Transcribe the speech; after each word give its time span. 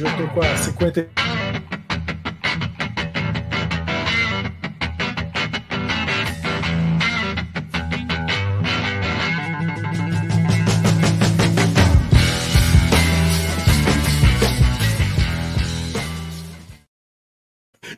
Hoje 0.00 0.16
tô 0.16 0.28
com 0.28 0.40
a 0.40 0.56
50. 0.56 1.10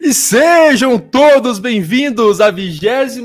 E 0.00 0.14
sejam 0.14 0.98
todos 0.98 1.58
bem-vindos 1.58 2.40
à 2.40 2.50
26 2.50 3.18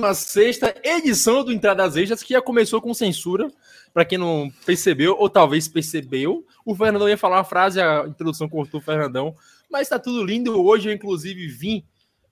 edição 0.84 1.46
do 1.46 1.54
Entradas 1.54 1.96
Extras, 1.96 2.22
que 2.22 2.34
já 2.34 2.42
começou 2.42 2.82
com 2.82 2.94
censura, 2.94 3.50
para 3.96 4.04
quem 4.04 4.18
não 4.18 4.52
percebeu, 4.66 5.16
ou 5.18 5.30
talvez 5.30 5.70
percebeu. 5.70 6.46
O 6.66 6.76
Fernandão 6.76 7.08
ia 7.08 7.18
falar 7.18 7.38
uma 7.38 7.46
frase, 7.46 7.80
a 7.80 8.04
introdução 8.06 8.50
cortou 8.50 8.82
o 8.82 8.84
Fernandão, 8.84 9.34
mas 9.72 9.88
tá 9.88 9.98
tudo 9.98 10.22
lindo. 10.22 10.62
Hoje 10.62 10.90
eu, 10.90 10.94
inclusive, 10.94 11.48
vim 11.48 11.82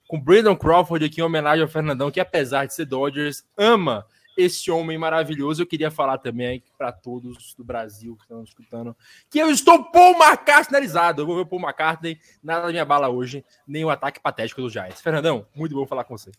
com 0.06 0.20
Brandon 0.20 0.54
Crawford 0.54 1.06
aqui 1.06 1.22
em 1.22 1.24
homenagem 1.24 1.62
ao 1.62 1.68
Fernandão, 1.68 2.10
que 2.10 2.20
apesar 2.20 2.66
de 2.66 2.74
ser 2.74 2.84
Dodgers, 2.84 3.44
ama 3.56 4.04
esse 4.36 4.70
homem 4.70 4.98
maravilhoso. 4.98 5.62
Eu 5.62 5.66
queria 5.66 5.90
falar 5.90 6.18
também 6.18 6.62
para 6.76 6.92
todos 6.92 7.54
do 7.54 7.64
Brasil 7.64 8.14
que 8.14 8.24
estão 8.24 8.44
escutando 8.44 8.94
que 9.30 9.38
eu 9.38 9.48
estou 9.48 9.84
Paul 9.84 10.22
McCartneyizado. 10.22 11.22
Eu 11.22 11.26
vou 11.26 11.36
ver 11.36 11.42
o 11.42 11.46
Paul 11.46 11.62
McCartney, 11.62 12.18
nada 12.42 12.70
me 12.70 12.78
abala 12.78 13.08
hoje, 13.08 13.42
nem 13.66 13.86
o 13.86 13.90
ataque 13.90 14.20
patético 14.20 14.60
dos 14.60 14.70
Giants. 14.70 15.00
Fernandão, 15.00 15.46
muito 15.54 15.74
bom 15.74 15.86
falar 15.86 16.04
com 16.04 16.14
você. 16.14 16.30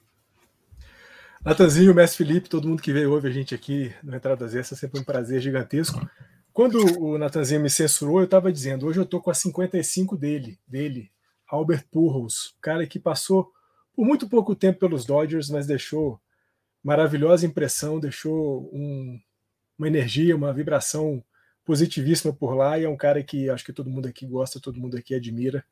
Natanzinho, 1.46 1.94
Mestre 1.94 2.26
Felipe, 2.26 2.50
todo 2.50 2.68
mundo 2.68 2.82
que 2.82 2.92
veio 2.92 3.12
ouve 3.12 3.28
a 3.28 3.32
gente 3.32 3.54
aqui 3.54 3.94
no 4.02 4.16
Entradas 4.16 4.56
Essas, 4.56 4.80
sempre 4.80 5.00
um 5.00 5.04
prazer 5.04 5.40
gigantesco. 5.40 6.10
Quando 6.52 6.80
o 7.00 7.20
Natanzinho 7.20 7.62
me 7.62 7.70
censurou, 7.70 8.18
eu 8.18 8.26
estava 8.26 8.52
dizendo, 8.52 8.88
hoje 8.88 9.00
eu 9.00 9.04
estou 9.04 9.22
com 9.22 9.30
a 9.30 9.34
55 9.36 10.18
dele, 10.18 10.58
dele, 10.68 11.12
Albert 11.48 11.86
Pujols, 11.92 12.56
cara 12.60 12.88
que 12.88 12.98
passou 12.98 13.54
por 13.94 14.04
muito 14.04 14.28
pouco 14.28 14.56
tempo 14.56 14.80
pelos 14.80 15.06
Dodgers, 15.06 15.52
mas 15.52 15.68
deixou 15.68 16.20
maravilhosa 16.84 17.46
impressão, 17.46 18.00
deixou 18.00 18.68
um, 18.74 19.20
uma 19.78 19.88
energia, 19.88 20.36
uma 20.36 20.52
vibração 20.52 21.24
positivíssima 21.64 22.34
por 22.34 22.56
lá 22.56 22.80
e 22.80 22.86
é 22.86 22.90
um 22.90 22.98
cara 22.98 23.22
que 23.22 23.52
acho 23.52 23.64
que 23.64 23.74
todo 23.74 23.88
mundo 23.88 24.08
aqui 24.08 24.26
gosta, 24.26 24.60
todo 24.60 24.80
mundo 24.80 24.98
aqui 24.98 25.14
admira. 25.14 25.64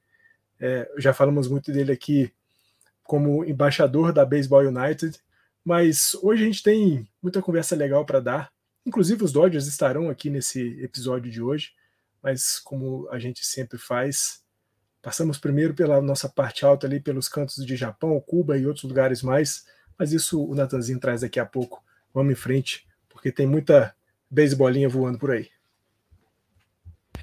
É, 0.59 0.87
já 0.99 1.15
falamos 1.15 1.47
muito 1.47 1.71
dele 1.71 1.91
aqui 1.91 2.31
como 3.03 3.43
embaixador 3.43 4.13
da 4.13 4.23
Baseball 4.23 4.67
United, 4.67 5.19
mas 5.63 6.13
hoje 6.21 6.43
a 6.43 6.45
gente 6.45 6.63
tem 6.63 7.07
muita 7.21 7.41
conversa 7.41 7.75
legal 7.75 8.05
para 8.05 8.19
dar. 8.19 8.51
Inclusive 8.85 9.23
os 9.23 9.31
Dodgers 9.31 9.67
estarão 9.67 10.09
aqui 10.09 10.29
nesse 10.29 10.81
episódio 10.81 11.31
de 11.31 11.41
hoje, 11.41 11.71
mas 12.21 12.59
como 12.59 13.07
a 13.09 13.19
gente 13.19 13.45
sempre 13.45 13.77
faz, 13.77 14.43
passamos 15.01 15.37
primeiro 15.37 15.73
pela 15.73 16.01
nossa 16.01 16.27
parte 16.27 16.65
alta 16.65 16.87
ali 16.87 16.99
pelos 16.99 17.29
cantos 17.29 17.65
de 17.65 17.75
Japão, 17.75 18.19
Cuba 18.19 18.57
e 18.57 18.65
outros 18.65 18.83
lugares 18.83 19.21
mais 19.21 19.65
mas 19.97 20.11
isso 20.11 20.43
o 20.43 20.55
Natanzinho 20.55 20.99
traz 20.99 21.21
daqui 21.21 21.39
a 21.39 21.45
pouco. 21.45 21.83
Vamos 22.13 22.33
em 22.33 22.35
frente, 22.35 22.87
porque 23.09 23.31
tem 23.31 23.47
muita 23.47 23.95
beisebolinha 24.29 24.89
voando 24.89 25.17
por 25.17 25.31
aí. 25.31 25.49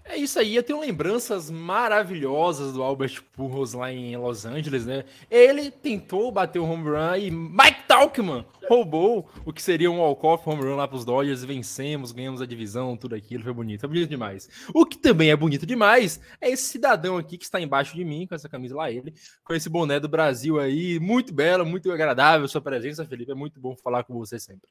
É 0.05 0.17
isso 0.17 0.39
aí, 0.39 0.57
eu 0.57 0.63
tenho 0.63 0.81
lembranças 0.81 1.51
maravilhosas 1.51 2.73
do 2.73 2.83
Albert 2.83 3.23
Pujols 3.33 3.75
lá 3.75 3.93
em 3.93 4.17
Los 4.17 4.45
Angeles, 4.45 4.85
né? 4.85 5.05
Ele 5.31 5.71
tentou 5.71 6.33
bater 6.33 6.59
o 6.59 6.65
home 6.65 6.91
run 6.91 7.17
e 7.17 7.31
Mike 7.31 7.85
Talkman 7.87 8.45
roubou 8.69 9.29
o 9.45 9.53
que 9.53 9.63
seria 9.63 9.91
um 9.91 10.01
walk-off 10.01 10.49
home 10.49 10.63
run 10.63 10.77
lá 10.77 10.89
para 10.89 10.97
os 10.97 11.05
Dodgers, 11.05 11.45
vencemos, 11.45 12.13
ganhamos 12.13 12.43
a 12.43 12.47
divisão, 12.47 12.97
tudo 12.97 13.15
aquilo, 13.15 13.45
foi 13.45 13.53
bonito, 13.53 13.81
foi 13.81 13.89
bonito 13.89 14.09
demais. 14.09 14.49
O 14.75 14.85
que 14.85 14.99
também 14.99 15.31
é 15.31 15.37
bonito 15.37 15.65
demais 15.65 16.21
é 16.41 16.51
esse 16.51 16.65
cidadão 16.65 17.17
aqui 17.17 17.39
que 17.39 17.45
está 17.45 17.61
embaixo 17.61 17.95
de 17.95 18.05
mim, 18.05 18.27
com 18.27 18.35
essa 18.35 18.49
camisa 18.49 18.75
lá, 18.75 18.91
ele, 18.91 19.15
com 19.45 19.55
esse 19.55 19.69
boné 19.69 20.01
do 20.01 20.09
Brasil 20.09 20.59
aí, 20.59 20.99
muito 20.99 21.33
belo, 21.33 21.65
muito 21.65 21.91
agradável 21.93 22.49
sua 22.49 22.61
presença, 22.61 23.05
Felipe, 23.05 23.31
é 23.31 23.35
muito 23.35 23.61
bom 23.61 23.77
falar 23.77 24.03
com 24.03 24.15
você 24.15 24.41
sempre. 24.41 24.69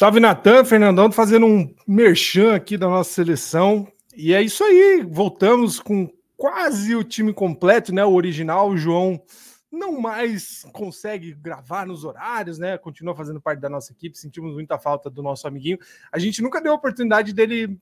Salve 0.00 0.18
Natan, 0.18 0.64
Fernandão, 0.64 1.12
fazendo 1.12 1.44
um 1.44 1.74
merchan 1.86 2.54
aqui 2.54 2.78
da 2.78 2.88
nossa 2.88 3.12
seleção. 3.12 3.86
E 4.16 4.32
é 4.32 4.40
isso 4.40 4.64
aí, 4.64 5.06
voltamos 5.06 5.78
com 5.78 6.10
quase 6.38 6.96
o 6.96 7.04
time 7.04 7.34
completo, 7.34 7.94
né? 7.94 8.02
O 8.02 8.14
original, 8.14 8.70
o 8.70 8.78
João 8.78 9.22
não 9.70 10.00
mais 10.00 10.66
consegue 10.72 11.34
gravar 11.34 11.86
nos 11.86 12.02
horários, 12.02 12.58
né? 12.58 12.78
Continua 12.78 13.14
fazendo 13.14 13.42
parte 13.42 13.60
da 13.60 13.68
nossa 13.68 13.92
equipe, 13.92 14.16
sentimos 14.16 14.54
muita 14.54 14.78
falta 14.78 15.10
do 15.10 15.22
nosso 15.22 15.46
amiguinho. 15.46 15.78
A 16.10 16.18
gente 16.18 16.40
nunca 16.40 16.62
deu 16.62 16.72
a 16.72 16.76
oportunidade 16.76 17.34
dele 17.34 17.78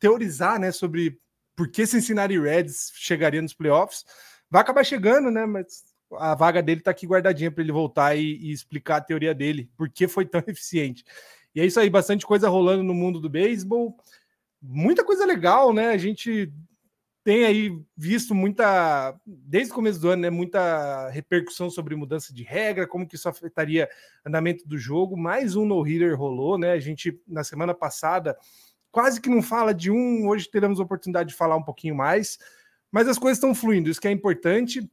teorizar, 0.00 0.58
né, 0.58 0.72
sobre 0.72 1.16
por 1.54 1.68
que 1.68 1.86
Cincinnati 1.86 2.40
Reds 2.40 2.90
chegaria 2.96 3.40
nos 3.40 3.54
playoffs. 3.54 4.04
Vai 4.50 4.62
acabar 4.62 4.82
chegando, 4.82 5.30
né? 5.30 5.46
Mas 5.46 5.84
a 6.18 6.34
vaga 6.34 6.60
dele 6.60 6.80
tá 6.80 6.90
aqui 6.90 7.06
guardadinha 7.06 7.52
para 7.52 7.62
ele 7.62 7.72
voltar 7.72 8.16
e, 8.16 8.36
e, 8.36 8.50
explicar 8.50 8.96
a 8.96 9.00
teoria 9.00 9.32
dele, 9.32 9.70
por 9.76 9.88
que 9.88 10.08
foi 10.08 10.26
tão 10.26 10.42
eficiente. 10.48 11.04
E 11.54 11.60
é 11.60 11.66
isso 11.66 11.78
aí, 11.78 11.90
bastante 11.90 12.26
coisa 12.26 12.48
rolando 12.48 12.82
no 12.82 12.94
mundo 12.94 13.20
do 13.20 13.28
beisebol. 13.28 13.96
Muita 14.60 15.04
coisa 15.04 15.26
legal, 15.26 15.72
né? 15.72 15.88
A 15.88 15.98
gente 15.98 16.52
tem 17.24 17.44
aí 17.44 17.78
visto 17.96 18.34
muita, 18.34 19.14
desde 19.26 19.70
o 19.70 19.74
começo 19.74 20.00
do 20.00 20.08
ano, 20.08 20.22
né, 20.22 20.30
muita 20.30 21.08
repercussão 21.10 21.70
sobre 21.70 21.94
mudança 21.94 22.34
de 22.34 22.42
regra, 22.42 22.86
como 22.86 23.06
que 23.06 23.14
isso 23.14 23.28
afetaria 23.28 23.88
andamento 24.26 24.66
do 24.66 24.76
jogo. 24.76 25.16
Mais 25.16 25.54
um 25.54 25.64
no-hitter 25.64 26.18
rolou, 26.18 26.58
né? 26.58 26.72
A 26.72 26.80
gente, 26.80 27.20
na 27.26 27.44
semana 27.44 27.74
passada, 27.74 28.36
quase 28.90 29.20
que 29.20 29.30
não 29.30 29.40
fala 29.40 29.72
de 29.72 29.90
um, 29.90 30.26
hoje 30.28 30.50
teremos 30.50 30.80
a 30.80 30.82
oportunidade 30.82 31.28
de 31.28 31.36
falar 31.36 31.56
um 31.56 31.62
pouquinho 31.62 31.94
mais, 31.94 32.38
mas 32.90 33.06
as 33.06 33.18
coisas 33.18 33.38
estão 33.38 33.54
fluindo, 33.54 33.88
isso 33.88 34.00
que 34.00 34.08
é 34.08 34.12
importante. 34.12 34.88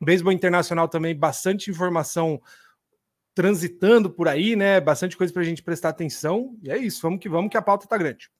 Beisebol 0.00 0.32
internacional 0.32 0.88
também, 0.88 1.16
bastante 1.16 1.70
informação 1.70 2.40
transitando 3.34 4.10
por 4.10 4.28
aí, 4.28 4.56
né? 4.56 4.80
Bastante 4.80 5.16
coisa 5.16 5.32
para 5.32 5.42
a 5.42 5.44
gente 5.44 5.62
prestar 5.62 5.90
atenção. 5.90 6.56
E 6.62 6.70
é 6.70 6.76
isso, 6.76 7.00
vamos 7.02 7.20
que 7.20 7.28
vamos, 7.28 7.50
que 7.50 7.56
a 7.56 7.62
pauta 7.62 7.84
está 7.84 7.96
grande. 7.96 8.30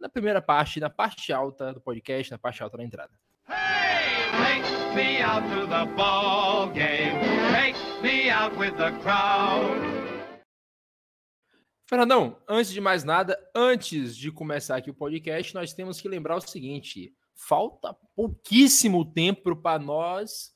na 0.00 0.08
primeira 0.08 0.42
parte, 0.42 0.80
na 0.80 0.90
parte 0.90 1.32
alta 1.32 1.72
do 1.72 1.80
podcast, 1.80 2.30
na 2.30 2.38
parte 2.38 2.62
alta 2.62 2.76
da 2.76 2.84
entrada. 2.84 3.12
Hey, 3.48 4.62
take 4.62 4.94
me 4.94 5.22
out 5.22 5.42
to 5.48 5.66
the 5.66 5.84
ball 5.96 6.68
game. 6.70 7.20
Take 7.52 7.78
me 8.02 8.30
out 8.30 8.56
with 8.58 8.76
the 8.76 8.92
crowd. 9.02 9.96
Fernandão, 11.88 12.36
antes 12.48 12.72
de 12.72 12.80
mais 12.80 13.04
nada, 13.04 13.38
antes 13.54 14.16
de 14.16 14.32
começar 14.32 14.76
aqui 14.76 14.90
o 14.90 14.94
podcast, 14.94 15.54
nós 15.54 15.72
temos 15.72 16.00
que 16.00 16.08
lembrar 16.08 16.36
o 16.36 16.40
seguinte: 16.40 17.14
falta 17.34 17.94
pouquíssimo 18.14 19.04
tempo 19.12 19.54
para 19.54 19.78
nós 19.78 20.55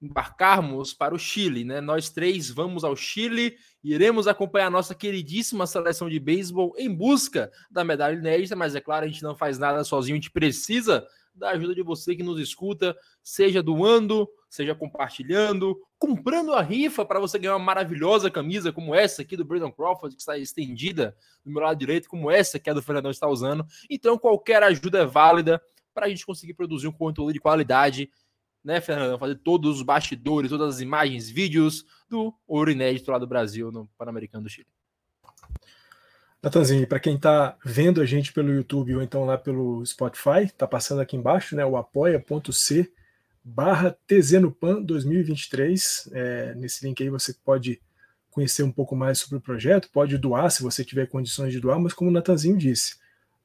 embarcarmos 0.00 0.92
para 0.92 1.14
o 1.14 1.18
Chile, 1.18 1.64
né? 1.64 1.80
Nós 1.80 2.10
três 2.10 2.50
vamos 2.50 2.84
ao 2.84 2.94
Chile 2.94 3.56
e 3.82 3.94
iremos 3.94 4.26
acompanhar 4.26 4.66
a 4.66 4.70
nossa 4.70 4.94
queridíssima 4.94 5.66
seleção 5.66 6.08
de 6.08 6.20
beisebol 6.20 6.74
em 6.76 6.92
busca 6.92 7.50
da 7.70 7.82
medalha 7.82 8.16
inédita, 8.16 8.54
mas 8.54 8.74
é 8.74 8.80
claro, 8.80 9.06
a 9.06 9.08
gente 9.08 9.22
não 9.22 9.34
faz 9.34 9.58
nada 9.58 9.82
sozinho, 9.84 10.14
a 10.14 10.20
gente 10.20 10.30
precisa 10.30 11.06
da 11.34 11.50
ajuda 11.50 11.74
de 11.74 11.82
você 11.82 12.16
que 12.16 12.22
nos 12.22 12.40
escuta, 12.40 12.96
seja 13.22 13.62
doando, 13.62 14.28
seja 14.48 14.74
compartilhando, 14.74 15.78
comprando 15.98 16.54
a 16.54 16.62
rifa 16.62 17.04
para 17.04 17.20
você 17.20 17.38
ganhar 17.38 17.54
uma 17.54 17.64
maravilhosa 17.64 18.30
camisa 18.30 18.72
como 18.72 18.94
essa 18.94 19.22
aqui 19.22 19.36
do 19.36 19.44
Brandon 19.44 19.70
Crawford, 19.70 20.16
que 20.16 20.22
está 20.22 20.38
estendida 20.38 21.14
do 21.44 21.50
meu 21.50 21.62
lado 21.62 21.78
direito, 21.78 22.08
como 22.08 22.30
essa 22.30 22.58
que 22.58 22.70
a 22.70 22.74
do 22.74 22.82
Fernandão 22.82 23.10
está 23.10 23.28
usando. 23.28 23.66
Então, 23.90 24.18
qualquer 24.18 24.62
ajuda 24.62 25.00
é 25.00 25.06
válida 25.06 25.60
para 25.92 26.06
a 26.06 26.08
gente 26.08 26.24
conseguir 26.24 26.54
produzir 26.54 26.88
um 26.88 26.92
conteúdo 26.92 27.32
de 27.32 27.40
qualidade 27.40 28.10
né, 28.66 28.80
Fernando? 28.80 29.18
Fazer 29.18 29.36
todos 29.36 29.76
os 29.76 29.82
bastidores, 29.82 30.50
todas 30.50 30.74
as 30.74 30.80
imagens, 30.80 31.30
vídeos 31.30 31.86
do 32.10 32.34
ouro 32.46 32.70
inédito 32.70 33.10
lá 33.12 33.18
do 33.18 33.26
Brasil 33.26 33.70
no 33.70 33.86
Pan-Americano 33.96 34.42
do 34.42 34.50
Chile. 34.50 34.66
Natanzinho, 36.42 36.86
para 36.86 37.00
quem 37.00 37.14
está 37.14 37.56
vendo 37.64 38.00
a 38.00 38.04
gente 38.04 38.32
pelo 38.32 38.52
YouTube 38.52 38.96
ou 38.96 39.02
então 39.02 39.24
lá 39.24 39.38
pelo 39.38 39.84
Spotify, 39.86 40.42
está 40.44 40.66
passando 40.66 41.00
aqui 41.00 41.16
embaixo, 41.16 41.54
né, 41.54 41.64
o 41.64 41.76
apoia.c 41.76 42.92
barra 43.42 43.96
TZNopan 44.06 44.82
2023. 44.82 46.10
É, 46.12 46.54
nesse 46.56 46.84
link 46.84 47.00
aí 47.00 47.08
você 47.08 47.32
pode 47.32 47.80
conhecer 48.30 48.64
um 48.64 48.72
pouco 48.72 48.96
mais 48.96 49.18
sobre 49.18 49.38
o 49.38 49.40
projeto, 49.40 49.88
pode 49.92 50.18
doar 50.18 50.50
se 50.50 50.62
você 50.62 50.84
tiver 50.84 51.06
condições 51.06 51.52
de 51.52 51.60
doar, 51.60 51.78
mas 51.78 51.92
como 51.92 52.10
o 52.10 52.12
Natanzinho 52.12 52.58
disse, 52.58 52.96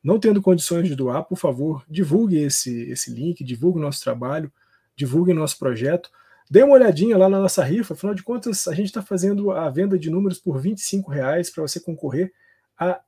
Não 0.03 0.19
tendo 0.19 0.41
condições 0.41 0.87
de 0.87 0.95
doar, 0.95 1.23
por 1.23 1.37
favor, 1.37 1.85
divulgue 1.87 2.37
esse, 2.37 2.89
esse 2.89 3.11
link, 3.13 3.43
divulgue 3.43 3.77
o 3.77 3.81
nosso 3.81 4.03
trabalho, 4.03 4.51
divulgue 4.95 5.31
o 5.31 5.35
nosso 5.35 5.57
projeto. 5.57 6.09
Dê 6.49 6.63
uma 6.63 6.73
olhadinha 6.73 7.17
lá 7.17 7.29
na 7.29 7.39
nossa 7.39 7.63
rifa, 7.63 7.93
afinal 7.93 8.13
de 8.13 8.23
contas, 8.23 8.67
a 8.67 8.73
gente 8.73 8.87
está 8.87 9.01
fazendo 9.01 9.51
a 9.51 9.69
venda 9.69 9.97
de 9.97 10.09
números 10.09 10.39
por 10.39 10.59
R$ 10.59 10.75
reais 11.07 11.49
para 11.49 11.61
você 11.61 11.79
concorrer 11.79 12.33
a 12.77 12.99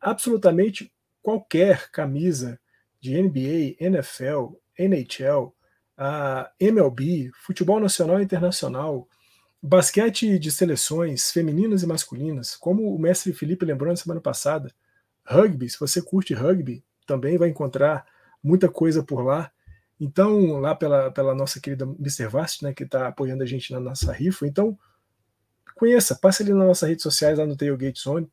absolutamente 0.00 0.92
qualquer 1.20 1.90
camisa 1.90 2.58
de 3.00 3.20
NBA, 3.20 3.76
NFL, 3.80 4.54
NHL, 4.78 5.52
a 5.96 6.50
MLB, 6.58 7.30
futebol 7.44 7.80
nacional 7.80 8.20
e 8.20 8.24
internacional, 8.24 9.08
basquete 9.62 10.38
de 10.38 10.50
seleções 10.50 11.30
femininas 11.30 11.82
e 11.82 11.86
masculinas, 11.86 12.56
como 12.56 12.94
o 12.94 12.98
mestre 12.98 13.32
Felipe 13.32 13.64
lembrou 13.64 13.90
na 13.90 13.96
semana 13.96 14.20
passada, 14.20 14.72
rugby, 15.24 15.70
se 15.70 15.78
você 15.78 16.02
curte 16.02 16.34
rugby, 16.34 16.84
também 17.06 17.38
vai 17.38 17.48
encontrar 17.48 18.04
muita 18.42 18.68
coisa 18.68 19.02
por 19.02 19.22
lá. 19.22 19.50
Então, 20.04 20.58
lá 20.58 20.74
pela, 20.74 21.12
pela 21.12 21.32
nossa 21.32 21.60
querida 21.60 21.84
Mr. 21.84 22.26
Vast, 22.26 22.64
né, 22.64 22.74
que 22.74 22.82
está 22.82 23.06
apoiando 23.06 23.44
a 23.44 23.46
gente 23.46 23.70
na 23.70 23.78
nossa 23.78 24.12
rifa. 24.12 24.44
Então, 24.44 24.76
conheça, 25.76 26.16
passe 26.16 26.42
ali 26.42 26.52
nas 26.52 26.66
nossas 26.66 26.88
redes 26.88 27.04
sociais, 27.04 27.38
lá 27.38 27.46
no 27.46 27.56
Tailgate 27.56 28.00
Zone. 28.00 28.28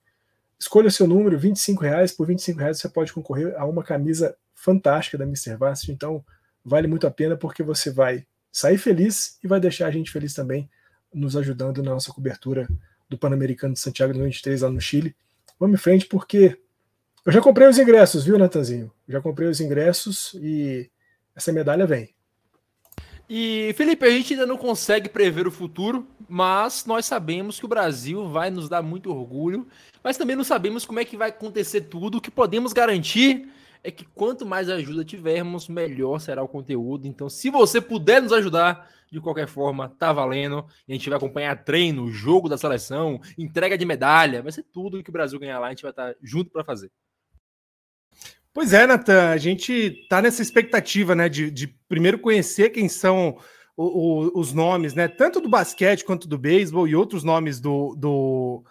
Escolha 0.60 0.88
o 0.88 0.92
seu 0.92 1.06
número, 1.06 1.38
25 1.38 1.83
reais. 1.83 2.12
Por 2.12 2.25
25 2.25 2.60
reais 2.60 2.80
você 2.80 2.89
pode 2.89 3.13
concorrer 3.13 3.54
a 3.56 3.68
uma 3.68 3.83
camisa 3.83 4.36
fantástica 4.56 5.16
da 5.16 5.25
Mr. 5.25 5.57
Vast. 5.57 5.92
Então, 5.92 6.25
vale 6.66 6.88
muito 6.88 7.06
a 7.06 7.12
pena 7.12 7.38
porque 7.38 7.62
você 7.62 7.92
vai 7.92 8.25
sair 8.51 8.80
feliz 8.80 9.38
e 9.44 9.48
vai 9.48 9.60
deixar 9.60 9.86
a 9.86 9.92
gente 9.92 10.10
feliz 10.10 10.33
também, 10.33 10.68
nos 11.13 11.38
ajudando 11.38 11.83
na 11.83 11.92
nossa 11.92 12.12
cobertura 12.12 12.68
do 13.07 13.16
Pan-Americano 13.16 13.75
de 13.75 13.80
Santiago 13.80 14.12
2023 14.13 14.63
lá 14.63 14.71
no 14.71 14.81
Chile. 14.81 15.16
Vamos 15.60 15.80
em 15.80 15.83
frente 15.83 16.07
porque 16.07 16.57
eu 17.24 17.31
já 17.31 17.42
comprei 17.42 17.68
os 17.68 17.77
ingressos, 17.77 18.24
viu, 18.24 18.39
Natanzinho? 18.39 18.92
Já 19.07 19.21
comprei 19.21 19.48
os 19.48 19.62
ingressos 19.62 20.33
e 20.42 20.89
essa 21.40 21.52
medalha 21.52 21.88
vem. 21.88 22.14
E, 23.30 23.74
Felipe, 23.78 24.06
a 24.06 24.10
gente 24.10 24.34
ainda 24.34 24.46
não 24.46 24.58
consegue 24.58 25.08
prever 25.08 25.48
o 25.48 25.52
futuro, 25.52 26.08
mas 26.28 26.86
nós 26.86 27.06
sabemos 27.06 27.60
que 27.60 27.66
o 27.66 27.70
Brasil 27.70 28.28
vai 28.28 28.50
nos 28.50 28.68
dar 28.68 28.82
muito 28.82 29.12
orgulho, 29.12 29.68
mas 30.04 30.18
também 30.18 30.36
não 30.36 30.44
sabemos 30.44 30.86
como 30.86 31.00
é 31.00 31.06
que 31.06 31.18
vai 31.18 31.30
acontecer 31.30 31.82
tudo. 31.82 32.18
O 32.18 32.22
que 32.22 32.32
podemos 32.32 32.74
garantir 32.74 33.52
é 33.84 33.92
que 33.92 34.04
quanto 34.04 34.46
mais 34.46 34.70
ajuda 34.70 35.06
tivermos, 35.06 35.68
melhor 35.68 36.20
será 36.20 36.44
o 36.44 36.48
conteúdo. 36.48 37.08
Então, 37.08 37.30
se 37.30 37.50
você 37.50 37.80
puder 37.80 38.22
nos 38.22 38.34
ajudar, 38.34 38.90
de 39.12 39.20
qualquer 39.20 39.48
forma, 39.48 39.90
tá 39.90 40.12
valendo. 40.12 40.66
A 40.88 40.92
gente 40.92 41.10
vai 41.10 41.18
acompanhar 41.18 41.64
treino, 41.64 42.12
jogo 42.12 42.50
da 42.50 42.58
seleção, 42.58 43.20
entrega 43.38 43.78
de 43.78 43.86
medalha, 43.86 44.42
vai 44.42 44.52
ser 44.52 44.64
tudo 44.64 45.04
que 45.04 45.10
o 45.10 45.14
Brasil 45.14 45.40
ganhar 45.40 45.60
lá, 45.60 45.68
a 45.68 45.70
gente 45.70 45.82
vai 45.82 45.92
estar 45.92 46.16
junto 46.22 46.52
para 46.52 46.64
fazer. 46.64 46.92
Pois 48.60 48.74
é, 48.74 48.86
Natan, 48.86 49.30
a 49.30 49.38
gente 49.38 49.72
está 49.72 50.22
nessa 50.22 50.42
expectativa, 50.42 51.16
né, 51.16 51.30
de, 51.30 51.50
de, 51.50 51.66
primeiro 51.88 52.20
conhecer 52.20 52.72
quem 52.72 52.90
são 52.90 53.38
o, 53.78 53.86
o, 53.86 54.38
os 54.38 54.52
nomes, 54.52 54.94
né, 54.94 55.08
tanto 55.08 55.40
do 55.40 55.48
basquete 55.48 56.04
quanto 56.04 56.28
do 56.28 56.38
beisebol 56.38 56.86
e 56.86 56.94
outros 56.94 57.24
nomes 57.24 57.62
do, 57.62 57.96
do, 57.96 58.62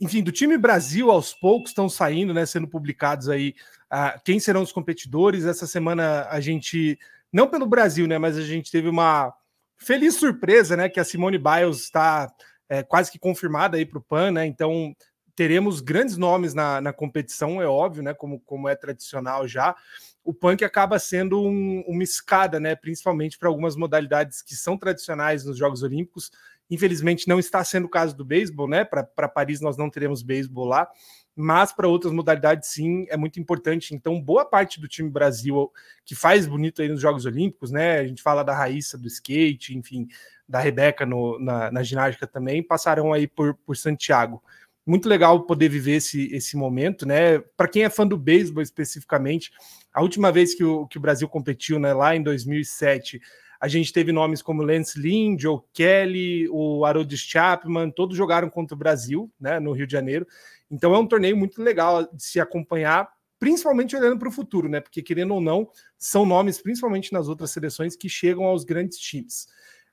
enfim, 0.00 0.20
do 0.20 0.32
time 0.32 0.58
Brasil 0.58 1.12
aos 1.12 1.32
poucos 1.32 1.70
estão 1.70 1.88
saindo, 1.88 2.34
né, 2.34 2.44
sendo 2.44 2.66
publicados 2.66 3.28
aí, 3.28 3.54
uh, 3.84 4.20
quem 4.24 4.40
serão 4.40 4.62
os 4.62 4.72
competidores. 4.72 5.44
Essa 5.44 5.64
semana 5.64 6.26
a 6.28 6.40
gente, 6.40 6.98
não 7.32 7.46
pelo 7.46 7.68
Brasil, 7.68 8.08
né, 8.08 8.18
mas 8.18 8.36
a 8.36 8.42
gente 8.42 8.68
teve 8.68 8.88
uma 8.88 9.32
feliz 9.76 10.16
surpresa, 10.16 10.76
né, 10.76 10.88
que 10.88 10.98
a 10.98 11.04
Simone 11.04 11.38
Biles 11.38 11.82
está 11.82 12.28
é, 12.68 12.82
quase 12.82 13.12
que 13.12 13.18
confirmada 13.20 13.76
aí 13.76 13.86
para 13.86 14.00
o 14.00 14.02
PAN, 14.02 14.32
né, 14.32 14.44
então 14.44 14.92
teremos 15.36 15.80
grandes 15.82 16.16
nomes 16.16 16.54
na, 16.54 16.80
na 16.80 16.92
competição, 16.94 17.60
é 17.60 17.66
óbvio, 17.66 18.02
né? 18.02 18.14
Como, 18.14 18.40
como 18.40 18.68
é 18.68 18.74
tradicional 18.74 19.46
já. 19.46 19.76
O 20.24 20.32
punk 20.32 20.64
acaba 20.64 20.98
sendo 20.98 21.40
um, 21.40 21.84
uma 21.86 22.02
escada, 22.02 22.58
né? 22.58 22.74
Principalmente 22.74 23.38
para 23.38 23.48
algumas 23.48 23.76
modalidades 23.76 24.40
que 24.40 24.56
são 24.56 24.78
tradicionais 24.78 25.44
nos 25.44 25.58
Jogos 25.58 25.82
Olímpicos. 25.82 26.32
Infelizmente, 26.70 27.28
não 27.28 27.38
está 27.38 27.62
sendo 27.62 27.84
o 27.84 27.90
caso 27.90 28.16
do 28.16 28.24
beisebol, 28.24 28.66
né? 28.66 28.82
Para 28.82 29.28
Paris, 29.28 29.60
nós 29.60 29.76
não 29.76 29.90
teremos 29.90 30.22
beisebol 30.22 30.64
lá, 30.64 30.88
mas 31.36 31.70
para 31.70 31.86
outras 31.86 32.14
modalidades, 32.14 32.70
sim, 32.70 33.06
é 33.10 33.16
muito 33.16 33.38
importante. 33.38 33.94
Então, 33.94 34.20
boa 34.20 34.44
parte 34.44 34.80
do 34.80 34.88
time 34.88 35.10
Brasil 35.10 35.70
que 36.02 36.14
faz 36.14 36.46
bonito 36.46 36.80
aí 36.80 36.88
nos 36.88 37.00
Jogos 37.00 37.26
Olímpicos, 37.26 37.70
né? 37.70 37.98
A 37.98 38.06
gente 38.06 38.22
fala 38.22 38.42
da 38.42 38.56
Raíssa 38.56 38.96
do 38.96 39.06
skate, 39.06 39.76
enfim, 39.76 40.08
da 40.48 40.60
Rebeca 40.60 41.04
no, 41.04 41.38
na, 41.38 41.70
na 41.70 41.82
ginástica 41.82 42.26
também, 42.26 42.62
passarão 42.62 43.12
aí 43.12 43.28
por, 43.28 43.54
por 43.54 43.76
Santiago 43.76 44.42
muito 44.86 45.08
legal 45.08 45.42
poder 45.44 45.68
viver 45.68 45.96
esse, 45.96 46.32
esse 46.32 46.56
momento, 46.56 47.04
né? 47.04 47.40
Para 47.56 47.66
quem 47.66 47.82
é 47.82 47.90
fã 47.90 48.06
do 48.06 48.16
beisebol 48.16 48.62
especificamente, 48.62 49.50
a 49.92 50.00
última 50.00 50.30
vez 50.30 50.54
que 50.54 50.62
o, 50.62 50.86
que 50.86 50.96
o 50.96 51.00
Brasil 51.00 51.28
competiu, 51.28 51.78
né, 51.78 51.92
lá 51.92 52.14
em 52.14 52.22
2007, 52.22 53.20
a 53.58 53.66
gente 53.66 53.92
teve 53.92 54.12
nomes 54.12 54.42
como 54.42 54.62
Lance 54.62 54.98
Lynn, 54.98 55.36
Joe 55.38 55.60
Kelly, 55.72 56.48
o 56.50 56.84
Arodis 56.84 57.20
Chapman, 57.20 57.90
todos 57.90 58.16
jogaram 58.16 58.48
contra 58.48 58.74
o 58.74 58.78
Brasil, 58.78 59.30
né, 59.40 59.58
no 59.58 59.72
Rio 59.72 59.86
de 59.86 59.92
Janeiro. 59.92 60.26
Então 60.70 60.94
é 60.94 60.98
um 60.98 61.06
torneio 61.06 61.36
muito 61.36 61.62
legal 61.62 62.04
de 62.12 62.22
se 62.22 62.38
acompanhar, 62.38 63.08
principalmente 63.38 63.96
olhando 63.96 64.18
para 64.18 64.28
o 64.28 64.32
futuro, 64.32 64.68
né? 64.68 64.80
Porque 64.80 65.02
querendo 65.02 65.34
ou 65.34 65.40
não, 65.40 65.68
são 65.98 66.26
nomes, 66.26 66.60
principalmente 66.60 67.12
nas 67.12 67.28
outras 67.28 67.50
seleções, 67.50 67.96
que 67.96 68.08
chegam 68.08 68.44
aos 68.44 68.64
grandes 68.64 68.98
times. 68.98 69.46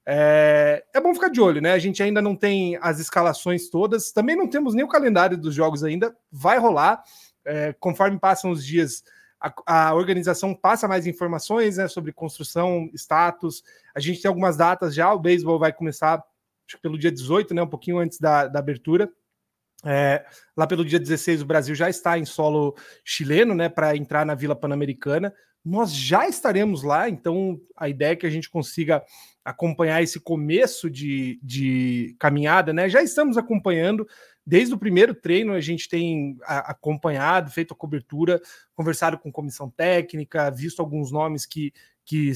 É, 0.05 0.83
é, 0.93 0.99
bom 0.99 1.13
ficar 1.13 1.29
de 1.29 1.39
olho, 1.39 1.61
né? 1.61 1.71
A 1.71 1.79
gente 1.79 2.03
ainda 2.03 2.21
não 2.21 2.35
tem 2.35 2.77
as 2.81 2.99
escalações 2.99 3.69
todas, 3.69 4.11
também 4.11 4.35
não 4.35 4.47
temos 4.47 4.73
nem 4.73 4.83
o 4.83 4.89
calendário 4.89 5.37
dos 5.37 5.55
jogos 5.55 5.83
ainda, 5.83 6.15
vai 6.31 6.57
rolar. 6.57 7.03
É, 7.45 7.73
conforme 7.73 8.19
passam 8.19 8.51
os 8.51 8.65
dias, 8.65 9.03
a, 9.39 9.89
a, 9.89 9.93
organização 9.93 10.53
passa 10.53 10.87
mais 10.87 11.05
informações 11.05 11.77
né, 11.77 11.87
sobre 11.87 12.13
construção, 12.13 12.89
status. 12.93 13.63
A 13.95 13.99
gente 13.99 14.21
tem 14.21 14.29
algumas 14.29 14.57
datas 14.57 14.95
já, 14.95 15.13
o 15.13 15.19
beisebol 15.19 15.59
vai 15.59 15.73
começar 15.73 16.23
pelo 16.81 16.97
dia 16.97 17.11
18, 17.11 17.53
né? 17.53 17.61
Um 17.61 17.67
pouquinho 17.67 17.99
antes 17.99 18.19
da, 18.19 18.47
da 18.47 18.59
abertura. 18.59 19.11
É, 19.85 20.25
lá 20.55 20.65
pelo 20.65 20.85
dia 20.85 20.99
16, 20.99 21.41
o 21.41 21.45
Brasil 21.45 21.75
já 21.75 21.89
está 21.89 22.17
em 22.17 22.25
solo 22.25 22.75
chileno, 23.03 23.53
né? 23.53 23.67
Para 23.67 23.95
entrar 23.95 24.25
na 24.25 24.33
Vila 24.33 24.55
Pan-Americana. 24.55 25.33
Nós 25.63 25.93
já 25.93 26.27
estaremos 26.27 26.83
lá, 26.83 27.09
então 27.09 27.59
a 27.75 27.87
ideia 27.87 28.11
é 28.11 28.15
que 28.15 28.25
a 28.25 28.29
gente 28.29 28.49
consiga 28.49 29.03
acompanhar 29.45 30.01
esse 30.01 30.19
começo 30.19 30.89
de, 30.89 31.39
de 31.41 32.15
caminhada, 32.19 32.73
né? 32.73 32.89
Já 32.89 33.01
estamos 33.01 33.37
acompanhando. 33.37 34.07
Desde 34.45 34.73
o 34.73 34.77
primeiro 34.77 35.15
treino, 35.15 35.53
a 35.53 35.61
gente 35.61 35.87
tem 35.87 36.37
acompanhado, 36.43 37.49
feito 37.49 37.73
a 37.73 37.77
cobertura, 37.77 38.41
conversado 38.75 39.17
com 39.17 39.31
comissão 39.31 39.69
técnica, 39.69 40.51
visto 40.51 40.81
alguns 40.81 41.11
nomes 41.11 41.45
que, 41.45 41.71
que 42.05 42.31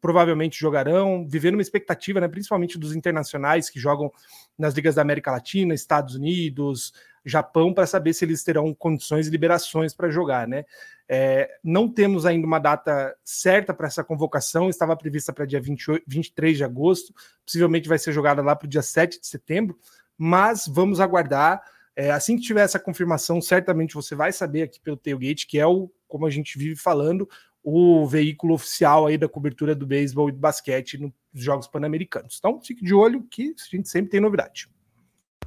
provavelmente 0.00 0.58
jogarão, 0.58 1.26
vivendo 1.28 1.54
uma 1.54 1.62
expectativa, 1.62 2.20
né, 2.20 2.28
principalmente 2.28 2.78
dos 2.78 2.94
internacionais 2.94 3.68
que 3.68 3.80
jogam 3.80 4.12
nas 4.56 4.74
ligas 4.74 4.94
da 4.94 5.02
América 5.02 5.30
Latina, 5.30 5.74
Estados 5.74 6.14
Unidos, 6.14 6.92
Japão, 7.24 7.74
para 7.74 7.86
saber 7.86 8.12
se 8.12 8.24
eles 8.24 8.42
terão 8.42 8.72
condições 8.74 9.26
e 9.26 9.30
liberações 9.30 9.92
para 9.94 10.08
jogar, 10.08 10.46
né? 10.46 10.64
É, 11.08 11.50
não 11.64 11.88
temos 11.88 12.26
ainda 12.26 12.46
uma 12.46 12.58
data 12.58 13.14
certa 13.24 13.72
para 13.72 13.86
essa 13.86 14.04
convocação, 14.04 14.68
estava 14.68 14.96
prevista 14.96 15.32
para 15.32 15.46
dia 15.46 15.60
28, 15.60 16.04
23 16.06 16.56
de 16.56 16.64
agosto, 16.64 17.14
possivelmente 17.44 17.88
vai 17.88 17.98
ser 17.98 18.12
jogada 18.12 18.42
lá 18.42 18.54
para 18.54 18.66
o 18.66 18.68
dia 18.68 18.82
7 18.82 19.20
de 19.20 19.26
setembro, 19.26 19.78
mas 20.16 20.66
vamos 20.66 21.00
aguardar. 21.00 21.62
É, 21.96 22.12
assim 22.12 22.36
que 22.36 22.42
tiver 22.42 22.60
essa 22.60 22.78
confirmação, 22.78 23.40
certamente 23.40 23.94
você 23.94 24.14
vai 24.14 24.32
saber 24.32 24.62
aqui 24.62 24.78
pelo 24.80 24.96
Tailgate, 24.96 25.46
que 25.46 25.58
é 25.58 25.66
o, 25.66 25.90
como 26.06 26.26
a 26.26 26.30
gente 26.30 26.56
vive 26.56 26.76
falando, 26.76 27.28
o 27.70 28.06
veículo 28.06 28.54
oficial 28.54 29.06
aí 29.06 29.18
da 29.18 29.28
cobertura 29.28 29.74
do 29.74 29.86
beisebol 29.86 30.30
e 30.30 30.32
do 30.32 30.38
basquete 30.38 30.96
nos 30.96 31.12
Jogos 31.34 31.66
Pan-Americanos. 31.66 32.36
Então, 32.38 32.60
fique 32.62 32.82
de 32.82 32.94
olho 32.94 33.22
que 33.30 33.54
a 33.58 33.76
gente 33.76 33.88
sempre 33.90 34.10
tem 34.10 34.20
novidade. 34.20 34.68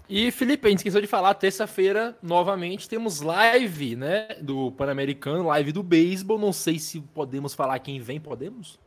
E, 0.08 0.30
Felipe, 0.30 0.68
a 0.68 0.70
gente 0.70 0.80
esqueceu 0.80 1.02
de 1.02 1.08
falar, 1.08 1.34
terça-feira, 1.34 2.16
novamente, 2.22 2.88
temos 2.88 3.22
live, 3.22 3.96
né, 3.96 4.28
do 4.42 4.72
Pan-Americano, 4.74 5.48
live 5.48 5.72
do 5.72 5.82
beisebol. 5.82 6.38
Não 6.38 6.54
sei 6.54 6.78
se 6.78 7.02
podemos 7.02 7.56
falar 7.56 7.80
quem 7.80 8.00
vem, 8.00 8.20
podemos? 8.20 8.80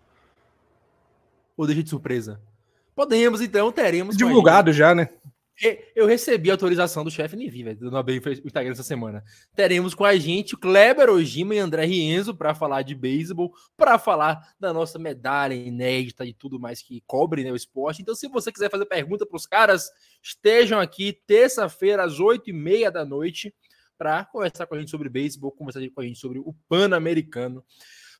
Ou 1.56 1.66
deixa 1.66 1.82
de 1.82 1.90
surpresa? 1.90 2.40
Podemos, 2.94 3.40
então, 3.40 3.72
teremos. 3.72 4.16
Divulgado 4.16 4.72
já, 4.72 4.94
né? 4.94 5.08
Eu 5.94 6.06
recebi 6.06 6.50
a 6.50 6.54
autorização 6.54 7.04
do 7.04 7.10
chefe 7.12 7.36
Nivi, 7.36 7.62
velho, 7.62 7.78
do 7.78 7.90
Nobel 7.90 8.16
o 8.16 8.46
Instagram 8.46 8.72
essa 8.72 8.82
semana. 8.82 9.22
Teremos 9.54 9.94
com 9.94 10.04
a 10.04 10.16
gente 10.16 10.56
o 10.56 10.58
Kleber 10.58 11.08
Ojima 11.08 11.54
e 11.54 11.58
André 11.58 11.84
Rienzo 11.84 12.34
para 12.34 12.56
falar 12.56 12.82
de 12.82 12.92
beisebol, 12.92 13.54
para 13.76 13.96
falar 13.96 14.52
da 14.58 14.72
nossa 14.72 14.98
medalha 14.98 15.54
inédita 15.54 16.24
e 16.24 16.34
tudo 16.34 16.58
mais 16.58 16.82
que 16.82 17.00
cobre 17.06 17.44
né, 17.44 17.52
o 17.52 17.56
esporte. 17.56 18.02
Então, 18.02 18.16
se 18.16 18.26
você 18.26 18.50
quiser 18.50 18.68
fazer 18.68 18.84
pergunta 18.86 19.24
para 19.24 19.36
os 19.36 19.46
caras, 19.46 19.90
estejam 20.20 20.80
aqui 20.80 21.12
terça-feira 21.24 22.02
às 22.02 22.18
oito 22.18 22.50
e 22.50 22.52
meia 22.52 22.90
da 22.90 23.04
noite 23.04 23.54
para 23.96 24.24
conversar 24.24 24.66
com 24.66 24.74
a 24.74 24.78
gente 24.80 24.90
sobre 24.90 25.08
beisebol, 25.08 25.52
conversar 25.52 25.80
com 25.94 26.00
a 26.00 26.04
gente 26.04 26.18
sobre 26.18 26.40
o 26.40 26.52
Pan-Americano. 26.68 27.64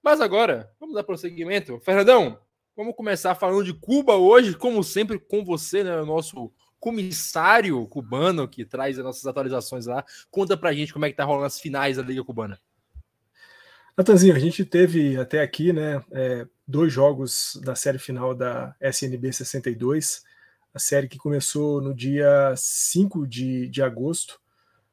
Mas 0.04 0.20
agora, 0.20 0.70
vamos 0.78 0.94
dar 0.94 1.02
prosseguimento. 1.02 1.80
Fernandão, 1.80 2.38
vamos 2.76 2.94
começar 2.94 3.34
falando 3.34 3.64
de 3.64 3.74
Cuba 3.74 4.14
hoje, 4.14 4.56
como 4.56 4.84
sempre, 4.84 5.18
com 5.18 5.44
você, 5.44 5.82
né, 5.82 6.00
o 6.00 6.06
nosso 6.06 6.52
comissário 6.84 7.86
cubano 7.86 8.46
que 8.46 8.62
traz 8.62 8.98
as 8.98 9.04
nossas 9.04 9.24
atualizações 9.26 9.86
lá. 9.86 10.04
Conta 10.30 10.54
pra 10.54 10.74
gente 10.74 10.92
como 10.92 11.06
é 11.06 11.10
que 11.10 11.16
tá 11.16 11.24
rolando 11.24 11.46
as 11.46 11.58
finais 11.58 11.96
da 11.96 12.02
Liga 12.02 12.22
Cubana. 12.22 12.60
Natanzinho, 13.96 14.36
a 14.36 14.38
gente 14.38 14.66
teve 14.66 15.16
até 15.16 15.40
aqui 15.40 15.72
né, 15.72 16.04
é, 16.12 16.46
dois 16.68 16.92
jogos 16.92 17.58
da 17.64 17.74
série 17.74 17.98
final 17.98 18.34
da 18.34 18.76
SNB 18.82 19.32
62, 19.32 20.24
a 20.74 20.78
série 20.78 21.08
que 21.08 21.16
começou 21.16 21.80
no 21.80 21.94
dia 21.94 22.52
5 22.54 23.26
de, 23.26 23.66
de 23.68 23.82
agosto. 23.82 24.38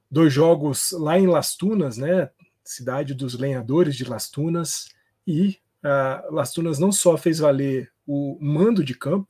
Dois 0.10 0.32
jogos 0.32 0.94
lá 0.94 1.20
em 1.20 1.28
Las 1.28 1.58
Tunas, 1.58 1.98
né, 1.98 2.30
cidade 2.64 3.14
dos 3.14 3.38
lenhadores 3.38 3.98
de 3.98 4.06
Las 4.06 4.30
Tunas, 4.30 4.88
e 5.28 5.58
a 5.84 6.24
Las 6.32 6.54
Tunas 6.54 6.80
não 6.80 6.92
só 6.94 7.18
fez 7.18 7.40
valer 7.40 7.92
o 8.08 8.38
mando 8.40 8.82
de 8.82 8.96
campo, 8.96 9.28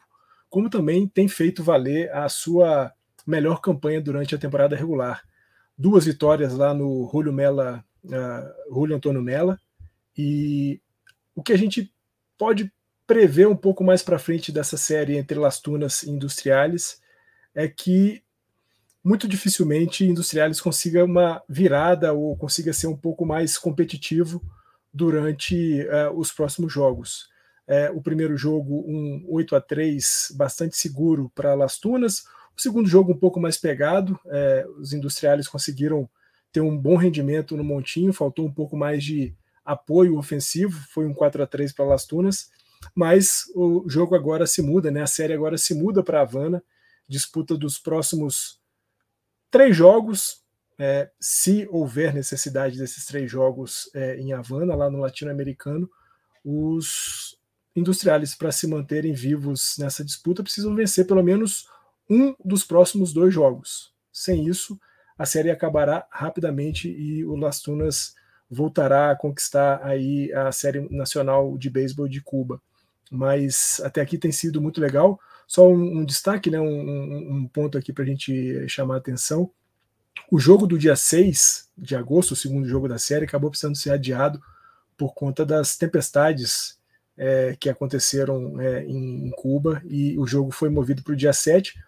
como 0.51 0.69
também 0.69 1.07
tem 1.07 1.27
feito 1.27 1.63
valer 1.63 2.13
a 2.13 2.29
sua 2.29 2.93
melhor 3.25 3.59
campanha 3.59 3.99
durante 3.99 4.35
a 4.35 4.37
temporada 4.37 4.75
regular. 4.75 5.23
Duas 5.75 6.05
vitórias 6.05 6.53
lá 6.53 6.75
no 6.75 7.09
Julio 7.11 7.33
Mela 7.33 7.83
uh, 8.05 8.73
Julio 8.73 8.95
Antônio 8.95 9.21
Mella, 9.21 9.59
e 10.17 10.81
o 11.35 11.43
que 11.43 11.53
a 11.53 11.57
gente 11.57 11.93
pode 12.37 12.71
prever 13.05 13.47
um 13.47 13.55
pouco 13.55 13.83
mais 13.83 14.01
para 14.01 14.19
frente 14.19 14.51
dessa 14.51 14.77
série 14.77 15.17
entre 15.17 15.37
Las 15.37 15.59
Tunas 15.59 16.03
e 16.03 16.09
Industriales 16.09 17.01
é 17.53 17.67
que 17.67 18.23
muito 19.03 19.27
dificilmente 19.27 20.05
Industriales 20.05 20.61
consiga 20.61 21.03
uma 21.03 21.41
virada 21.49 22.13
ou 22.13 22.35
consiga 22.37 22.71
ser 22.71 22.87
um 22.87 22.95
pouco 22.95 23.25
mais 23.25 23.57
competitivo 23.57 24.41
durante 24.93 25.81
uh, 25.83 26.11
os 26.15 26.31
próximos 26.31 26.71
jogos. 26.71 27.29
É, 27.67 27.89
o 27.91 28.01
primeiro 28.01 28.35
jogo, 28.35 28.83
um 28.87 29.25
8 29.29 29.55
a 29.55 29.61
3 29.61 30.33
bastante 30.35 30.75
seguro 30.75 31.31
para 31.33 31.53
Las 31.53 31.77
Tunas. 31.77 32.23
O 32.57 32.61
segundo 32.61 32.87
jogo, 32.87 33.13
um 33.13 33.17
pouco 33.17 33.39
mais 33.39 33.57
pegado. 33.57 34.19
É, 34.27 34.65
os 34.77 34.93
industriais 34.93 35.47
conseguiram 35.47 36.09
ter 36.51 36.61
um 36.61 36.77
bom 36.77 36.97
rendimento 36.97 37.55
no 37.55 37.63
Montinho, 37.63 38.13
faltou 38.13 38.45
um 38.45 38.53
pouco 38.53 38.75
mais 38.75 39.03
de 39.03 39.33
apoio 39.63 40.17
ofensivo, 40.17 40.79
foi 40.89 41.05
um 41.05 41.13
4 41.13 41.43
a 41.43 41.47
3 41.47 41.71
para 41.71 41.85
Las 41.85 42.05
Tunas, 42.05 42.49
mas 42.93 43.43
o 43.55 43.87
jogo 43.87 44.15
agora 44.15 44.45
se 44.45 44.61
muda, 44.61 44.91
né? 44.91 45.01
A 45.01 45.07
série 45.07 45.33
agora 45.33 45.57
se 45.57 45.73
muda 45.73 46.03
para 46.03 46.21
Havana, 46.21 46.61
disputa 47.07 47.55
dos 47.55 47.79
próximos 47.79 48.59
três 49.49 49.75
jogos, 49.75 50.41
é, 50.79 51.11
se 51.19 51.67
houver 51.69 52.13
necessidade 52.13 52.77
desses 52.77 53.05
três 53.05 53.29
jogos 53.29 53.89
é, 53.93 54.17
em 54.17 54.33
Havana, 54.33 54.73
lá 54.73 54.89
no 54.89 54.99
Latino-Americano, 54.99 55.89
os 56.43 57.37
industriais 57.75 58.35
para 58.35 58.51
se 58.51 58.67
manterem 58.67 59.13
vivos 59.13 59.75
nessa 59.79 60.03
disputa 60.03 60.43
precisam 60.43 60.75
vencer 60.75 61.07
pelo 61.07 61.23
menos 61.23 61.67
um 62.09 62.35
dos 62.43 62.63
próximos 62.63 63.13
dois 63.13 63.33
jogos. 63.33 63.93
Sem 64.11 64.47
isso, 64.47 64.79
a 65.17 65.25
série 65.25 65.49
acabará 65.49 66.05
rapidamente 66.11 66.89
e 66.89 67.23
o 67.25 67.35
Las 67.35 67.61
Tunas 67.61 68.13
voltará 68.49 69.11
a 69.11 69.15
conquistar 69.15 69.79
aí 69.81 70.31
a 70.33 70.51
série 70.51 70.81
nacional 70.89 71.57
de 71.57 71.69
beisebol 71.69 72.09
de 72.09 72.21
Cuba. 72.21 72.61
Mas 73.09 73.81
até 73.83 74.01
aqui 74.01 74.17
tem 74.17 74.31
sido 74.31 74.61
muito 74.61 74.81
legal. 74.81 75.19
Só 75.47 75.67
um, 75.69 75.99
um 75.99 76.05
destaque, 76.05 76.49
né, 76.49 76.59
um, 76.59 77.37
um 77.37 77.47
ponto 77.47 77.77
aqui 77.77 77.93
para 77.93 78.03
a 78.03 78.07
gente 78.07 78.67
chamar 78.67 78.95
a 78.95 78.97
atenção. 78.97 79.49
O 80.29 80.39
jogo 80.39 80.67
do 80.67 80.77
dia 80.77 80.95
6 80.95 81.69
de 81.77 81.95
agosto, 81.95 82.31
o 82.31 82.35
segundo 82.35 82.67
jogo 82.67 82.87
da 82.87 82.97
série, 82.97 83.25
acabou 83.25 83.49
precisando 83.49 83.77
ser 83.77 83.91
adiado 83.91 84.41
por 84.97 85.13
conta 85.13 85.45
das 85.45 85.77
tempestades 85.77 86.80
é, 87.23 87.55
que 87.59 87.69
aconteceram 87.69 88.59
é, 88.59 88.83
em, 88.83 89.27
em, 89.27 89.29
Cuba 89.29 89.79
e 89.85 90.17
o 90.17 90.25
jogo 90.25 90.49
foi 90.49 90.69
movido 90.69 91.03
para 91.03 91.13
o 91.13 91.15
dia 91.15 91.31
7 91.31 91.79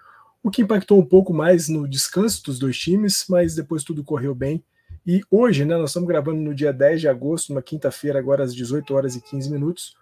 o 0.44 0.52
que 0.52 0.62
impactou 0.62 1.00
um 1.00 1.06
pouco 1.06 1.34
mais 1.34 1.68
no 1.68 1.88
descanso 1.88 2.44
dos 2.44 2.60
dois 2.60 2.78
times, 2.78 3.25
mas 3.28 3.56
depois 3.56 3.84
tudo 3.84 4.04
correu 4.04 4.36
bem. 4.36 4.63
E 5.08 5.24
hoje, 5.32 5.66
né, 5.66 5.75
nós 5.75 5.90
estamos 5.90 6.08
gravando 6.08 6.40
no 6.40 6.54
dia 6.54 6.72
10 6.72 7.02
de 7.02 7.08
agosto, 7.08 7.50
numa 7.50 7.63
quinta-feira, 7.63 8.20
agora 8.20 8.44
às 8.44 8.54
18 8.54 8.94
horas 8.94 9.16
e 9.16 9.22
15 9.22 9.50
minutos. 9.50 9.96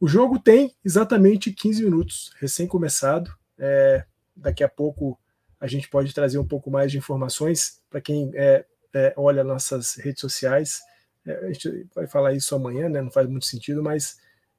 O 0.00 0.08
jogo 0.08 0.38
tem 0.38 0.74
exatamente 0.82 1.52
15 1.52 1.84
minutos, 1.84 2.32
recém-começado. 2.40 3.30
É, 3.58 4.04
daqui 4.34 4.64
a 4.64 4.68
pouco 4.68 5.20
a 5.60 5.66
gente 5.68 5.88
pode 5.88 6.12
trazer 6.12 6.38
um 6.38 6.46
pouco 6.46 6.70
mais 6.70 6.90
de 6.90 6.98
informações 6.98 7.80
para 7.88 8.00
quem 8.00 8.32
é, 8.34 8.64
é, 8.92 9.14
olha 9.16 9.44
nossas 9.44 9.94
redes 9.96 10.20
sociais. 10.20 10.80
É, 11.26 11.46
a 11.46 11.52
gente 11.52 11.86
vai 11.94 12.06
falar 12.06 12.32
isso 12.32 12.54
amanhã, 12.56 12.88
né, 12.88 13.00
não 13.02 13.10
faz 13.10 13.28
muito 13.28 13.44
sentido, 13.44 13.82
mas 13.82 14.16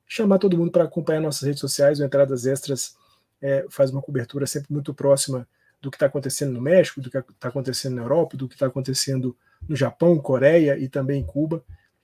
chamar 0.08 0.40
todo 0.40 0.58
mundo 0.58 0.72
para 0.72 0.84
acompanhar 0.84 1.22
nossas 1.22 1.44
redes 1.44 1.60
sociais, 1.60 2.00
o 2.00 2.04
Entradas 2.04 2.46
Extras 2.46 2.96
é, 3.42 3.66
faz 3.70 3.92
uma 3.92 4.02
cobertura 4.02 4.46
sempre 4.46 4.72
muito 4.72 4.94
próxima 4.94 5.48
do 5.82 5.92
que 5.92 5.98
está 5.98 6.08
acontecendo 6.08 6.52
no 6.52 6.62
México, 6.62 7.02
do 7.02 7.10
que 7.10 7.18
está 7.18 7.50
acontecendo 7.50 7.96
na 7.96 8.02
Europa, 8.02 8.38
do 8.38 8.48
que 8.48 8.56
está 8.56 8.68
acontecendo 8.68 9.36
no 9.68 9.76
Japão, 9.76 10.18
Coreia 10.18 10.78
e 10.78 10.88
também 10.88 11.24
Cuba. 11.24 11.64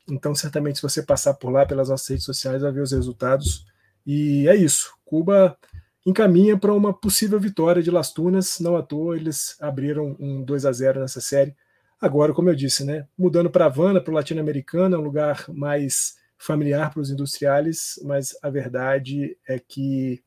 Então, 0.09 0.35
certamente, 0.35 0.77
se 0.77 0.81
você 0.81 1.01
passar 1.01 1.33
por 1.35 1.49
lá 1.49 1.65
pelas 1.65 1.89
nossas 1.89 2.07
redes 2.07 2.25
sociais, 2.25 2.61
vai 2.61 2.71
ver 2.71 2.81
os 2.81 2.91
resultados. 2.91 3.65
E 4.05 4.47
é 4.47 4.55
isso. 4.55 4.93
Cuba 5.05 5.57
encaminha 6.05 6.57
para 6.57 6.73
uma 6.73 6.93
possível 6.93 7.39
vitória 7.39 7.81
de 7.81 7.91
Las 7.91 8.11
Tunas. 8.11 8.59
Não 8.59 8.75
à 8.75 8.81
toa, 8.81 9.15
eles 9.15 9.55
abriram 9.59 10.15
um 10.19 10.43
2 10.43 10.65
a 10.65 10.71
0 10.71 10.99
nessa 10.99 11.21
série. 11.21 11.55
Agora, 11.99 12.33
como 12.33 12.49
eu 12.49 12.55
disse, 12.55 12.83
né, 12.83 13.07
mudando 13.17 13.49
para 13.49 13.65
Havana, 13.65 14.01
para 14.01 14.11
o 14.11 14.15
latino-americano, 14.15 14.95
é 14.95 14.99
um 14.99 15.03
lugar 15.03 15.45
mais 15.49 16.15
familiar 16.41 16.91
para 16.91 17.01
os 17.01 17.09
industriais, 17.09 17.99
mas 18.03 18.35
a 18.41 18.49
verdade 18.49 19.37
é 19.47 19.59
que 19.59 20.23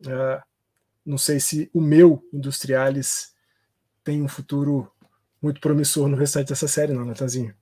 Uh, 0.00 0.42
não 1.04 1.18
sei 1.18 1.38
se 1.38 1.70
o 1.72 1.80
meu 1.80 2.26
Industriales 2.32 3.34
tem 4.02 4.22
um 4.22 4.28
futuro 4.28 4.90
muito 5.40 5.60
promissor 5.60 6.08
no 6.08 6.16
restante 6.16 6.48
dessa 6.48 6.68
série, 6.68 6.92
não, 6.92 7.04
Natanzinho. 7.04 7.54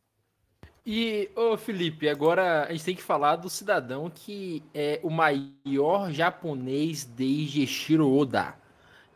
E, 0.85 1.31
ô 1.37 1.57
Felipe, 1.57 2.09
agora 2.09 2.65
a 2.65 2.73
gente 2.73 2.85
tem 2.85 2.97
que 2.97 3.03
falar 3.03 3.37
do 3.37 3.49
cidadão 3.49 4.11
que 4.11 4.63
é 4.75 5.01
o 5.03 5.11
maior 5.11 6.11
japonês 6.11 7.05
desde 7.05 7.67
Shiro 7.67 8.11
Oda 8.13 8.57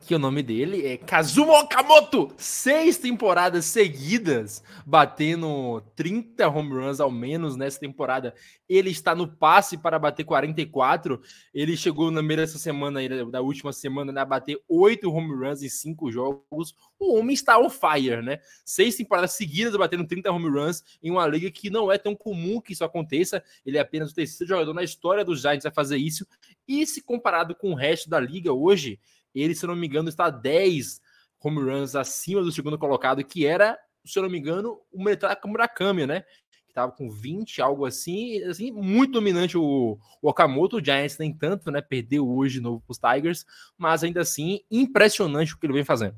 que 0.07 0.15
o 0.15 0.19
nome 0.21 0.41
dele 0.41 0.87
é 0.87 0.97
Kazuma 0.97 1.59
Okamoto. 1.59 2.33
Seis 2.37 2.97
temporadas 2.97 3.65
seguidas, 3.65 4.63
batendo 4.87 5.83
30 5.97 6.49
home 6.49 6.75
runs 6.75 7.01
ao 7.01 7.11
menos 7.11 7.57
nessa 7.57 7.81
temporada. 7.81 8.33
Ele 8.69 8.91
está 8.91 9.17
no 9.17 9.27
passe 9.27 9.77
para 9.77 9.99
bater 9.99 10.23
44. 10.23 11.21
Ele 11.53 11.77
chegou 11.77 12.13
na 12.13 12.23
meia 12.23 12.39
dessa 12.39 12.57
semana, 12.57 13.01
da 13.29 13.41
última 13.41 13.73
semana, 13.73 14.13
né, 14.13 14.21
a 14.21 14.25
bater 14.25 14.61
oito 14.69 15.11
home 15.11 15.35
runs 15.35 15.63
em 15.63 15.69
cinco 15.69 16.11
jogos. 16.11 16.73
O 17.01 17.19
homem 17.19 17.35
está 17.35 17.59
on 17.59 17.69
fire, 17.69 18.23
né? 18.23 18.39
Seis 18.65 18.95
temporadas 18.95 19.33
seguidas 19.33 19.77
batendo 19.77 20.07
30 20.07 20.31
home 20.31 20.49
runs 20.49 20.85
em 21.03 21.11
uma 21.11 21.27
liga 21.27 21.51
que 21.51 21.69
não 21.69 21.91
é 21.91 21.99
tão 21.99 22.15
comum 22.15 22.61
que 22.61 22.73
isso 22.73 22.85
aconteça. 22.85 23.43
Ele 23.65 23.77
é 23.77 23.81
apenas 23.81 24.13
o 24.13 24.15
terceiro 24.15 24.49
jogador 24.49 24.73
na 24.73 24.85
história 24.85 25.25
dos 25.25 25.41
Giants 25.41 25.67
a 25.67 25.71
fazer 25.73 25.97
isso. 25.97 26.25
E 26.69 26.87
se 26.87 27.03
comparado 27.03 27.57
com 27.57 27.73
o 27.73 27.75
resto 27.75 28.09
da 28.09 28.21
liga 28.21 28.53
hoje, 28.53 29.01
ele, 29.41 29.55
se 29.55 29.67
não 29.67 29.77
me 29.77 29.87
engano, 29.87 30.09
está 30.09 30.31
10 30.31 31.01
home 31.43 31.61
runs 31.61 31.95
acima 31.95 32.43
do 32.43 32.51
segundo 32.51 32.79
colocado, 32.79 33.25
que 33.25 33.47
era, 33.47 33.79
se 34.05 34.19
eu 34.19 34.23
não 34.23 34.31
me 34.31 34.39
engano, 34.39 34.81
o 34.93 35.03
Metaka 35.03 35.47
Murakami, 35.47 36.07
né? 36.07 36.23
Que 36.51 36.71
estava 36.71 36.91
com 36.91 37.11
20, 37.11 37.61
algo 37.61 37.85
assim, 37.85 38.43
assim, 38.45 38.71
muito 38.71 39.13
dominante 39.13 39.57
o, 39.57 39.99
o 40.23 40.29
Okamoto, 40.29 40.79
o 40.79 40.85
Giants 40.85 41.19
nem 41.19 41.33
tanto, 41.33 41.71
né? 41.71 41.81
Perdeu 41.81 42.29
hoje 42.29 42.55
de 42.55 42.61
novo 42.61 42.81
para 42.81 42.93
os 42.93 42.99
Tigers, 42.99 43.45
mas 43.77 44.03
ainda 44.03 44.21
assim, 44.21 44.61
impressionante 44.71 45.55
o 45.55 45.59
que 45.59 45.67
ele 45.67 45.75
vem 45.75 45.85
fazendo. 45.85 46.17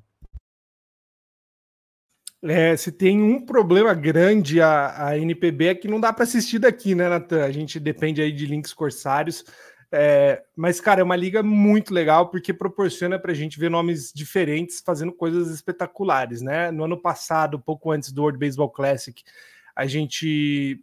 É, 2.41 2.77
se 2.77 2.93
tem 2.93 3.21
um 3.21 3.45
problema 3.45 3.93
grande 3.95 4.61
a, 4.61 5.09
a 5.09 5.19
NPB 5.19 5.67
é 5.67 5.75
que 5.75 5.89
não 5.89 5.99
dá 5.99 6.13
para 6.13 6.23
assistir 6.23 6.61
daqui, 6.61 6.95
né, 6.95 7.09
Natan? 7.09 7.45
A 7.45 7.51
gente 7.51 7.81
depende 7.81 8.23
aí 8.23 8.31
de 8.31 8.47
links 8.47 8.73
corsários. 8.73 9.45
É, 9.91 10.43
mas, 10.55 10.81
cara, 10.81 11.01
é 11.01 11.05
uma 11.05 11.17
liga 11.17 11.43
muito 11.43 11.95
legal 11.95 12.29
porque 12.31 12.53
proporciona 12.53 13.19
para 13.19 13.33
a 13.33 13.35
gente 13.35 13.59
ver 13.59 13.71
nomes 13.71 14.13
diferentes 14.13 14.83
fazendo 14.85 15.13
coisas 15.13 15.51
espetaculares, 15.51 16.43
né? 16.43 16.71
No 16.71 16.85
ano 16.85 17.01
passado, 17.01 17.59
pouco 17.59 17.91
antes 17.91 18.13
do 18.13 18.23
World 18.23 18.39
Baseball 18.39 18.71
Classic, 18.71 19.23
a 19.75 19.87
gente 19.87 20.83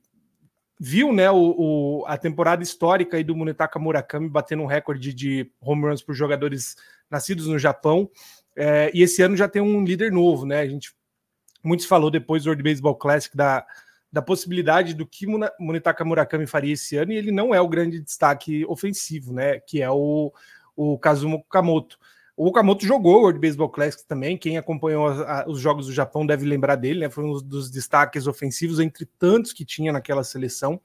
viu, 0.79 1.13
né, 1.13 1.31
o, 1.31 1.55
o 1.57 2.05
a 2.05 2.17
temporada 2.17 2.61
histórica 2.61 3.15
aí 3.15 3.23
do 3.23 3.35
Munetaka 3.35 3.79
Murakami 3.79 4.27
batendo 4.27 4.63
um 4.63 4.67
recorde 4.67 5.13
de 5.13 5.49
home 5.61 5.83
runs 5.83 6.01
por 6.01 6.13
jogadores 6.13 6.75
nascidos 7.09 7.47
no 7.47 7.57
Japão. 7.57 8.09
É, 8.55 8.91
e 8.93 9.01
esse 9.01 9.21
ano 9.21 9.37
já 9.37 9.47
tem 9.47 9.61
um 9.61 9.83
líder 9.83 10.11
novo, 10.11 10.45
né? 10.45 10.59
A 10.59 10.67
gente 10.67 10.93
muitos 11.63 11.85
falou 11.85 12.11
depois 12.11 12.43
do 12.43 12.47
World 12.47 12.63
Baseball 12.63 12.95
Classic 12.95 13.35
da 13.35 13.65
da 14.15 14.21
possibilidade 14.21 14.93
do 14.93 15.05
que 15.05 15.27
Munetaka 15.59 16.05
Murakami 16.05 16.47
faria 16.47 16.73
esse 16.73 16.95
ano, 16.95 17.11
e 17.11 17.17
ele 17.17 17.33
não 17.33 17.53
é 17.53 17.59
o 17.59 17.67
grande 17.67 17.99
destaque 17.99 18.65
ofensivo, 18.65 19.33
né? 19.33 19.59
Que 19.59 19.81
é 19.81 19.91
o, 19.91 20.31
o 20.73 20.97
Kazuma 20.97 21.35
Okamoto. 21.35 21.99
O 22.37 22.47
Okamoto 22.47 22.85
jogou 22.85 23.17
o 23.17 23.21
World 23.23 23.41
Baseball 23.41 23.67
Classic 23.67 24.07
também. 24.07 24.37
Quem 24.37 24.57
acompanhou 24.57 25.07
a, 25.09 25.41
a, 25.41 25.49
os 25.49 25.59
jogos 25.59 25.87
do 25.87 25.91
Japão 25.91 26.25
deve 26.25 26.45
lembrar 26.45 26.77
dele, 26.77 27.01
né? 27.01 27.09
Foi 27.09 27.25
um 27.25 27.41
dos 27.41 27.69
destaques 27.69 28.25
ofensivos 28.25 28.79
entre 28.79 29.05
tantos 29.19 29.51
que 29.51 29.65
tinha 29.65 29.91
naquela 29.91 30.23
seleção. 30.23 30.79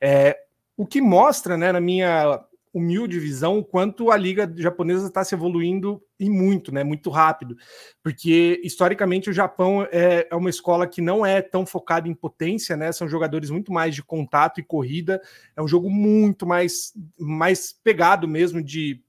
É, 0.00 0.38
o 0.76 0.86
que 0.86 1.00
mostra, 1.00 1.56
né, 1.56 1.72
na 1.72 1.80
minha 1.80 2.40
humilde 2.72 3.18
visão 3.18 3.58
o 3.58 3.64
quanto 3.64 4.10
a 4.10 4.16
liga 4.16 4.50
japonesa 4.56 5.06
está 5.06 5.24
se 5.24 5.34
evoluindo 5.34 6.02
e 6.18 6.28
muito, 6.28 6.72
né? 6.72 6.84
Muito 6.84 7.10
rápido, 7.10 7.56
porque 8.02 8.60
historicamente 8.64 9.30
o 9.30 9.32
Japão 9.32 9.86
é, 9.90 10.26
é, 10.30 10.36
uma 10.36 10.50
escola 10.50 10.86
que 10.86 11.00
não 11.00 11.24
é 11.24 11.40
tão 11.40 11.64
focada 11.64 12.08
em 12.08 12.14
potência, 12.14 12.76
né? 12.76 12.92
São 12.92 13.08
jogadores 13.08 13.50
muito 13.50 13.72
mais 13.72 13.94
de 13.94 14.02
contato 14.02 14.60
e 14.60 14.64
corrida. 14.64 15.20
É 15.56 15.62
um 15.62 15.68
jogo 15.68 15.90
muito 15.90 16.46
mais 16.46 16.92
mais 17.18 17.72
pegado 17.72 18.28
mesmo 18.28 18.62
de 18.62 19.02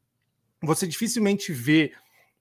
você 0.62 0.88
dificilmente 0.88 1.54
vê 1.54 1.94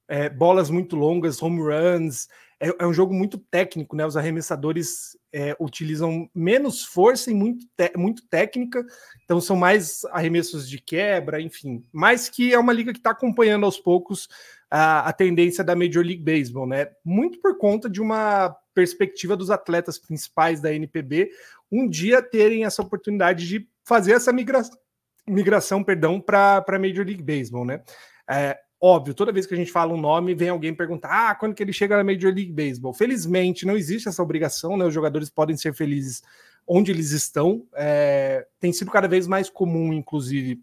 é, 0.09 0.29
bolas 0.29 0.71
muito 0.71 0.97
longas, 0.97 1.43
home 1.43 1.61
runs. 1.61 2.29
É, 2.59 2.69
é, 2.79 2.87
um 2.87 2.93
jogo 2.93 3.13
muito 3.13 3.39
técnico, 3.39 3.95
né? 3.95 4.07
Os 4.07 4.17
arremessadores 4.17 5.18
é, 5.33 5.55
utilizam 5.61 6.29
menos 6.35 6.85
força 6.85 7.31
e 7.31 7.35
muito, 7.35 7.67
muito 7.97 8.27
técnica, 8.29 8.85
então 9.25 9.41
são 9.41 9.57
mais 9.57 10.05
arremessos 10.07 10.69
de 10.69 10.81
quebra, 10.81 11.41
enfim. 11.41 11.85
Mas 11.93 12.29
que 12.29 12.53
é 12.53 12.59
uma 12.59 12.73
liga 12.73 12.93
que 12.93 12.99
está 12.99 13.11
acompanhando 13.11 13.65
aos 13.65 13.79
poucos 13.79 14.29
a, 14.71 15.09
a, 15.09 15.13
tendência 15.13 15.63
da 15.65 15.77
Major 15.77 16.05
League 16.05 16.23
Baseball, 16.23 16.67
né? 16.67 16.89
Muito 17.05 17.41
por 17.41 17.57
conta 17.59 17.89
de 17.89 18.01
uma 18.01 18.55
perspectiva 18.75 19.37
dos 19.37 19.51
atletas 19.51 19.99
principais 19.99 20.61
da 20.61 20.73
NPB 20.73 21.31
um 21.71 21.89
dia 21.89 22.23
terem 22.23 22.65
essa 22.65 22.83
oportunidade 22.83 23.47
de 23.47 23.69
fazer 23.85 24.13
essa 24.13 24.33
migração, 24.33 24.79
migração 25.27 25.85
perdão, 25.85 26.21
para 26.21 26.65
a 26.67 26.79
Major 26.79 27.05
League 27.05 27.23
Baseball, 27.23 27.65
né? 27.65 27.83
É, 28.31 28.59
Óbvio, 28.81 29.13
toda 29.13 29.33
vez 29.33 29.45
que 29.45 29.55
a 29.55 29.57
gente 29.57 29.73
fala 29.73 29.93
um 29.93 30.01
nome, 30.01 30.35
vem 30.35 30.51
alguém 30.51 30.73
perguntar: 30.73 31.31
ah, 31.31 31.35
quando 31.35 31.55
que 31.55 31.63
ele 31.63 31.73
chega 31.73 31.97
na 31.97 32.05
Major 32.05 32.33
League 32.33 32.53
Baseball? 32.53 32.95
Felizmente, 32.95 33.67
não 33.67 33.77
existe 33.77 34.09
essa 34.09 34.23
obrigação, 34.23 34.77
né? 34.77 34.85
Os 34.85 34.95
jogadores 34.95 35.29
podem 35.29 35.57
ser 35.57 35.75
felizes 35.75 36.23
onde 36.67 36.93
eles 36.93 37.11
estão. 37.11 37.67
É, 37.75 38.47
tem 38.61 38.73
sido 38.73 38.91
cada 38.91 39.09
vez 39.09 39.27
mais 39.27 39.51
comum, 39.51 39.93
inclusive, 39.93 40.63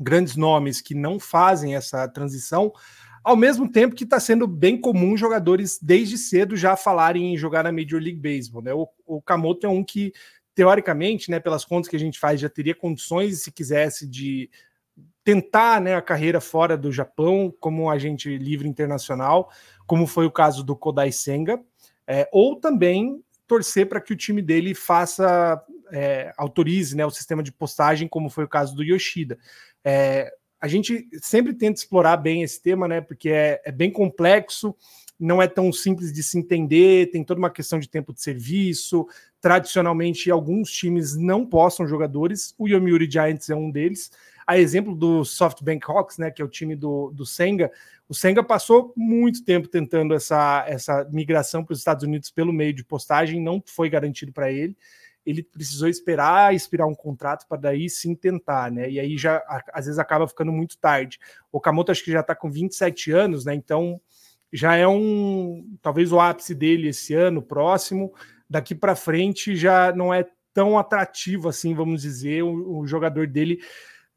grandes 0.00 0.34
nomes 0.34 0.80
que 0.80 0.94
não 0.94 1.20
fazem 1.20 1.76
essa 1.76 2.08
transição, 2.08 2.72
ao 3.22 3.36
mesmo 3.36 3.70
tempo 3.70 3.94
que 3.94 4.04
está 4.04 4.18
sendo 4.18 4.46
bem 4.46 4.80
comum 4.80 5.16
jogadores 5.16 5.78
desde 5.80 6.16
cedo 6.16 6.56
já 6.56 6.74
falarem 6.74 7.34
em 7.34 7.36
jogar 7.36 7.62
na 7.62 7.70
Major 7.70 8.00
League 8.00 8.18
Baseball. 8.18 8.62
Né? 8.62 8.72
O, 8.72 8.88
o 9.06 9.20
Kamoto 9.20 9.66
é 9.66 9.68
um 9.68 9.84
que, 9.84 10.12
teoricamente, 10.54 11.30
né, 11.30 11.38
pelas 11.38 11.64
contas 11.64 11.88
que 11.88 11.96
a 11.96 12.00
gente 12.00 12.18
faz, 12.18 12.40
já 12.40 12.48
teria 12.48 12.74
condições, 12.74 13.42
se 13.42 13.52
quisesse, 13.52 14.08
de 14.08 14.50
tentar 15.24 15.80
né, 15.80 15.94
a 15.94 16.02
carreira 16.02 16.40
fora 16.40 16.76
do 16.76 16.90
Japão 16.90 17.54
como 17.60 17.90
agente 17.90 18.36
livre 18.36 18.68
internacional, 18.68 19.50
como 19.86 20.06
foi 20.06 20.26
o 20.26 20.30
caso 20.30 20.64
do 20.64 20.74
Kodai 20.74 21.12
Senga, 21.12 21.60
é, 22.06 22.28
ou 22.32 22.56
também 22.56 23.22
torcer 23.46 23.88
para 23.88 24.00
que 24.00 24.12
o 24.12 24.16
time 24.16 24.40
dele 24.40 24.74
faça, 24.74 25.62
é, 25.92 26.32
autorize 26.36 26.96
né, 26.96 27.04
o 27.04 27.10
sistema 27.10 27.42
de 27.42 27.52
postagem, 27.52 28.08
como 28.08 28.30
foi 28.30 28.44
o 28.44 28.48
caso 28.48 28.74
do 28.74 28.82
Yoshida. 28.82 29.38
É, 29.84 30.32
a 30.60 30.68
gente 30.68 31.08
sempre 31.20 31.54
tenta 31.54 31.80
explorar 31.80 32.16
bem 32.16 32.42
esse 32.42 32.62
tema, 32.62 32.86
né, 32.86 33.00
porque 33.00 33.28
é, 33.28 33.60
é 33.64 33.72
bem 33.72 33.90
complexo, 33.90 34.74
não 35.18 35.42
é 35.42 35.46
tão 35.46 35.72
simples 35.72 36.12
de 36.12 36.22
se 36.22 36.38
entender, 36.38 37.10
tem 37.10 37.22
toda 37.22 37.38
uma 37.38 37.50
questão 37.50 37.78
de 37.78 37.88
tempo 37.88 38.12
de 38.14 38.22
serviço. 38.22 39.06
Tradicionalmente, 39.40 40.30
alguns 40.30 40.70
times 40.70 41.14
não 41.14 41.44
postam 41.44 41.86
jogadores, 41.86 42.54
o 42.56 42.66
Yomiuri 42.66 43.10
Giants 43.10 43.50
é 43.50 43.54
um 43.54 43.70
deles 43.70 44.10
a 44.50 44.58
exemplo 44.58 44.96
do 44.96 45.24
SoftBank 45.24 45.88
Hawks, 45.88 46.18
né, 46.18 46.28
que 46.28 46.42
é 46.42 46.44
o 46.44 46.48
time 46.48 46.74
do, 46.74 47.12
do 47.12 47.24
Senga, 47.24 47.70
o 48.08 48.14
Senga 48.14 48.42
passou 48.42 48.92
muito 48.96 49.44
tempo 49.44 49.68
tentando 49.68 50.12
essa, 50.12 50.64
essa 50.66 51.08
migração 51.12 51.64
para 51.64 51.72
os 51.72 51.78
Estados 51.78 52.02
Unidos 52.02 52.32
pelo 52.32 52.52
meio 52.52 52.74
de 52.74 52.82
postagem, 52.82 53.40
não 53.40 53.62
foi 53.64 53.88
garantido 53.88 54.32
para 54.32 54.50
ele. 54.50 54.76
Ele 55.24 55.44
precisou 55.44 55.88
esperar 55.88 56.52
expirar 56.52 56.88
um 56.88 56.96
contrato 56.96 57.46
para 57.46 57.60
daí 57.60 57.88
sim 57.88 58.12
tentar, 58.12 58.72
né? 58.72 58.90
E 58.90 58.98
aí 58.98 59.16
já 59.16 59.40
às 59.72 59.84
vezes 59.84 60.00
acaba 60.00 60.26
ficando 60.26 60.50
muito 60.50 60.76
tarde. 60.78 61.20
O 61.52 61.60
Kamoto 61.60 61.92
acho 61.92 62.02
que 62.02 62.10
já 62.10 62.18
está 62.18 62.34
com 62.34 62.50
27 62.50 63.12
anos, 63.12 63.44
né? 63.44 63.54
Então 63.54 64.00
já 64.52 64.74
é 64.74 64.88
um 64.88 65.78
talvez 65.80 66.10
o 66.10 66.18
ápice 66.18 66.56
dele 66.56 66.88
esse 66.88 67.14
ano 67.14 67.40
próximo. 67.40 68.12
Daqui 68.48 68.74
para 68.74 68.96
frente 68.96 69.54
já 69.54 69.92
não 69.92 70.12
é 70.12 70.26
tão 70.52 70.76
atrativo 70.76 71.48
assim, 71.48 71.72
vamos 71.72 72.02
dizer, 72.02 72.42
o, 72.42 72.80
o 72.80 72.86
jogador 72.88 73.28
dele 73.28 73.60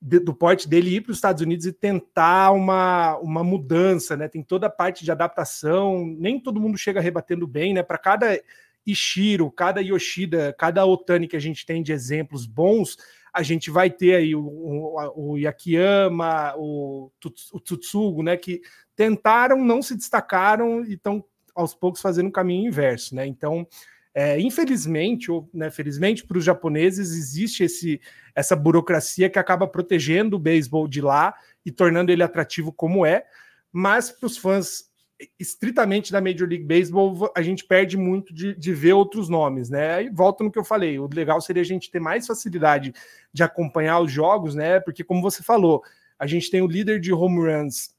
do 0.05 0.33
porte 0.33 0.67
dele 0.67 0.97
ir 0.97 1.01
para 1.01 1.11
os 1.11 1.17
Estados 1.17 1.41
Unidos 1.41 1.65
e 1.65 1.71
tentar 1.71 2.51
uma, 2.51 3.17
uma 3.19 3.41
mudança, 3.41 4.17
né? 4.17 4.27
Tem 4.27 4.43
toda 4.43 4.67
a 4.67 4.69
parte 4.69 5.05
de 5.05 5.11
adaptação, 5.11 6.05
nem 6.19 6.37
todo 6.37 6.59
mundo 6.59 6.77
chega 6.77 6.99
rebatendo 6.99 7.47
bem, 7.47 7.73
né? 7.73 7.81
Para 7.81 7.97
cada 7.97 8.37
Ishiro, 8.85 9.49
cada 9.49 9.81
Yoshida, 9.81 10.53
cada 10.59 10.85
Otani 10.85 11.25
que 11.25 11.37
a 11.37 11.39
gente 11.39 11.65
tem 11.65 11.81
de 11.81 11.93
exemplos 11.93 12.45
bons, 12.45 12.97
a 13.33 13.41
gente 13.41 13.71
vai 13.71 13.89
ter 13.89 14.15
aí 14.15 14.35
o, 14.35 14.45
o, 14.45 15.31
o 15.31 15.37
Yakiyama, 15.37 16.53
o, 16.57 17.09
o 17.53 17.59
Tsutsugo, 17.61 18.21
né? 18.21 18.35
Que 18.35 18.61
tentaram, 18.97 19.63
não 19.63 19.81
se 19.81 19.95
destacaram 19.95 20.83
e 20.83 20.95
estão 20.95 21.23
aos 21.55 21.73
poucos 21.73 22.01
fazendo 22.01 22.27
um 22.27 22.31
caminho 22.31 22.67
inverso, 22.67 23.15
né? 23.15 23.25
Então, 23.25 23.65
é, 24.13 24.39
infelizmente, 24.39 25.31
ou 25.31 25.49
né, 25.53 25.71
felizmente 25.71 26.25
para 26.25 26.37
os 26.37 26.43
japoneses, 26.43 27.11
existe 27.11 27.63
esse, 27.63 27.99
essa 28.35 28.55
burocracia 28.55 29.29
que 29.29 29.39
acaba 29.39 29.67
protegendo 29.67 30.35
o 30.35 30.39
beisebol 30.39 30.87
de 30.87 31.01
lá 31.01 31.33
e 31.65 31.71
tornando 31.71 32.11
ele 32.11 32.21
atrativo 32.21 32.71
como 32.71 33.05
é, 33.05 33.25
mas 33.71 34.11
para 34.11 34.27
os 34.27 34.37
fãs 34.37 34.91
estritamente 35.39 36.11
da 36.11 36.21
Major 36.21 36.47
League 36.47 36.65
Baseball, 36.65 37.31
a 37.35 37.41
gente 37.41 37.63
perde 37.63 37.97
muito 37.97 38.33
de, 38.33 38.55
de 38.55 38.73
ver 38.73 38.93
outros 38.93 39.29
nomes, 39.29 39.69
né? 39.69 40.03
E 40.03 40.09
volta 40.09 40.43
no 40.43 40.51
que 40.51 40.59
eu 40.59 40.63
falei, 40.63 40.99
o 40.99 41.07
legal 41.11 41.39
seria 41.39 41.61
a 41.61 41.65
gente 41.65 41.89
ter 41.89 41.99
mais 41.99 42.27
facilidade 42.27 42.93
de 43.31 43.43
acompanhar 43.43 43.99
os 43.99 44.11
jogos, 44.11 44.53
né? 44.53 44.79
Porque, 44.79 45.03
como 45.03 45.21
você 45.21 45.41
falou, 45.41 45.81
a 46.19 46.27
gente 46.27 46.51
tem 46.51 46.61
o 46.61 46.67
líder 46.67 46.99
de 46.99 47.13
home 47.13 47.39
runs 47.39 47.95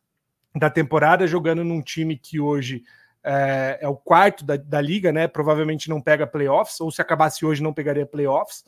da 0.54 0.70
temporada 0.70 1.26
jogando 1.26 1.64
num 1.64 1.82
time 1.82 2.16
que 2.16 2.38
hoje 2.38 2.82
é, 3.24 3.78
é 3.80 3.88
o 3.88 3.96
quarto 3.96 4.44
da, 4.44 4.56
da, 4.56 4.80
liga, 4.80 5.10
né? 5.10 5.26
Provavelmente 5.26 5.88
não 5.88 6.00
pega 6.00 6.26
playoffs, 6.26 6.80
ou 6.80 6.90
se 6.90 7.00
acabasse 7.00 7.44
hoje, 7.44 7.62
não 7.62 7.72
pegaria 7.72 8.04
playoffs. 8.04 8.64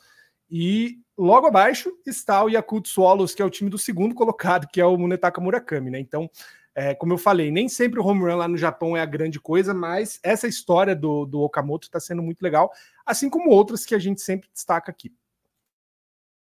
E 0.50 0.98
logo 1.18 1.46
abaixo 1.46 1.92
está 2.06 2.42
o 2.42 2.48
Yakult 2.48 2.88
Swallows, 2.88 3.34
que 3.34 3.42
é 3.42 3.44
o 3.44 3.50
time 3.50 3.68
do 3.68 3.78
segundo 3.78 4.14
colocado, 4.14 4.66
que 4.68 4.80
é 4.80 4.86
o 4.86 4.96
Munetaka 4.96 5.40
Murakami, 5.40 5.90
né? 5.90 5.98
Então, 6.00 6.30
é, 6.74 6.94
como 6.94 7.12
eu 7.12 7.18
falei, 7.18 7.50
nem 7.50 7.68
sempre 7.68 8.00
o 8.00 8.04
home 8.04 8.20
run 8.20 8.36
lá 8.36 8.46
no 8.48 8.56
Japão 8.56 8.96
é 8.96 9.00
a 9.00 9.06
grande 9.06 9.40
coisa, 9.40 9.74
mas 9.74 10.20
essa 10.22 10.46
história 10.46 10.94
do, 10.94 11.26
do 11.26 11.40
Okamoto 11.40 11.86
está 11.86 11.98
sendo 11.98 12.22
muito 12.22 12.42
legal, 12.42 12.70
assim 13.04 13.28
como 13.28 13.50
outras 13.50 13.84
que 13.84 13.94
a 13.94 13.98
gente 13.98 14.20
sempre 14.20 14.48
destaca 14.52 14.90
aqui. 14.90 15.12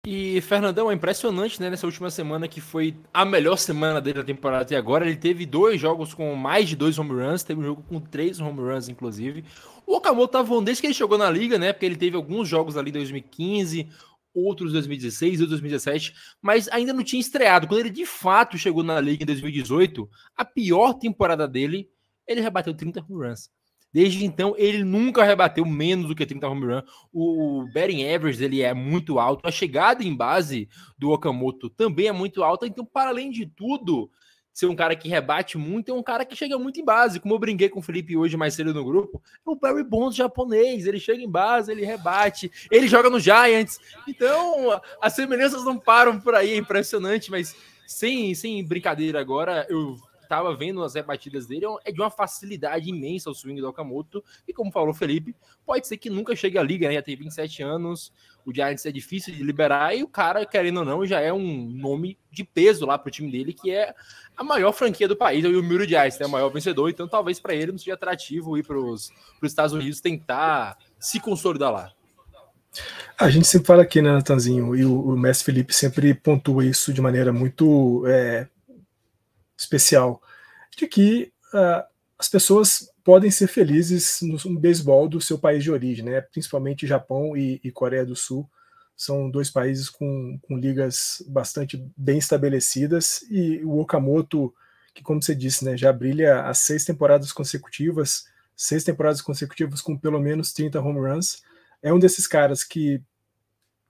E 0.06 0.42
Fernandão, 0.42 0.92
é 0.92 0.94
impressionante, 0.94 1.62
né? 1.62 1.70
Nessa 1.70 1.86
última 1.86 2.10
semana 2.10 2.46
que 2.46 2.60
foi 2.60 2.94
a 3.14 3.24
melhor 3.24 3.56
semana 3.56 4.02
dele 4.02 4.20
da 4.20 4.26
temporada 4.26 4.64
até 4.64 4.76
agora. 4.76 5.08
Ele 5.08 5.16
teve 5.16 5.46
dois 5.46 5.80
jogos 5.80 6.14
com 6.14 6.36
mais 6.36 6.68
de 6.68 6.76
dois 6.76 7.00
home 7.00 7.12
runs, 7.12 7.42
teve 7.42 7.62
um 7.62 7.64
jogo 7.64 7.84
com 7.84 8.02
três 8.02 8.38
home 8.42 8.60
runs, 8.60 8.90
inclusive. 8.90 9.46
O 9.88 9.96
Okamoto 9.96 10.34
tava 10.34 10.62
desde 10.62 10.82
que 10.82 10.88
ele 10.88 10.94
chegou 10.94 11.18
na 11.18 11.30
liga, 11.30 11.58
né? 11.58 11.72
Porque 11.72 11.86
ele 11.86 11.96
teve 11.96 12.18
alguns 12.18 12.50
jogos 12.50 12.76
ali 12.76 12.90
em 12.90 12.94
2015, 12.94 13.88
outros 14.34 14.72
em 14.72 14.74
2016 14.74 15.40
e 15.40 15.46
2017, 15.46 16.14
mas 16.42 16.68
ainda 16.68 16.92
não 16.92 17.02
tinha 17.02 17.22
estreado. 17.22 17.66
Quando 17.66 17.80
ele 17.80 17.90
de 17.90 18.06
fato 18.06 18.58
chegou 18.58 18.84
na 18.84 19.00
liga 19.00 19.24
em 19.24 19.28
2018, 19.28 20.10
a 20.36 20.44
pior 20.44 20.96
temporada 20.96 21.48
dele, 21.48 21.90
ele 22.28 22.42
rebateu 22.42 22.74
30 22.74 23.00
home 23.08 23.26
runs. 23.26 23.50
Desde 23.94 24.26
então, 24.26 24.56
ele 24.58 24.84
nunca 24.84 25.24
rebateu 25.24 25.64
menos 25.66 26.08
do 26.08 26.16
que 26.16 26.26
30 26.26 26.48
home 26.48 26.66
run. 26.66 26.82
O 27.14 27.68
batting 27.72 28.04
average 28.12 28.44
ele 28.44 28.62
é 28.62 28.74
muito 28.74 29.20
alto. 29.20 29.48
A 29.48 29.52
chegada 29.52 30.04
em 30.04 30.16
base 30.16 30.68
do 30.98 31.12
Okamoto 31.12 31.70
também 31.70 32.08
é 32.08 32.12
muito 32.12 32.44
alta. 32.44 32.66
Então, 32.66 32.84
para 32.84 33.12
além 33.12 33.30
de 33.30 33.46
tudo, 33.46 34.10
ser 34.52 34.66
um 34.66 34.76
cara 34.76 34.96
que 34.96 35.08
rebate 35.08 35.60
muito, 35.60 35.92
é 35.92 35.94
um 35.94 36.02
cara 36.02 36.26
que 36.26 36.36
chega 36.36 36.58
muito 36.58 36.80
em 36.80 36.86
base. 36.86 37.20
Como 37.20 37.36
eu 37.36 37.40
brinquei 37.40 37.70
com 37.70 37.80
o 37.80 37.84
Felipe 37.84 38.18
hoje 38.18 38.36
mais 38.36 38.56
cedo 38.56 38.74
no 38.74 38.84
grupo, 38.84 39.22
é 39.46 39.50
o 39.50 39.56
Barry 39.56 39.84
Bonds 39.84 40.16
japonês. 40.16 40.88
Ele 40.88 41.00
chega 41.00 41.22
em 41.22 41.30
base, 41.30 41.72
ele 41.72 41.86
rebate, 41.86 42.52
ele 42.72 42.88
joga 42.88 43.12
no 43.12 43.20
Giants. 43.20 43.80
Então, 44.08 44.82
as 45.00 45.14
semelhanças 45.14 45.64
não 45.64 45.78
param 45.78 46.20
por 46.20 46.34
aí, 46.34 46.54
é 46.54 46.58
impressionante, 46.58 47.30
mas 47.30 47.56
sem, 47.86 48.34
sem 48.34 48.64
brincadeira 48.66 49.20
agora, 49.20 49.68
eu 49.70 49.98
estava 50.34 50.56
vendo 50.56 50.84
as 50.84 50.96
rebatidas 50.96 51.46
dele, 51.46 51.66
é 51.86 51.92
de 51.92 52.02
uma 52.02 52.10
facilidade 52.10 52.90
imensa 52.90 53.30
o 53.30 53.36
swing 53.36 53.62
do 53.62 53.70
Okamoto. 53.70 54.24
E 54.48 54.54
como 54.54 54.72
falou 54.72 54.90
o 54.90 54.94
Felipe, 54.94 55.36
pode 55.66 55.88
ser 55.88 55.98
que 55.98 56.10
nunca 56.10 56.36
chegue 56.36 56.58
à 56.58 56.64
liga, 56.64 56.88
né? 56.88 56.96
Já 56.96 57.02
tem 57.02 57.16
27 57.16 57.62
anos, 57.62 58.12
o 58.46 58.54
Giants 58.54 58.86
é 58.86 58.92
difícil 58.92 59.34
de 59.34 59.44
liberar, 59.44 59.96
e 59.96 60.04
o 60.04 60.08
cara, 60.08 60.46
querendo 60.46 60.80
ou 60.80 60.86
não, 60.86 61.06
já 61.06 61.20
é 61.20 61.32
um 61.32 61.70
nome 61.70 62.18
de 62.32 62.44
peso 62.44 62.86
lá 62.86 62.98
pro 62.98 63.12
time 63.12 63.32
dele, 63.32 63.54
que 63.54 63.72
é 63.72 63.94
a 64.36 64.44
maior 64.44 64.72
franquia 64.72 65.08
do 65.08 65.16
país, 65.16 65.46
é 65.46 65.48
o 65.48 65.64
Miro 65.64 65.88
Giants, 65.88 66.18
né? 66.20 66.26
O 66.26 66.30
maior 66.30 66.50
vencedor, 66.50 66.90
então 66.90 67.08
talvez 67.08 67.40
para 67.40 67.54
ele 67.54 67.72
não 67.72 67.78
seja 67.78 67.94
atrativo 67.94 68.58
ir 68.58 68.66
para 68.66 68.78
os 68.78 69.12
Estados 69.44 69.74
Unidos 69.74 70.02
tentar 70.02 70.78
se 71.00 71.20
consolidar 71.20 71.72
lá. 71.72 71.92
A 73.20 73.30
gente 73.30 73.46
sempre 73.46 73.68
fala 73.68 73.84
aqui, 73.84 74.02
né, 74.02 74.12
Natanzinho, 74.12 74.76
e 74.76 74.84
o, 74.84 75.00
o 75.00 75.18
Messi 75.18 75.44
Felipe 75.44 75.72
sempre 75.74 76.12
pontua 76.16 76.66
isso 76.66 76.92
de 76.92 77.00
maneira 77.02 77.32
muito 77.32 78.04
é, 78.08 78.48
especial 79.64 80.22
de 80.78 80.88
que 80.88 81.32
uh, 81.54 81.84
as 82.18 82.30
pessoas 82.30 82.90
podem 83.04 83.30
ser 83.30 83.48
felizes 83.48 84.20
no, 84.22 84.60
beisebol 84.60 85.08
do 85.10 85.20
seu 85.20 85.38
país 85.38 85.64
de 85.64 85.72
origem, 85.72 86.06
né? 86.06 86.22
principalmente 86.22 86.88
Japão 86.88 87.36
e, 87.36 87.60
e, 87.64 87.72
Coreia 87.72 88.06
do 88.06 88.16
Sul 88.16 88.50
São 88.96 89.30
dois 89.30 89.50
países 89.50 89.90
com, 89.90 90.40
com 90.42 90.58
ligas 90.58 91.22
bastante 91.28 91.86
bem 91.98 92.18
estabelecidas 92.18 93.26
e 93.30 93.62
o 93.66 93.80
Okamoto, 93.80 94.54
que 94.94 95.04
como 95.04 95.22
você 95.22 95.36
disse, 95.36 95.66
né, 95.66 95.76
já 95.76 95.92
brilha 95.92 96.44
há 96.44 96.54
seis 96.54 96.86
temporadas 96.86 97.32
consecutivas, 97.32 98.26
seis 98.56 98.84
temporadas 98.84 99.22
consecutivas 99.22 99.82
com 99.82 99.98
pelo 99.98 100.20
menos 100.20 100.54
30 100.54 100.80
home 100.80 101.00
runs. 101.00 101.42
É 101.82 101.92
um 101.94 102.00
desses 102.00 102.28
caras 102.28 102.64
que, 102.64 103.02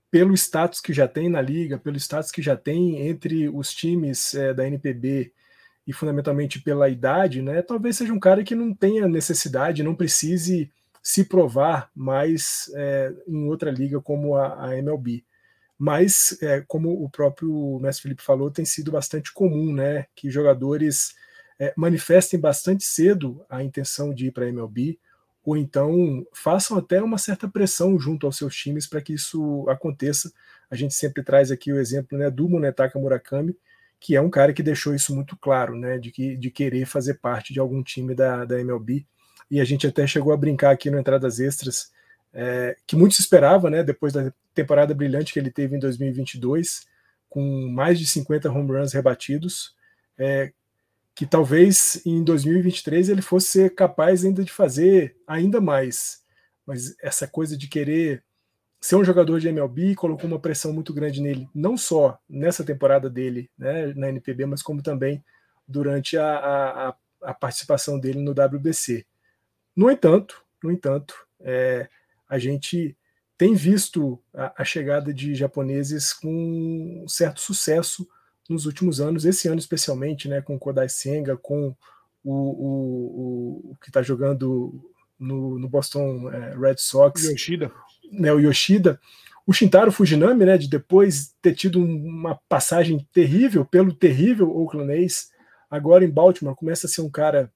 pelo 0.10 0.34
status 0.34 0.80
que 0.80 0.94
já 0.94 1.08
tem 1.08 1.30
na 1.30 1.42
liga, 1.42 1.78
pelo 1.78 1.98
status 1.98 2.32
que 2.32 2.42
já 2.42 2.56
tem 2.56 3.08
entre 3.08 3.50
os 3.50 3.72
times 3.74 4.34
é, 4.34 4.54
da 4.54 4.66
NPB 4.66 5.32
e 5.86 5.94
fundamentalmente 5.94 6.62
pela 6.62 6.90
idade, 6.90 7.42
né, 7.42 7.62
talvez 7.62 7.98
seja 7.98 8.14
um 8.14 8.20
cara 8.20 8.44
que 8.44 8.56
não 8.56 8.74
tenha 8.74 9.08
necessidade, 9.08 9.84
não 9.84 9.96
precise 9.96 10.72
se 11.02 11.26
provar 11.26 11.92
mais 11.94 12.72
é, 12.76 13.14
em 13.28 13.46
outra 13.46 13.70
liga 13.70 14.00
como 14.00 14.36
a, 14.36 14.68
a 14.68 14.78
MLB. 14.78 15.26
Mas, 15.78 16.38
é, 16.42 16.62
como 16.66 17.04
o 17.04 17.10
próprio 17.10 17.78
Mestre 17.82 18.04
Felipe 18.04 18.24
falou, 18.24 18.50
tem 18.50 18.64
sido 18.64 18.92
bastante 18.92 19.34
comum 19.34 19.74
né, 19.74 20.06
que 20.16 20.30
jogadores 20.30 21.14
é, 21.60 21.74
manifestem 21.76 22.40
bastante 22.40 22.86
cedo 22.86 23.46
a 23.50 23.62
intenção 23.62 24.14
de 24.14 24.28
ir 24.28 24.32
para 24.32 24.46
a 24.46 24.50
MLB, 24.50 24.98
ou 25.44 25.58
então 25.58 26.26
façam 26.34 26.78
até 26.78 27.02
uma 27.02 27.18
certa 27.18 27.50
pressão 27.50 28.00
junto 28.00 28.26
aos 28.26 28.38
seus 28.38 28.56
times 28.56 28.88
para 28.88 29.02
que 29.02 29.14
isso 29.14 29.68
aconteça. 29.68 30.32
A 30.72 30.76
gente 30.76 30.94
sempre 30.94 31.22
traz 31.22 31.52
aqui 31.52 31.74
o 31.74 31.80
exemplo 31.80 32.18
né, 32.18 32.32
do 32.32 32.48
Munetaka 32.48 32.98
Murakami, 32.98 33.54
que 34.04 34.18
é 34.18 34.22
um 34.22 34.30
cara 34.30 34.52
que 34.52 34.62
deixou 34.62 34.94
isso 34.94 35.16
muito 35.16 35.38
claro, 35.38 35.78
né, 35.78 35.98
de, 35.98 36.12
que, 36.12 36.36
de 36.36 36.52
querer 36.52 36.86
fazer 36.86 37.14
parte 37.20 37.54
de 37.54 37.60
algum 37.62 37.82
time 37.82 38.14
da, 38.14 38.44
da 38.44 38.60
MLB 38.60 39.06
e 39.50 39.62
a 39.62 39.64
gente 39.64 39.88
até 39.88 40.06
chegou 40.06 40.34
a 40.34 40.38
brincar 40.38 40.72
aqui 40.72 40.92
no 40.92 41.00
Entradas 41.00 41.40
Extras, 41.40 41.90
é, 42.34 42.76
que 42.86 42.98
muito 42.98 43.16
se 43.16 43.22
esperava, 43.22 43.70
né, 43.70 43.82
depois 43.82 44.12
da 44.12 44.34
temporada 44.54 44.94
brilhante 44.94 45.32
que 45.32 45.40
ele 45.40 45.50
teve 45.50 45.78
em 45.78 45.80
2022, 45.80 46.86
com 47.30 47.70
mais 47.70 47.98
de 47.98 48.06
50 48.06 48.52
home 48.52 48.74
runs 48.74 48.92
rebatidos, 48.92 49.74
é, 50.18 50.52
que 51.16 51.26
talvez 51.26 52.02
em 52.06 52.26
2023 52.26 53.08
ele 53.08 53.22
fosse 53.22 53.70
capaz 53.70 54.26
ainda 54.26 54.44
de 54.44 54.52
fazer 54.52 55.16
ainda 55.26 55.62
mais. 55.62 56.24
Mas 56.66 56.94
essa 57.02 57.26
coisa 57.26 57.56
de 57.56 57.70
querer 57.70 58.22
ser 58.84 58.98
um 58.98 59.04
jogador 59.06 59.40
de 59.40 59.48
MLB 59.48 59.96
colocou 59.96 60.26
uma 60.28 60.38
pressão 60.38 60.74
muito 60.74 60.94
grande 60.94 61.22
nele, 61.22 61.48
não 61.56 61.78
só 61.78 62.20
nessa 62.28 62.66
temporada 62.66 63.10
dele 63.10 63.50
né, 63.58 63.94
na 63.94 64.10
NPB, 64.10 64.46
mas 64.46 64.62
como 64.62 64.84
também 64.84 65.24
durante 65.66 66.18
a, 66.18 66.90
a, 66.90 66.96
a 67.22 67.34
participação 67.34 67.98
dele 67.98 68.20
no 68.20 68.32
WBC. 68.32 69.06
No 69.74 69.90
entanto, 69.90 70.44
no 70.62 70.70
entanto, 70.70 71.16
é, 71.40 71.88
a 72.28 72.38
gente 72.38 72.98
tem 73.38 73.56
visto 73.56 74.22
a, 74.34 74.62
a, 74.62 74.66
chegada 74.66 75.14
de 75.14 75.34
japoneses 75.34 76.12
com 76.12 77.06
certo 77.08 77.40
sucesso 77.40 78.06
nos 78.50 78.66
últimos 78.66 79.00
anos, 79.00 79.24
esse 79.24 79.48
ano 79.48 79.60
especialmente, 79.60 80.28
né, 80.28 80.42
com 80.42 80.60
Kodai 80.60 80.90
Senga, 80.90 81.38
com 81.38 81.74
o, 82.22 82.34
o, 82.34 83.72
o 83.72 83.76
que 83.82 83.90
está 83.90 84.02
jogando 84.02 84.92
no, 85.18 85.58
no 85.58 85.70
Boston 85.70 86.30
é, 86.30 86.54
Red 86.58 86.80
Sox, 86.80 87.24
Yoshida. 87.24 87.72
Né, 88.14 88.32
o 88.32 88.40
Yoshida, 88.40 89.00
o 89.46 89.52
Shintaro 89.52 89.92
Fujinami, 89.92 90.46
né, 90.46 90.58
de 90.58 90.70
depois 90.70 91.36
ter 91.42 91.54
tido 91.54 91.84
uma 91.84 92.40
passagem 92.48 93.08
terrível 93.12 93.66
pelo 93.66 93.94
terrível 93.94 94.50
Oakland 94.50 94.94
A's, 94.94 95.32
agora 95.70 96.06
em 96.06 96.10
Baltimore 96.10 96.56
começa 96.56 96.88
a 96.88 96.90
ser 96.90 97.02
um 97.02 97.10
cara 97.10 97.52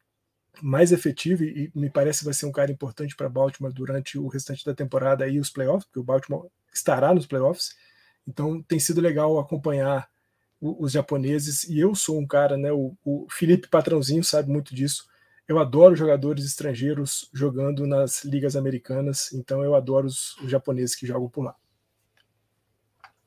mais 0.61 0.91
efetivo 0.91 1.43
e 1.43 1.71
me 1.75 1.89
parece 1.89 2.25
vai 2.25 2.33
ser 2.33 2.45
um 2.45 2.51
cara 2.51 2.71
importante 2.71 3.15
para 3.15 3.29
Baltimore 3.29 3.71
durante 3.71 4.17
o 4.17 4.27
restante 4.27 4.65
da 4.65 4.73
temporada 4.73 5.27
e 5.27 5.39
os 5.39 5.49
playoffs, 5.49 5.85
porque 5.85 5.99
o 5.99 6.03
Baltimore 6.03 6.47
estará 6.73 7.13
nos 7.13 7.27
playoffs. 7.27 7.75
Então 8.27 8.61
tem 8.63 8.79
sido 8.79 8.99
legal 8.99 9.39
acompanhar 9.39 10.09
os 10.59 10.91
japoneses 10.91 11.63
e 11.65 11.79
eu 11.79 11.93
sou 11.93 12.19
um 12.19 12.25
cara, 12.25 12.57
né? 12.57 12.71
O, 12.71 12.95
o, 13.05 13.27
Felipe 13.29 13.67
Patrãozinho 13.67 14.23
sabe 14.23 14.51
muito 14.51 14.73
disso. 14.73 15.05
Eu 15.47 15.59
adoro 15.59 15.95
jogadores 15.95 16.45
estrangeiros 16.45 17.29
jogando 17.33 17.87
nas 17.87 18.23
ligas 18.25 18.55
americanas, 18.55 19.31
então 19.33 19.63
eu 19.63 19.75
adoro 19.75 20.07
os, 20.07 20.35
os 20.37 20.51
japoneses 20.51 20.95
que 20.95 21.07
jogam 21.07 21.29
por 21.29 21.45
lá. 21.45 21.55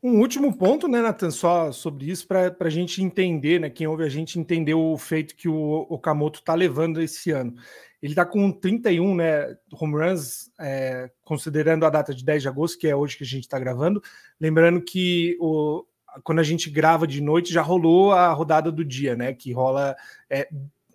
Um 0.03 0.19
último 0.21 0.57
ponto, 0.57 0.89
né, 0.89 1.03
Nathan, 1.03 1.31
só 1.31 1.71
sobre 1.73 2.11
isso, 2.11 2.27
para 2.27 2.55
a 2.59 2.71
gente 2.71 3.03
entender, 3.03 3.61
né, 3.61 3.69
quem 3.69 3.87
ouve 3.87 4.03
a 4.03 4.09
gente 4.09 4.39
entender 4.39 4.73
o 4.73 4.97
feito 4.97 5.37
que 5.37 5.49
o 5.49 5.87
Okamoto 5.91 6.41
está 6.41 6.55
levando 6.55 7.03
esse 7.03 7.31
ano. 7.31 7.55
Ele 8.03 8.13
está 8.13 8.25
com 8.25 8.51
31 8.51 9.15
né, 9.15 9.57
home 9.75 9.95
runs, 9.95 10.51
é, 10.59 11.11
considerando 11.23 11.85
a 11.85 11.91
data 11.91 12.15
de 12.15 12.25
10 12.25 12.43
de 12.43 12.49
agosto, 12.49 12.79
que 12.79 12.89
é 12.89 12.97
hoje 12.97 13.17
que 13.17 13.25
a 13.25 13.27
gente 13.27 13.43
está 13.45 13.59
gravando. 13.59 14.03
Lembrando 14.41 14.81
que 14.81 15.37
o, 15.39 15.85
quando 16.25 16.39
a 16.39 16.45
gente 16.45 16.71
grava 16.71 17.07
de 17.07 17.21
noite 17.21 17.53
já 17.53 17.61
rolou 17.61 18.13
a 18.13 18.33
rodada 18.33 18.73
do 18.73 18.83
dia, 18.83 19.15
né? 19.15 19.35
Que 19.35 19.53
rola 19.53 19.95
é, 20.31 20.49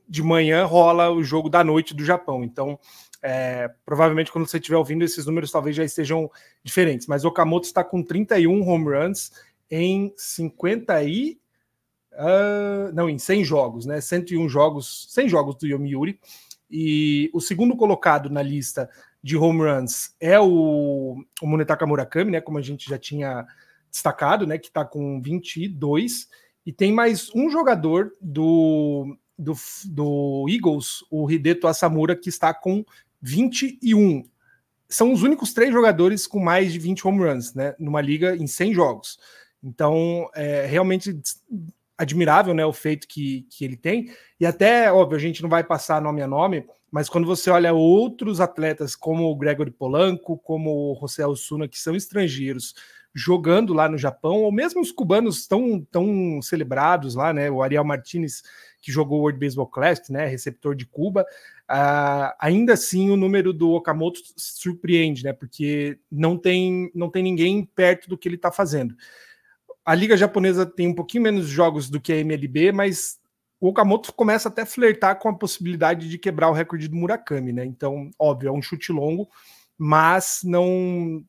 de 0.07 0.23
manhã 0.23 0.65
rola 0.65 1.09
o 1.11 1.23
jogo 1.23 1.49
da 1.49 1.63
noite 1.63 1.93
do 1.93 2.05
Japão. 2.05 2.43
Então 2.43 2.79
é, 3.27 3.71
provavelmente, 3.83 4.31
quando 4.31 4.47
você 4.47 4.57
estiver 4.57 4.77
ouvindo, 4.77 5.03
esses 5.03 5.25
números 5.25 5.49
talvez 5.49 5.75
já 5.75 5.83
estejam 5.83 6.29
diferentes. 6.63 7.07
Mas 7.07 7.25
Okamoto 7.25 7.65
está 7.65 7.83
com 7.83 8.03
31 8.03 8.61
home 8.69 8.95
runs 8.95 9.31
em 9.69 10.13
50 10.15 11.03
e. 11.03 11.39
Uh, 12.13 12.93
não, 12.93 13.09
em 13.09 13.17
100 13.17 13.43
jogos, 13.43 13.85
né? 13.87 13.99
101 13.99 14.47
jogos, 14.47 15.07
100 15.09 15.27
jogos 15.27 15.55
do 15.55 15.65
Yomiuri. 15.65 16.19
E 16.69 17.31
o 17.33 17.41
segundo 17.41 17.75
colocado 17.75 18.29
na 18.29 18.43
lista 18.43 18.87
de 19.23 19.35
home 19.35 19.61
runs 19.61 20.15
é 20.19 20.39
o, 20.39 21.17
o 21.41 21.47
Munetaka 21.47 21.87
Murakami, 21.87 22.29
né? 22.29 22.41
Como 22.41 22.59
a 22.59 22.61
gente 22.61 22.87
já 22.87 22.99
tinha 22.99 23.43
destacado, 23.89 24.45
né? 24.45 24.59
Que 24.59 24.67
está 24.67 24.85
com 24.85 25.19
22. 25.19 26.27
E 26.63 26.71
tem 26.71 26.91
mais 26.91 27.33
um 27.33 27.49
jogador 27.49 28.13
do, 28.21 29.17
do, 29.37 29.53
do 29.85 30.45
Eagles, 30.49 31.03
o 31.09 31.29
Hideto 31.29 31.67
Asamura, 31.67 32.15
que 32.15 32.29
está 32.29 32.53
com 32.53 32.83
21. 33.21 34.23
São 34.87 35.11
os 35.11 35.23
únicos 35.23 35.53
três 35.53 35.73
jogadores 35.73 36.27
com 36.27 36.39
mais 36.39 36.71
de 36.71 36.79
20 36.79 37.07
home 37.07 37.19
runs, 37.23 37.53
né? 37.53 37.75
Numa 37.79 38.01
liga 38.01 38.35
em 38.35 38.47
100 38.47 38.73
jogos. 38.73 39.19
Então, 39.63 40.29
é 40.35 40.65
realmente 40.65 41.19
admirável, 41.97 42.53
né? 42.53 42.65
O 42.65 42.73
feito 42.73 43.07
que, 43.07 43.47
que 43.49 43.65
ele 43.65 43.75
tem. 43.75 44.11
E 44.39 44.45
até, 44.45 44.91
óbvio, 44.91 45.17
a 45.17 45.21
gente 45.21 45.41
não 45.41 45.49
vai 45.49 45.63
passar 45.63 46.01
nome 46.01 46.21
a 46.21 46.27
nome, 46.27 46.65
mas 46.91 47.09
quando 47.09 47.25
você 47.25 47.49
olha 47.49 47.73
outros 47.73 48.39
atletas 48.39 48.95
como 48.95 49.25
o 49.25 49.35
Gregory 49.35 49.71
Polanco, 49.71 50.37
como 50.37 50.93
o 50.93 50.97
José 50.99 51.25
Osuna, 51.25 51.67
que 51.67 51.79
são 51.79 51.95
estrangeiros, 51.95 52.75
jogando 53.13 53.73
lá 53.73 53.87
no 53.87 53.97
Japão, 53.97 54.43
ou 54.43 54.51
mesmo 54.51 54.81
os 54.81 54.91
cubanos 54.91 55.47
tão, 55.47 55.81
tão 55.89 56.41
celebrados 56.41 57.15
lá, 57.15 57.31
né? 57.31 57.49
O 57.49 57.63
Ariel 57.63 57.85
Martinez, 57.85 58.43
que 58.85 58.91
jogou 58.91 59.17
o 59.17 59.21
World 59.23 59.39
Baseball 59.39 59.65
Classic, 59.65 60.11
né? 60.13 60.27
Receptor 60.27 60.75
de 60.75 60.85
Cuba. 60.85 61.23
Uh, 61.63 62.29
ainda 62.39 62.73
assim, 62.73 63.09
o 63.09 63.17
número 63.17 63.51
do 63.51 63.71
Okamoto 63.71 64.19
surpreende, 64.37 65.23
né? 65.23 65.33
Porque 65.33 65.97
não 66.11 66.37
tem, 66.37 66.91
não 66.93 67.09
tem 67.09 67.23
ninguém 67.23 67.65
perto 67.65 68.07
do 68.07 68.15
que 68.15 68.29
ele 68.29 68.35
está 68.35 68.51
fazendo. 68.51 68.95
A 69.83 69.95
Liga 69.95 70.15
Japonesa 70.15 70.67
tem 70.67 70.87
um 70.87 70.93
pouquinho 70.93 71.23
menos 71.23 71.47
jogos 71.47 71.89
do 71.89 71.99
que 71.99 72.13
a 72.13 72.17
MLB, 72.17 72.71
mas 72.71 73.19
o 73.59 73.69
Okamoto 73.69 74.13
começa 74.13 74.49
até 74.49 74.61
a 74.61 74.67
flertar 74.67 75.17
com 75.17 75.29
a 75.29 75.35
possibilidade 75.35 76.07
de 76.07 76.19
quebrar 76.19 76.51
o 76.51 76.53
recorde 76.53 76.87
do 76.87 76.95
Murakami, 76.95 77.51
né? 77.51 77.65
Então, 77.65 78.11
óbvio, 78.19 78.49
é 78.49 78.51
um 78.51 78.61
chute 78.61 78.91
longo, 78.91 79.27
mas 79.75 80.41
não. 80.43 81.25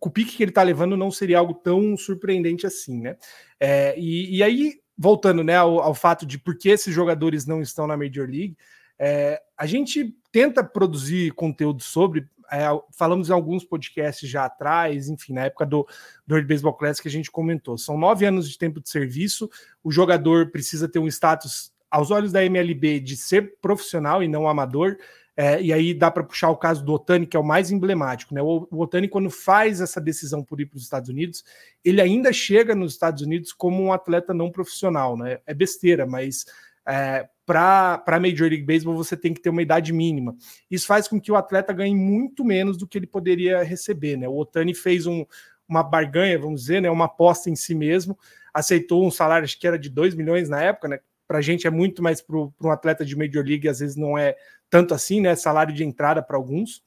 O 0.00 0.10
pique 0.10 0.34
que 0.34 0.42
ele 0.42 0.50
está 0.50 0.62
levando 0.62 0.96
não 0.96 1.10
seria 1.10 1.38
algo 1.38 1.52
tão 1.52 1.94
surpreendente 1.94 2.66
assim, 2.66 3.02
né? 3.02 3.18
É, 3.60 3.98
e, 3.98 4.36
e, 4.36 4.42
aí, 4.42 4.80
voltando 4.96 5.44
né, 5.44 5.56
ao, 5.56 5.80
ao 5.80 5.94
fato 5.94 6.24
de 6.24 6.38
por 6.38 6.56
que 6.56 6.68
esses 6.68 6.94
jogadores 6.94 7.46
não 7.46 7.60
estão 7.60 7.86
na 7.86 7.96
Major 7.96 8.26
League, 8.26 8.56
é, 8.98 9.40
a 9.56 9.66
gente 9.66 10.14
tenta 10.32 10.64
produzir 10.64 11.32
conteúdo 11.32 11.82
sobre. 11.82 12.26
É, 12.50 12.66
falamos 12.92 13.28
em 13.28 13.32
alguns 13.32 13.64
podcasts 13.64 14.28
já 14.28 14.44
atrás, 14.44 15.08
enfim, 15.08 15.32
na 15.32 15.46
época 15.46 15.66
do, 15.66 15.86
do 16.26 16.40
Baseball 16.44 16.74
Classic 16.74 17.02
que 17.02 17.08
a 17.08 17.12
gente 17.12 17.30
comentou. 17.30 17.76
São 17.76 17.98
nove 17.98 18.24
anos 18.24 18.48
de 18.48 18.56
tempo 18.56 18.80
de 18.80 18.88
serviço, 18.88 19.50
o 19.82 19.90
jogador 19.90 20.50
precisa 20.50 20.88
ter 20.88 21.00
um 21.00 21.08
status, 21.08 21.72
aos 21.90 22.10
olhos 22.10 22.32
da 22.32 22.44
MLB, 22.44 23.00
de 23.00 23.16
ser 23.16 23.58
profissional 23.60 24.22
e 24.22 24.28
não 24.28 24.48
amador. 24.48 24.96
É, 25.36 25.60
e 25.60 25.70
aí 25.70 25.92
dá 25.92 26.10
para 26.10 26.24
puxar 26.24 26.48
o 26.48 26.56
caso 26.56 26.82
do 26.82 26.94
Otani, 26.94 27.26
que 27.26 27.36
é 27.36 27.40
o 27.40 27.44
mais 27.44 27.70
emblemático. 27.70 28.34
Né? 28.34 28.40
O, 28.40 28.66
o 28.70 28.80
Otani, 28.80 29.06
quando 29.06 29.28
faz 29.28 29.82
essa 29.82 30.00
decisão 30.00 30.42
por 30.42 30.60
ir 30.60 30.66
para 30.66 30.78
os 30.78 30.82
Estados 30.82 31.10
Unidos, 31.10 31.44
ele 31.84 32.00
ainda 32.00 32.32
chega 32.32 32.74
nos 32.74 32.92
Estados 32.92 33.22
Unidos 33.22 33.52
como 33.52 33.82
um 33.82 33.92
atleta 33.92 34.32
não 34.32 34.50
profissional. 34.50 35.16
Né? 35.16 35.38
É 35.46 35.52
besteira, 35.52 36.06
mas 36.06 36.46
é, 36.88 37.28
para 37.44 38.02
a 38.06 38.20
Major 38.20 38.48
League 38.48 38.64
Baseball 38.64 38.96
você 38.96 39.14
tem 39.14 39.34
que 39.34 39.40
ter 39.42 39.50
uma 39.50 39.60
idade 39.60 39.92
mínima. 39.92 40.34
Isso 40.70 40.86
faz 40.86 41.06
com 41.06 41.20
que 41.20 41.30
o 41.30 41.36
atleta 41.36 41.72
ganhe 41.72 41.94
muito 41.94 42.42
menos 42.42 42.78
do 42.78 42.86
que 42.86 42.96
ele 42.96 43.06
poderia 43.06 43.62
receber. 43.62 44.16
Né? 44.16 44.26
O 44.26 44.38
Otani 44.38 44.74
fez 44.74 45.06
um, 45.06 45.26
uma 45.68 45.82
barganha, 45.82 46.38
vamos 46.38 46.62
dizer, 46.62 46.80
né? 46.80 46.90
uma 46.90 47.04
aposta 47.04 47.50
em 47.50 47.56
si 47.56 47.74
mesmo, 47.74 48.18
aceitou 48.54 49.06
um 49.06 49.10
salário 49.10 49.44
acho 49.44 49.58
que 49.60 49.66
era 49.66 49.78
de 49.78 49.90
2 49.90 50.14
milhões 50.14 50.48
na 50.48 50.62
época, 50.62 50.88
né? 50.88 51.00
Para 51.26 51.38
a 51.38 51.42
gente 51.42 51.66
é 51.66 51.70
muito, 51.70 52.02
mas 52.02 52.20
para 52.20 52.36
um 52.36 52.70
atleta 52.70 53.04
de 53.04 53.16
Major 53.16 53.44
League 53.44 53.68
às 53.68 53.80
vezes 53.80 53.96
não 53.96 54.16
é 54.16 54.36
tanto 54.70 54.94
assim, 54.94 55.20
né? 55.20 55.34
Salário 55.34 55.74
de 55.74 55.84
entrada 55.84 56.22
para 56.22 56.36
alguns, 56.36 56.82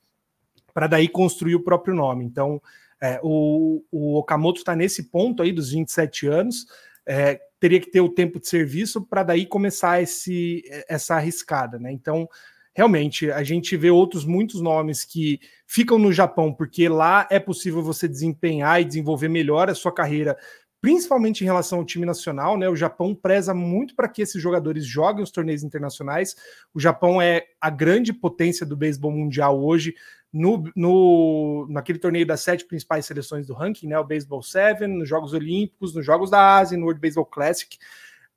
para 0.73 0.87
daí 0.87 1.07
construir 1.07 1.55
o 1.55 1.63
próprio 1.63 1.93
nome. 1.95 2.25
Então, 2.25 2.61
É, 3.01 3.17
o, 3.23 3.81
o 3.89 4.17
Okamoto 4.17 4.59
está 4.59 4.75
nesse 4.75 5.03
ponto 5.03 5.41
aí 5.41 5.53
dos 5.53 5.71
27 5.71 6.27
anos, 6.27 6.65
é, 7.05 7.39
teria 7.57 7.79
que 7.79 7.89
ter 7.89 8.01
o 8.01 8.09
tempo 8.09 8.41
de 8.41 8.47
serviço 8.49 9.01
para 9.01 9.23
daí 9.23 9.45
começar 9.45 10.01
esse, 10.01 10.61
essa 10.85 11.15
arriscada, 11.15 11.79
né? 11.79 11.93
Então, 11.93 12.27
realmente, 12.73 13.31
a 13.31 13.41
gente 13.41 13.77
vê 13.77 13.89
outros 13.89 14.25
muitos 14.25 14.61
nomes 14.61 15.05
que 15.05 15.39
ficam 15.65 15.97
no 15.97 16.11
Japão, 16.11 16.53
porque 16.53 16.89
lá 16.89 17.25
é 17.31 17.39
possível 17.39 17.81
você 17.81 18.05
desempenhar 18.05 18.81
e 18.81 18.85
desenvolver 18.85 19.29
melhor 19.29 19.69
a 19.69 19.75
sua 19.75 19.93
carreira, 19.93 20.37
principalmente 20.81 21.41
em 21.41 21.45
relação 21.45 21.79
ao 21.79 21.85
time 21.85 22.05
nacional, 22.05 22.57
né? 22.57 22.69
O 22.69 22.75
Japão 22.75 23.13
preza 23.13 23.53
muito 23.53 23.95
para 23.95 24.07
que 24.07 24.21
esses 24.21 24.41
jogadores 24.41 24.85
joguem 24.85 25.23
os 25.23 25.31
torneios 25.31 25.63
internacionais. 25.63 26.35
O 26.73 26.79
Japão 26.79 27.21
é 27.21 27.45
a 27.59 27.69
grande 27.69 28.13
potência 28.13 28.65
do 28.65 28.77
beisebol 28.77 29.11
mundial 29.11 29.61
hoje 29.61 29.93
no, 30.31 30.71
no, 30.75 31.67
naquele 31.69 31.99
torneio 31.99 32.25
das 32.25 32.41
sete 32.41 32.65
principais 32.65 33.05
seleções 33.05 33.47
do 33.47 33.53
ranking, 33.53 33.87
né? 33.87 33.99
O 33.99 34.05
Baseball 34.05 34.41
Seven, 34.41 34.87
nos 34.87 35.09
Jogos 35.09 35.33
Olímpicos, 35.33 35.93
nos 35.93 36.05
Jogos 36.05 36.29
da 36.29 36.57
Ásia, 36.57 36.77
no 36.77 36.85
World 36.85 37.01
Baseball 37.01 37.25
Classic. 37.25 37.77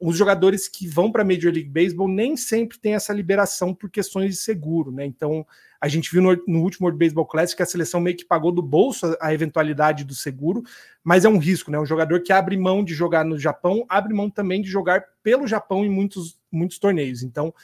Os 0.05 0.17
jogadores 0.17 0.67
que 0.67 0.89
vão 0.89 1.13
para 1.13 1.23
Major 1.23 1.53
League 1.53 1.69
Baseball 1.69 2.09
nem 2.09 2.37
sempre 2.37 2.77
têm 2.77 2.95
essa 2.95 3.13
liberação 3.13 3.73
por 3.73 3.89
questões 3.89 4.33
de 4.33 4.37
seguro, 4.37 4.91
né? 4.91 5.07
Então, 5.07 5.47
a 5.81 5.87
gente 5.87 6.11
viu 6.11 6.21
no, 6.21 6.43
no 6.49 6.61
último 6.61 6.87
World 6.87 6.99
Baseball 6.99 7.25
Classic 7.25 7.57
que 7.57 7.63
a 7.63 7.67
seleção 7.67 8.01
meio 8.01 8.17
que 8.17 8.25
pagou 8.25 8.51
do 8.51 8.61
bolso 8.63 9.07
a, 9.07 9.29
a 9.29 9.35
eventualidade 9.35 10.03
do 10.03 10.15
seguro, 10.15 10.63
mas 11.05 11.25
é 11.25 11.29
um 11.29 11.39
risco, 11.39 11.71
né? 11.71 11.79
Um 11.79 11.87
jogador 11.87 12.21
que 12.21 12.33
abre 12.33 12.57
mão 12.57 12.83
de 12.83 12.95
jogar 12.95 13.25
no 13.25 13.39
Japão, 13.39 13.87
abre 13.89 14.13
mão 14.13 14.29
também 14.29 14.61
de 14.61 14.69
jogar 14.69 15.05
pelo 15.23 15.47
Japão 15.47 15.85
em 15.85 15.91
muitos, 15.91 16.37
muitos 16.51 16.81
torneios. 16.81 17.23
Então, 17.23 17.55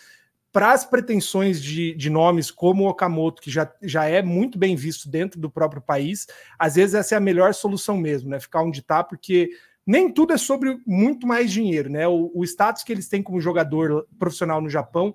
para 0.52 0.72
as 0.72 0.84
pretensões 0.84 1.62
de, 1.62 1.94
de, 1.94 2.08
nomes 2.08 2.50
como 2.50 2.84
o 2.84 2.88
Okamoto, 2.88 3.42
que 3.42 3.50
já, 3.50 3.72
já 3.82 4.06
é 4.06 4.22
muito 4.22 4.58
bem 4.58 4.74
visto 4.74 5.08
dentro 5.08 5.38
do 5.40 5.50
próprio 5.50 5.82
país, 5.82 6.26
às 6.58 6.76
vezes 6.76 6.94
essa 6.94 7.14
é 7.14 7.18
a 7.18 7.20
melhor 7.20 7.52
solução 7.52 7.96
mesmo, 7.96 8.30
né? 8.30 8.40
Ficar 8.40 8.62
onde 8.62 8.80
está, 8.80 9.04
porque 9.04 9.50
nem 9.88 10.12
tudo 10.12 10.34
é 10.34 10.36
sobre 10.36 10.78
muito 10.86 11.26
mais 11.26 11.50
dinheiro, 11.50 11.88
né? 11.88 12.06
O, 12.06 12.30
o 12.34 12.44
status 12.44 12.82
que 12.82 12.92
eles 12.92 13.08
têm 13.08 13.22
como 13.22 13.40
jogador 13.40 14.06
profissional 14.18 14.60
no 14.60 14.68
Japão, 14.68 15.14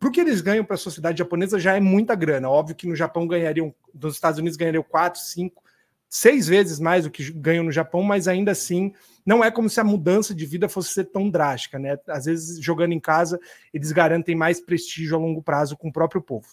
para 0.00 0.08
o 0.08 0.10
que 0.10 0.18
eles 0.18 0.40
ganham 0.40 0.64
para 0.64 0.76
a 0.76 0.78
sociedade 0.78 1.18
japonesa 1.18 1.58
já 1.60 1.76
é 1.76 1.80
muita 1.80 2.14
grana. 2.14 2.48
Óbvio 2.48 2.74
que 2.74 2.88
no 2.88 2.96
Japão 2.96 3.26
ganhariam, 3.26 3.74
nos 3.92 4.14
Estados 4.14 4.38
Unidos 4.38 4.56
ganhariam 4.56 4.82
4, 4.82 5.20
5, 5.20 5.62
seis 6.08 6.46
vezes 6.48 6.80
mais 6.80 7.04
do 7.04 7.10
que 7.10 7.32
ganham 7.32 7.64
no 7.64 7.70
Japão, 7.70 8.02
mas 8.02 8.26
ainda 8.26 8.52
assim 8.52 8.94
não 9.26 9.44
é 9.44 9.50
como 9.50 9.68
se 9.68 9.78
a 9.78 9.84
mudança 9.84 10.34
de 10.34 10.46
vida 10.46 10.70
fosse 10.70 10.94
ser 10.94 11.04
tão 11.04 11.28
drástica, 11.28 11.78
né? 11.78 11.98
Às 12.08 12.24
vezes, 12.24 12.64
jogando 12.64 12.92
em 12.92 13.00
casa, 13.00 13.38
eles 13.74 13.92
garantem 13.92 14.34
mais 14.34 14.58
prestígio 14.58 15.16
a 15.16 15.20
longo 15.20 15.42
prazo 15.42 15.76
com 15.76 15.88
o 15.88 15.92
próprio 15.92 16.22
povo. 16.22 16.46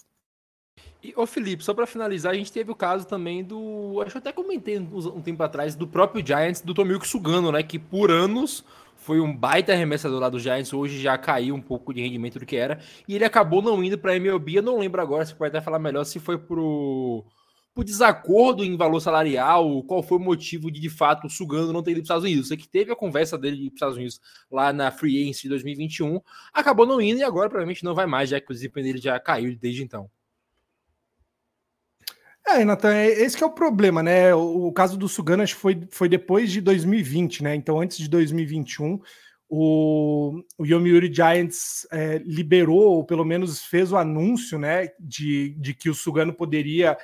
E, 1.02 1.12
ô 1.16 1.26
Felipe, 1.26 1.64
só 1.64 1.74
para 1.74 1.86
finalizar, 1.86 2.32
a 2.32 2.36
gente 2.36 2.52
teve 2.52 2.70
o 2.70 2.76
caso 2.76 3.06
também 3.06 3.42
do. 3.42 4.00
Acho 4.02 4.12
que 4.12 4.18
até 4.18 4.32
comentei 4.32 4.78
um, 4.78 5.20
tempo 5.20 5.42
atrás, 5.42 5.74
do 5.74 5.86
próprio 5.86 6.24
Giants, 6.24 6.60
do 6.60 6.72
Tomilko 6.72 7.06
Sugano, 7.06 7.50
né? 7.50 7.62
Que 7.62 7.78
por 7.78 8.10
anos 8.10 8.64
foi 8.96 9.18
um 9.18 9.36
baita 9.36 9.72
arremessador 9.72 10.20
lá 10.20 10.28
do 10.28 10.38
Giants, 10.38 10.72
hoje 10.72 11.00
já 11.00 11.18
caiu 11.18 11.56
um 11.56 11.60
pouco 11.60 11.92
de 11.92 12.00
rendimento 12.00 12.38
do 12.38 12.46
que 12.46 12.54
era, 12.54 12.78
e 13.08 13.16
ele 13.16 13.24
acabou 13.24 13.60
não 13.60 13.82
indo 13.82 13.98
para 13.98 14.14
MLB. 14.14 14.58
Eu 14.58 14.62
não 14.62 14.78
lembro 14.78 15.02
agora, 15.02 15.24
você 15.26 15.34
pode 15.34 15.48
até 15.48 15.60
falar 15.60 15.80
melhor 15.80 16.04
se 16.04 16.20
foi 16.20 16.38
pro 16.38 17.24
por 17.74 17.84
desacordo 17.84 18.62
em 18.64 18.76
valor 18.76 19.00
salarial, 19.00 19.82
qual 19.84 20.02
foi 20.02 20.18
o 20.18 20.20
motivo 20.20 20.70
de, 20.70 20.78
de 20.78 20.90
fato, 20.90 21.26
o 21.26 21.30
Sugando 21.30 21.72
não 21.72 21.82
ter 21.82 21.92
ido 21.92 22.00
para 22.00 22.02
os 22.02 22.06
Estados 22.06 22.24
Unidos. 22.24 22.48
Você 22.48 22.56
que 22.56 22.68
teve 22.68 22.92
a 22.92 22.96
conversa 22.96 23.38
dele 23.38 23.56
de 23.56 23.62
para 23.62 23.68
os 23.68 23.74
Estados 23.76 23.96
Unidos 23.96 24.20
lá 24.50 24.72
na 24.72 24.90
Free 24.90 25.22
Agency 25.22 25.44
de 25.44 25.48
2021, 25.50 26.20
acabou 26.52 26.86
não 26.86 27.00
indo 27.00 27.20
e 27.20 27.24
agora 27.24 27.48
provavelmente 27.48 27.82
não 27.82 27.94
vai 27.94 28.06
mais, 28.06 28.28
já 28.28 28.40
que 28.40 28.50
o 28.50 28.54
desempenho 28.54 28.86
dele 28.86 28.98
já 28.98 29.18
caiu 29.18 29.56
desde 29.58 29.82
então. 29.82 30.10
É, 32.46 32.64
Nathan, 32.64 32.94
é, 32.94 33.08
esse 33.08 33.36
que 33.36 33.44
é 33.44 33.46
o 33.46 33.50
problema, 33.50 34.02
né? 34.02 34.34
O, 34.34 34.66
o 34.66 34.72
caso 34.72 34.96
do 34.96 35.08
que 35.08 35.54
foi, 35.54 35.80
foi 35.90 36.08
depois 36.08 36.50
de 36.50 36.60
2020, 36.60 37.42
né? 37.42 37.54
Então, 37.54 37.80
antes 37.80 37.98
de 37.98 38.08
2021, 38.08 39.00
o, 39.54 40.42
o 40.56 40.64
Yomiuri 40.64 41.12
Giants 41.12 41.86
é, 41.92 42.22
liberou, 42.24 42.96
ou 42.96 43.04
pelo 43.04 43.22
menos 43.22 43.62
fez 43.62 43.92
o 43.92 43.98
anúncio, 43.98 44.58
né, 44.58 44.88
de, 44.98 45.50
de 45.58 45.74
que 45.74 45.90
o 45.90 45.94
Sugano 45.94 46.32
poderia 46.32 46.96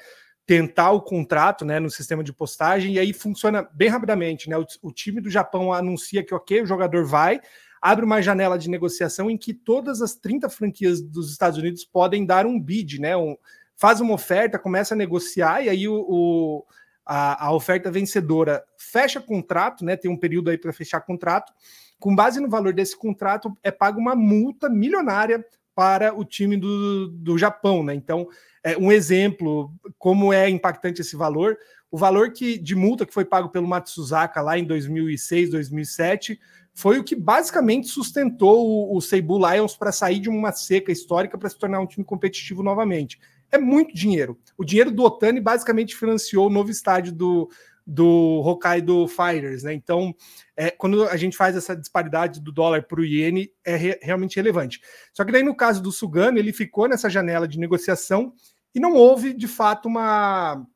tentar 0.47 0.93
o 0.93 1.03
contrato 1.03 1.63
né, 1.63 1.79
no 1.79 1.91
sistema 1.91 2.25
de 2.25 2.33
postagem, 2.33 2.95
e 2.95 2.99
aí 2.99 3.13
funciona 3.13 3.69
bem 3.75 3.91
rapidamente. 3.91 4.49
Né? 4.49 4.57
O, 4.57 4.65
o, 4.81 4.91
time 4.91 5.21
do 5.21 5.29
Japão 5.29 5.75
anuncia 5.75 6.25
que, 6.25 6.35
ok, 6.35 6.63
o 6.63 6.67
jogador 6.67 7.05
vai, 7.05 7.39
abre 7.83 8.03
uma 8.03 8.23
janela 8.23 8.59
de 8.59 8.71
negociação 8.71 9.31
em 9.31 9.37
que 9.37 9.53
todas 9.53 10.01
as 10.01 10.15
30 10.15 10.49
franquias 10.49 11.03
dos 11.03 11.31
Estados 11.31 11.59
Unidos 11.59 11.85
podem 11.85 12.25
dar 12.25 12.47
um 12.47 12.59
bid, 12.59 12.99
né? 12.99 13.15
Um, 13.15 13.37
faz 13.79 14.01
uma 14.01 14.13
oferta, 14.13 14.59
começa 14.59 14.93
a 14.93 14.97
negociar, 14.97 15.63
e 15.63 15.69
aí 15.69 15.89
o, 15.89 16.05
o 16.09 16.67
a, 17.07 17.47
a, 17.47 17.53
oferta 17.55 17.91
vencedora 17.91 18.63
fecha 18.77 19.21
contrato, 19.21 19.85
né? 19.85 19.97
Tem 19.97 20.11
um 20.11 20.17
período 20.17 20.51
aí 20.51 20.59
para 20.59 20.73
fechar 20.73 21.01
contrato. 21.01 21.53
Com 21.99 22.15
base 22.15 22.41
no 22.41 22.51
valor 22.51 22.75
desse 22.75 22.97
contrato, 22.97 23.57
é 23.63 23.71
paga 23.71 23.97
uma 23.97 24.17
multa 24.17 24.69
milionária 24.69 25.43
para 25.77 26.13
o 26.13 26.25
time 26.25 26.57
do, 26.57 27.09
do 27.09 27.39
Japão, 27.39 27.85
né? 27.85 27.95
Então, 27.95 28.29
é, 28.65 28.77
um 28.77 28.91
exemplo, 28.91 29.73
como 29.97 30.33
é 30.33 30.51
impactante 30.51 31.01
esse 31.01 31.15
valor. 31.15 31.57
O 31.89 31.97
valor 31.97 32.33
que, 32.33 32.59
de 32.59 32.75
multa 32.75 33.07
que 33.07 33.15
foi 33.15 33.25
pago 33.25 33.49
pelo 33.49 33.69
Matsuzaka 33.69 34.43
lá 34.43 34.59
em 34.59 34.65
2006, 34.65 35.51
2007, 35.51 36.39
foi 36.75 36.99
o 36.99 37.05
que 37.05 37.15
basicamente 37.15 37.87
sustentou 37.87 38.67
o, 38.67 38.97
o 38.97 39.01
Seibu 39.01 39.39
Lions 39.39 39.77
para 39.77 39.93
sair 39.93 40.19
de 40.19 40.29
uma 40.29 40.51
seca 40.51 40.91
histórica 40.91 41.39
para 41.39 41.49
se 41.49 41.57
tornar 41.57 41.81
um 41.81 41.87
time 41.87 42.05
competitivo 42.05 42.63
novamente. 42.63 43.19
É 43.51 43.59
muito 43.59 43.95
dinheiro. 43.95 44.39
O 44.57 44.65
dinheiro 44.65 44.91
do 44.91 45.03
Otani 45.03 45.41
basicamente 45.41 45.97
financiou 45.97 46.47
o 46.47 46.51
novo 46.51 46.71
estádio 46.71 47.13
do, 47.13 47.51
do 47.87 48.43
Hokkaido 48.45 49.09
Fighters, 49.09 49.63
né? 49.63 49.73
Então, 49.73 50.15
é, 50.55 50.71
quando 50.71 51.05
a 51.05 51.17
gente 51.17 51.37
faz 51.37 51.57
essa 51.57 51.75
disparidade 51.75 52.41
do 52.41 52.53
dólar 52.53 52.83
para 52.83 53.01
o 53.01 53.05
iene, 53.05 53.51
é 53.65 53.77
re, 53.77 53.99
realmente 54.03 54.37
relevante. 54.37 54.81
Só 55.15 55.25
que 55.25 55.33
daí, 55.33 55.43
no 55.43 55.57
caso 55.57 55.83
do 55.83 55.91
Sugano, 55.91 56.39
ele 56.39 56.53
ficou 56.53 56.87
nessa 56.87 57.09
janela 57.09 57.49
de 57.49 57.59
negociação 57.59 58.35
e 58.75 58.79
não 58.79 58.93
houve, 58.93 59.33
de 59.33 59.49
fato, 59.49 59.89
uma, 59.89 60.67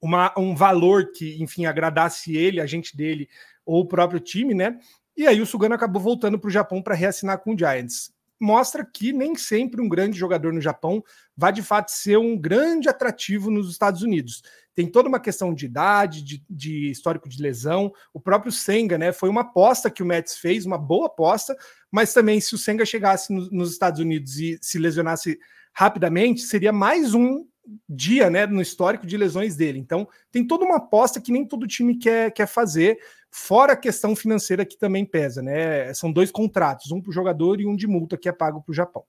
uma, 0.00 0.32
um 0.38 0.54
valor 0.54 1.12
que, 1.12 1.42
enfim, 1.42 1.66
agradasse 1.66 2.34
ele, 2.34 2.62
a 2.62 2.66
gente 2.66 2.96
dele, 2.96 3.28
ou 3.66 3.82
o 3.82 3.86
próprio 3.86 4.18
time, 4.18 4.54
né? 4.54 4.78
E 5.14 5.26
aí 5.26 5.42
o 5.42 5.46
Sugano 5.46 5.74
acabou 5.74 6.00
voltando 6.00 6.38
para 6.38 6.48
o 6.48 6.52
Japão 6.52 6.80
para 6.80 6.94
reassinar 6.94 7.40
com 7.40 7.52
o 7.52 7.58
Giants. 7.58 8.10
Mostra 8.40 8.84
que 8.84 9.12
nem 9.12 9.34
sempre 9.34 9.80
um 9.80 9.88
grande 9.88 10.18
jogador 10.18 10.52
no 10.52 10.60
Japão 10.60 11.02
vai 11.36 11.52
de 11.52 11.62
fato 11.62 11.90
ser 11.90 12.18
um 12.18 12.36
grande 12.36 12.88
atrativo 12.88 13.50
nos 13.50 13.70
Estados 13.70 14.02
Unidos. 14.02 14.42
Tem 14.74 14.86
toda 14.86 15.08
uma 15.08 15.18
questão 15.18 15.52
de 15.52 15.66
idade, 15.66 16.22
de, 16.22 16.44
de 16.48 16.90
histórico 16.90 17.28
de 17.28 17.42
lesão. 17.42 17.92
O 18.12 18.20
próprio 18.20 18.52
Senga, 18.52 18.96
né? 18.96 19.10
Foi 19.12 19.28
uma 19.28 19.40
aposta 19.40 19.90
que 19.90 20.02
o 20.02 20.06
Mets 20.06 20.36
fez, 20.36 20.64
uma 20.64 20.78
boa 20.78 21.06
aposta, 21.06 21.56
mas 21.90 22.12
também 22.12 22.40
se 22.40 22.54
o 22.54 22.58
Senga 22.58 22.86
chegasse 22.86 23.32
no, 23.32 23.50
nos 23.50 23.72
Estados 23.72 23.98
Unidos 24.00 24.38
e 24.38 24.56
se 24.62 24.78
lesionasse 24.78 25.38
rapidamente, 25.72 26.42
seria 26.42 26.72
mais 26.72 27.14
um 27.14 27.44
dia 27.88 28.30
né, 28.30 28.46
no 28.46 28.60
histórico 28.60 29.06
de 29.06 29.16
lesões 29.16 29.56
dele. 29.56 29.78
Então, 29.78 30.08
tem 30.30 30.46
toda 30.46 30.64
uma 30.64 30.76
aposta 30.76 31.20
que 31.20 31.32
nem 31.32 31.44
todo 31.44 31.66
time 31.66 31.96
quer, 31.96 32.30
quer 32.32 32.46
fazer, 32.46 32.98
fora 33.30 33.72
a 33.72 33.76
questão 33.76 34.16
financeira 34.16 34.64
que 34.64 34.76
também 34.76 35.04
pesa, 35.04 35.42
né? 35.42 35.92
São 35.94 36.12
dois 36.12 36.30
contratos, 36.30 36.90
um 36.90 37.00
para 37.00 37.10
o 37.10 37.14
jogador 37.14 37.60
e 37.60 37.66
um 37.66 37.76
de 37.76 37.86
multa 37.86 38.16
que 38.16 38.28
é 38.28 38.32
pago 38.32 38.62
para 38.62 38.72
o 38.72 38.74
Japão. 38.74 39.04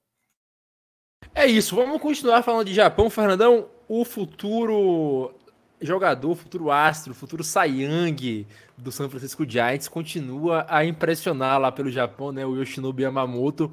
É 1.34 1.46
isso, 1.46 1.76
vamos 1.76 2.02
continuar 2.02 2.44
falando 2.44 2.68
de 2.68 2.74
Japão, 2.74 3.10
Fernandão. 3.10 3.70
O 3.88 4.06
futuro 4.06 5.34
jogador, 5.82 6.36
futuro 6.36 6.72
astro, 6.72 7.14
futuro 7.14 7.44
Sayang 7.44 8.46
do 8.78 8.92
San 8.92 9.10
Francisco 9.10 9.50
Giants 9.50 9.88
continua 9.88 10.66
a 10.68 10.84
impressionar 10.86 11.60
lá 11.60 11.72
pelo 11.72 11.90
Japão, 11.90 12.32
né? 12.32 12.46
O 12.46 12.56
Yoshinobu 12.56 13.02
Yamamoto 13.02 13.72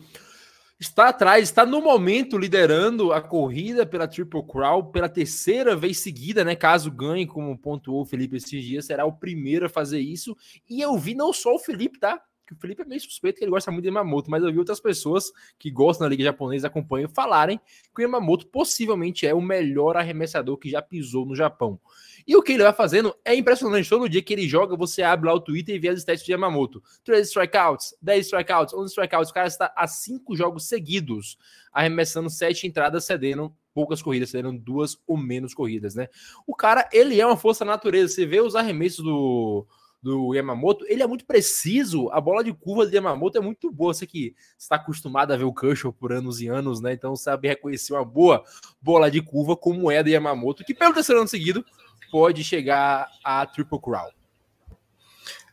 está 0.78 1.08
atrás, 1.08 1.44
está 1.44 1.64
no 1.64 1.80
momento 1.80 2.36
liderando 2.36 3.12
a 3.12 3.20
corrida 3.20 3.86
pela 3.86 4.06
Triple 4.06 4.42
Crown 4.46 4.90
pela 4.90 5.08
terceira 5.08 5.74
vez 5.74 5.98
seguida, 5.98 6.44
né? 6.44 6.54
Caso 6.54 6.90
ganhe, 6.90 7.26
como 7.26 7.56
pontuou 7.56 8.02
o 8.02 8.06
Felipe 8.06 8.36
esses 8.36 8.62
dias, 8.62 8.84
será 8.84 9.06
o 9.06 9.12
primeiro 9.12 9.66
a 9.66 9.70
fazer 9.70 10.00
isso. 10.00 10.36
E 10.68 10.80
eu 10.80 10.96
vi 10.98 11.14
não 11.14 11.32
só 11.32 11.54
o 11.54 11.58
Felipe, 11.58 11.98
tá? 11.98 12.20
Que 12.46 12.52
o 12.52 12.56
Felipe 12.56 12.82
é 12.82 12.84
meio 12.84 13.00
suspeito 13.00 13.38
que 13.38 13.44
ele 13.44 13.50
gosta 13.50 13.72
muito 13.72 13.82
de 13.82 13.88
Yamamoto, 13.88 14.30
mas 14.30 14.42
eu 14.44 14.52
vi 14.52 14.58
outras 14.58 14.78
pessoas 14.78 15.32
que 15.58 15.68
gostam 15.68 16.04
da 16.04 16.10
Liga 16.10 16.22
Japonesa, 16.22 16.68
acompanham, 16.68 17.08
falarem 17.08 17.58
que 17.92 18.00
o 18.00 18.02
Yamamoto 18.02 18.46
possivelmente 18.46 19.26
é 19.26 19.34
o 19.34 19.40
melhor 19.40 19.96
arremessador 19.96 20.56
que 20.56 20.70
já 20.70 20.80
pisou 20.80 21.26
no 21.26 21.34
Japão. 21.34 21.80
E 22.26 22.34
o 22.34 22.42
que 22.42 22.52
ele 22.52 22.64
vai 22.64 22.72
fazendo 22.72 23.14
é 23.24 23.34
impressionante. 23.34 23.88
Todo 23.88 24.08
dia 24.08 24.20
que 24.20 24.32
ele 24.32 24.48
joga, 24.48 24.76
você 24.76 25.02
abre 25.02 25.28
lá 25.28 25.34
o 25.34 25.40
Twitter 25.40 25.76
e 25.76 25.78
vê 25.78 25.88
as 25.88 25.98
stats 26.00 26.24
de 26.24 26.32
Yamamoto. 26.32 26.82
13 27.04 27.28
strikeouts, 27.28 27.94
10 28.02 28.26
strikeouts, 28.26 28.74
11 28.74 28.90
strikeouts. 28.90 29.30
O 29.30 29.34
cara 29.34 29.46
está 29.46 29.72
a 29.76 29.86
5 29.86 30.34
jogos 30.34 30.66
seguidos, 30.66 31.38
arremessando 31.72 32.28
7 32.28 32.66
entradas, 32.66 33.04
cedendo 33.04 33.54
poucas 33.72 34.02
corridas, 34.02 34.30
cedendo 34.30 34.58
duas 34.58 34.98
ou 35.06 35.16
menos 35.16 35.54
corridas, 35.54 35.94
né? 35.94 36.08
O 36.46 36.54
cara, 36.54 36.88
ele 36.92 37.20
é 37.20 37.26
uma 37.26 37.36
força 37.36 37.64
natureza. 37.64 38.14
Você 38.14 38.26
vê 38.26 38.40
os 38.40 38.56
arremessos 38.56 39.04
do, 39.04 39.66
do 40.02 40.34
Yamamoto, 40.34 40.84
ele 40.88 41.02
é 41.02 41.06
muito 41.06 41.24
preciso. 41.24 42.08
A 42.10 42.20
bola 42.20 42.42
de 42.42 42.52
curva 42.52 42.86
do 42.86 42.94
Yamamoto 42.94 43.38
é 43.38 43.40
muito 43.40 43.70
boa. 43.70 43.94
Você 43.94 44.06
que 44.06 44.34
está 44.58 44.76
acostumado 44.76 45.32
a 45.32 45.36
ver 45.36 45.44
o 45.44 45.54
Kershaw 45.54 45.92
por 45.92 46.12
anos 46.12 46.40
e 46.40 46.48
anos, 46.48 46.80
né? 46.80 46.92
Então 46.92 47.14
sabe 47.14 47.48
reconhecer 47.48 47.92
uma 47.92 48.04
boa 48.04 48.42
bola 48.80 49.10
de 49.10 49.20
curva 49.20 49.56
como 49.56 49.90
é 49.90 50.02
do 50.02 50.08
Yamamoto, 50.08 50.64
que 50.64 50.74
pelo 50.74 50.94
terceiro 50.94 51.20
ano 51.20 51.28
seguido 51.28 51.64
pode 52.10 52.44
chegar 52.44 53.08
a 53.24 53.44
Triple 53.46 53.80
Crown. 53.80 54.10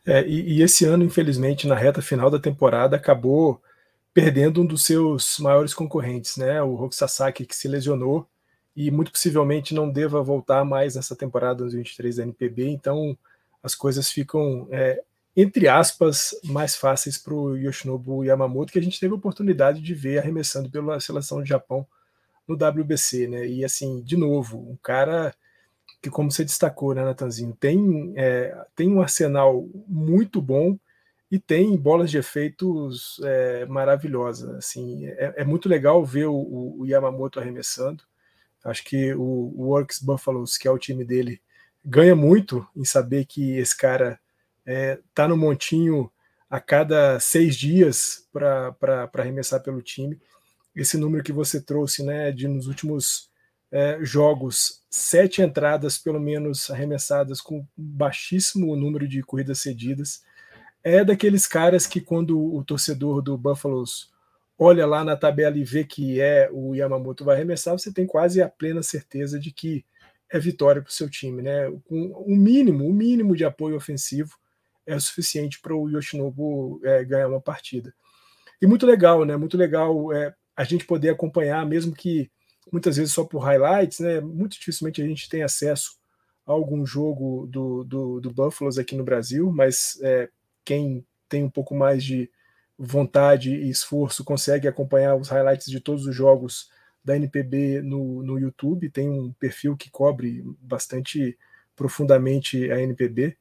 É, 0.05 0.25
e, 0.27 0.57
e, 0.57 0.61
esse 0.61 0.85
ano, 0.85 1.03
infelizmente, 1.03 1.67
na 1.67 1.75
reta 1.75 2.01
final 2.01 2.29
da 2.29 2.39
temporada, 2.39 2.95
acabou 2.95 3.61
perdendo 4.13 4.61
um 4.61 4.65
dos 4.65 4.83
seus 4.85 5.39
maiores 5.39 5.73
concorrentes, 5.73 6.37
né? 6.37 6.61
O 6.61 6.75
Roki 6.75 6.95
Sasaki, 6.95 7.45
que 7.45 7.55
se 7.55 7.67
lesionou 7.67 8.27
e 8.75 8.91
muito 8.91 9.11
possivelmente 9.11 9.73
não 9.73 9.89
deva 9.89 10.21
voltar 10.21 10.65
mais 10.65 10.95
nessa 10.95 11.15
temporada 11.15 11.59
2023 11.59 12.17
da 12.17 12.23
NPB. 12.23 12.69
Então, 12.69 13.17
as 13.61 13.75
coisas 13.75 14.09
ficam, 14.11 14.67
é, 14.71 15.01
entre 15.35 15.67
aspas, 15.67 16.35
mais 16.43 16.75
fáceis 16.75 17.17
para 17.17 17.33
o 17.33 17.55
Yoshinobu 17.55 18.23
Yamamoto, 18.23 18.73
que 18.73 18.79
a 18.79 18.81
gente 18.81 18.99
teve 18.99 19.13
a 19.13 19.17
oportunidade 19.17 19.81
de 19.81 19.93
ver 19.93 20.19
arremessando 20.19 20.69
pela 20.69 20.99
seleção 20.99 21.39
do 21.39 21.45
Japão 21.45 21.87
no 22.47 22.55
WBC, 22.55 23.27
né? 23.27 23.47
E 23.47 23.63
assim, 23.63 24.01
de 24.01 24.17
novo, 24.17 24.57
um 24.59 24.77
cara 24.81 25.33
que, 26.03 26.09
como 26.09 26.29
você 26.29 26.43
destacou, 26.43 26.93
né, 26.93 27.01
Natanzinho, 27.01 27.55
tem, 27.57 28.13
é, 28.17 28.53
tem 28.75 28.91
um 28.91 29.01
arsenal 29.01 29.65
muito 29.87 30.41
bom 30.41 30.77
e 31.31 31.39
tem 31.39 31.77
bolas 31.77 32.11
de 32.11 32.17
efeitos 32.17 33.21
é, 33.23 33.65
maravilhosas. 33.67 34.49
Assim, 34.57 35.05
é, 35.05 35.33
é, 35.37 35.45
muito 35.45 35.69
legal 35.69 36.03
ver 36.03 36.25
o, 36.25 36.75
o, 36.77 36.85
Yamamoto 36.85 37.39
arremessando. 37.39 38.03
Acho 38.65 38.83
que 38.83 39.13
o, 39.13 39.21
o 39.55 39.67
Works 39.69 39.99
Buffaloes, 39.99 40.57
que 40.57 40.67
é 40.67 40.71
o 40.71 40.77
time 40.77 41.05
dele, 41.05 41.41
ganha 41.85 42.17
muito 42.17 42.67
em 42.75 42.83
saber 42.83 43.23
que 43.23 43.57
esse 43.57 43.75
cara 43.75 44.19
está 44.65 45.23
é, 45.23 45.27
no 45.27 45.37
montinho 45.37 46.11
a 46.49 46.59
cada 46.59 47.17
seis 47.21 47.55
dias 47.55 48.27
para 48.33 49.09
arremessar 49.13 49.63
pelo 49.63 49.81
time. 49.81 50.19
Esse 50.75 50.97
número 50.97 51.23
que 51.23 51.31
você 51.31 51.61
trouxe, 51.61 52.03
né, 52.03 52.29
de 52.29 52.45
nos 52.45 52.67
últimos 52.67 53.31
é, 53.73 53.97
jogos, 54.03 54.83
sete 54.88 55.41
entradas 55.41 55.97
pelo 55.97 56.19
menos 56.19 56.69
arremessadas 56.69 57.41
com 57.41 57.65
baixíssimo 57.75 58.75
número 58.75 59.07
de 59.07 59.23
corridas 59.23 59.62
cedidas. 59.62 60.23
É 60.83 61.03
daqueles 61.03 61.47
caras 61.47 61.88
que 61.88 61.99
quando 61.99 62.39
o 62.39 62.63
torcedor 62.63 63.19
do 63.19 63.36
Buffaloes 63.36 64.12
olha 64.59 64.86
lá 64.86 65.03
na 65.03 65.17
tabela 65.17 65.57
e 65.57 65.63
vê 65.63 65.83
que 65.83 66.21
é 66.21 66.47
o 66.51 66.75
Yamamoto 66.75 67.25
vai 67.25 67.36
arremessar, 67.36 67.73
você 67.73 67.91
tem 67.91 68.05
quase 68.05 68.43
a 68.43 68.47
plena 68.47 68.83
certeza 68.83 69.39
de 69.39 69.51
que 69.51 69.83
é 70.29 70.38
vitória 70.38 70.79
para 70.79 70.89
o 70.89 70.93
seu 70.93 71.09
time, 71.09 71.41
né? 71.41 71.71
Com 71.86 72.12
o 72.27 72.36
mínimo, 72.36 72.88
o 72.88 72.93
mínimo 72.93 73.36
de 73.36 73.43
apoio 73.43 73.75
ofensivo 73.75 74.38
é 74.86 74.95
o 74.95 75.01
suficiente 75.01 75.59
para 75.59 75.75
o 75.75 75.89
Yoshinobu 75.89 76.79
é, 76.83 77.03
ganhar 77.03 77.27
uma 77.27 77.41
partida. 77.41 77.91
E 78.62 78.67
muito 78.67 78.86
legal, 78.86 79.25
né? 79.25 79.36
Muito 79.36 79.57
legal 79.57 80.13
é, 80.13 80.36
a 80.55 80.63
gente 80.63 80.86
poder 80.86 81.09
acompanhar, 81.09 81.65
mesmo 81.65 81.91
que 81.91 82.29
muitas 82.71 82.97
vezes 82.97 83.13
só 83.13 83.23
por 83.23 83.39
highlights, 83.39 83.99
né? 83.99 84.19
Muito 84.19 84.58
dificilmente 84.58 85.02
a 85.02 85.06
gente 85.06 85.30
tem 85.30 85.43
acesso 85.43 85.97
a 86.45 86.52
algum 86.52 86.86
jogo 86.86 87.47
do, 87.47 87.84
do, 87.84 88.21
do 88.21 88.80
aqui 88.80 88.95
no 88.95 89.04
Brasil, 89.04 89.52
mas 89.52 89.99
é, 90.02 90.30
quem 90.65 91.06
tem 91.30 91.43
um 91.43 91.49
pouco 91.49 91.76
mais 91.76 92.04
de 92.04 92.30
vontade 92.78 93.56
e 93.56 93.69
esforço 93.69 94.23
consegue 94.23 94.67
acompanhar 94.67 95.15
os 95.15 95.30
highlights 95.30 95.67
de 95.67 95.80
todos 95.80 96.06
os 96.06 96.15
jogos 96.15 96.69
da 97.04 97.15
NPB 97.15 97.82
no, 97.82 98.23
no 98.23 98.39
YouTube, 98.39 98.89
tem 98.89 99.10
um 99.10 99.32
perfil 99.34 99.76
que 99.76 99.89
cobre 99.89 100.43
bastante 100.60 101.38
profundamente 101.76 102.71
a 102.71 102.82
NPB. 102.82 103.36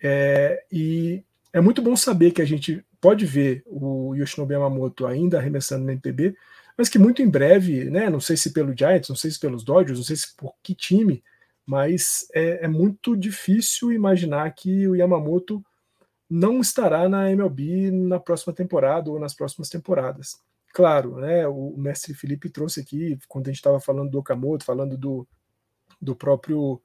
É, 0.00 0.62
e 0.70 1.24
é 1.52 1.60
muito 1.60 1.80
bom 1.80 1.96
saber 1.96 2.32
que 2.32 2.42
a 2.42 2.44
gente 2.44 2.84
pode 3.00 3.24
ver 3.24 3.62
o 3.66 4.14
Yoshinobu 4.14 4.52
Yamamoto 4.52 5.06
ainda 5.06 5.38
arremessando 5.38 5.84
na 5.84 5.92
NPB, 5.92 6.36
mas 6.78 6.88
que 6.88 6.98
muito 6.98 7.20
em 7.20 7.28
breve, 7.28 7.90
né, 7.90 8.08
não 8.08 8.20
sei 8.20 8.36
se 8.36 8.52
pelo 8.52 8.72
Giants, 8.76 9.08
não 9.08 9.16
sei 9.16 9.32
se 9.32 9.40
pelos 9.40 9.64
Dodgers, 9.64 9.98
não 9.98 10.04
sei 10.04 10.14
se 10.14 10.36
por 10.36 10.54
que 10.62 10.76
time, 10.76 11.24
mas 11.66 12.28
é, 12.32 12.64
é 12.64 12.68
muito 12.68 13.16
difícil 13.16 13.90
imaginar 13.90 14.48
que 14.54 14.86
o 14.86 14.94
Yamamoto 14.94 15.60
não 16.30 16.60
estará 16.60 17.08
na 17.08 17.32
MLB 17.32 17.90
na 17.90 18.20
próxima 18.20 18.54
temporada 18.54 19.10
ou 19.10 19.18
nas 19.18 19.34
próximas 19.34 19.68
temporadas. 19.68 20.36
Claro, 20.72 21.16
né, 21.16 21.48
o 21.48 21.74
mestre 21.76 22.14
Felipe 22.14 22.48
trouxe 22.48 22.80
aqui, 22.80 23.18
quando 23.26 23.48
a 23.48 23.50
gente 23.50 23.56
estava 23.56 23.80
falando 23.80 24.10
do 24.10 24.18
Okamoto, 24.20 24.64
falando 24.64 24.96
do, 24.96 25.26
do 26.00 26.14
próprio 26.14 26.80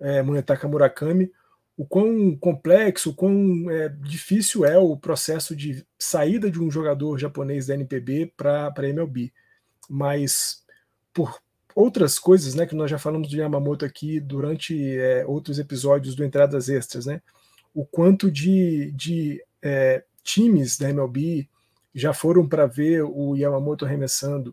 é, 0.00 0.20
Munetaka 0.20 0.66
Murakami, 0.66 1.30
o 1.78 1.86
quão 1.86 2.36
complexo, 2.36 3.10
o 3.10 3.14
quão 3.14 3.70
é, 3.70 3.88
difícil 3.88 4.64
é 4.64 4.76
o 4.76 4.96
processo 4.96 5.54
de 5.54 5.86
saída 5.96 6.50
de 6.50 6.60
um 6.60 6.68
jogador 6.68 7.16
japonês 7.16 7.68
da 7.68 7.74
NPB 7.74 8.32
para 8.36 8.74
a 8.76 8.88
MLB. 8.88 9.32
Mas 9.88 10.64
por 11.14 11.40
outras 11.76 12.18
coisas, 12.18 12.56
né, 12.56 12.66
que 12.66 12.74
nós 12.74 12.90
já 12.90 12.98
falamos 12.98 13.28
de 13.28 13.38
Yamamoto 13.38 13.84
aqui 13.84 14.18
durante 14.18 14.98
é, 14.98 15.24
outros 15.24 15.60
episódios 15.60 16.16
do 16.16 16.24
Entradas 16.24 16.68
Extras, 16.68 17.06
né, 17.06 17.22
o 17.72 17.86
quanto 17.86 18.28
de, 18.28 18.90
de 18.90 19.40
é, 19.62 20.02
times 20.24 20.76
da 20.78 20.90
MLB 20.90 21.48
já 21.94 22.12
foram 22.12 22.48
para 22.48 22.66
ver 22.66 23.04
o 23.04 23.36
Yamamoto 23.36 23.84
arremessando, 23.84 24.52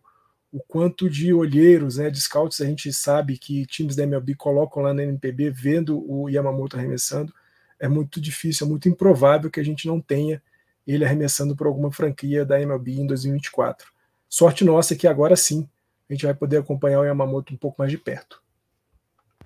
o 0.56 0.62
quanto 0.65 1.10
de 1.10 1.34
olheiros, 1.34 1.98
né, 1.98 2.10
de 2.10 2.22
scouts 2.22 2.62
a 2.62 2.65
gente 2.65 2.94
sabe 2.94 3.38
que 3.38 3.65
times 3.65 3.94
da 3.94 4.04
MLB 4.04 4.36
colocam 4.36 4.82
lá 4.82 4.94
na 4.94 5.04
NPB 5.04 5.50
vendo 5.50 6.10
o 6.10 6.30
Yamamoto 6.30 6.78
arremessando, 6.78 7.34
é 7.78 7.89
muito 7.89 8.22
difícil, 8.22 8.65
é 8.65 8.70
muito 8.70 8.88
improvável 8.88 9.52
que 9.52 9.60
a 9.60 9.63
gente 9.65 9.86
não 9.86 10.00
tenha 10.00 10.41
ele 10.88 11.04
arremessando 11.04 11.58
por 11.58 11.68
alguma 11.68 11.91
franquia 11.91 12.46
da 12.46 12.62
MLB 12.62 13.02
em 13.02 13.06
2024. 13.06 13.91
Sorte 14.30 14.63
nossa 14.63 14.96
que 14.96 15.10
agora 15.10 15.36
sim 15.36 15.68
a 16.10 16.13
gente 16.13 16.26
vai 16.26 16.34
poder 16.34 16.60
acompanhar 16.60 17.02
o 17.02 17.04
Yamamoto 17.04 17.54
um 17.54 17.58
pouco 17.58 17.76
mais 17.80 17.91
de 17.91 17.98
perto. 17.98 18.41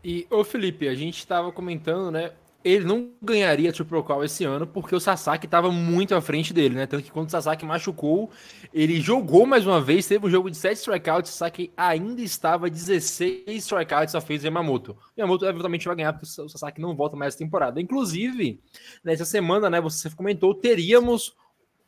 E, 0.04 0.28
ô 0.30 0.43
Felipe, 0.43 0.88
a 0.88 0.93
gente 0.93 1.17
estava 1.17 1.52
comentando, 1.52 2.12
né? 2.12 2.34
Ele 2.63 2.84
não 2.86 3.12
ganharia 3.22 3.72
Triple 3.72 4.04
Crown 4.04 4.24
esse 4.24 4.43
ano 4.43 4.67
porque 4.67 4.93
o 4.93 5.00
Sasaki 5.00 5.45
estava 5.45 5.72
muito 5.72 6.13
à 6.13 6.22
frente 6.22 6.54
dele, 6.54 6.76
né? 6.76 6.86
Tanto 6.86 7.04
que 7.04 7.12
quando 7.12 7.28
o 7.28 7.32
Sasaki 7.32 7.65
machucou, 7.65 8.30
ele 8.74 9.00
jogou 9.00 9.45
mais 9.45 9.65
uma 9.65 9.80
vez, 9.80 10.08
teve 10.08 10.26
um 10.26 10.30
jogo 10.30 10.52
de 10.52 10.58
7 10.58 10.78
strikeouts, 10.78 11.32
o 11.32 11.34
Sasaki 11.34 11.72
ainda 11.78 12.22
estava 12.22 12.69
16 12.69 13.43
strikeouts 13.48 14.13
a 14.13 14.22
fez 14.22 14.43
Yamamoto. 14.43 14.98
Yamamoto 15.17 15.45
eventualmente 15.45 15.86
vai 15.86 15.95
ganhar 15.95 16.13
porque 16.13 16.28
o 16.41 16.50
Sasaki 16.50 16.82
não 16.82 16.95
volta 16.95 17.15
mais 17.15 17.34
essa 17.34 17.43
temporada. 17.43 17.80
Inclusive, 17.80 18.60
nessa 19.04 19.26
semana, 19.26 19.69
né, 19.69 19.80
você 19.80 20.10
comentou, 20.10 20.54
teríamos 20.54 21.36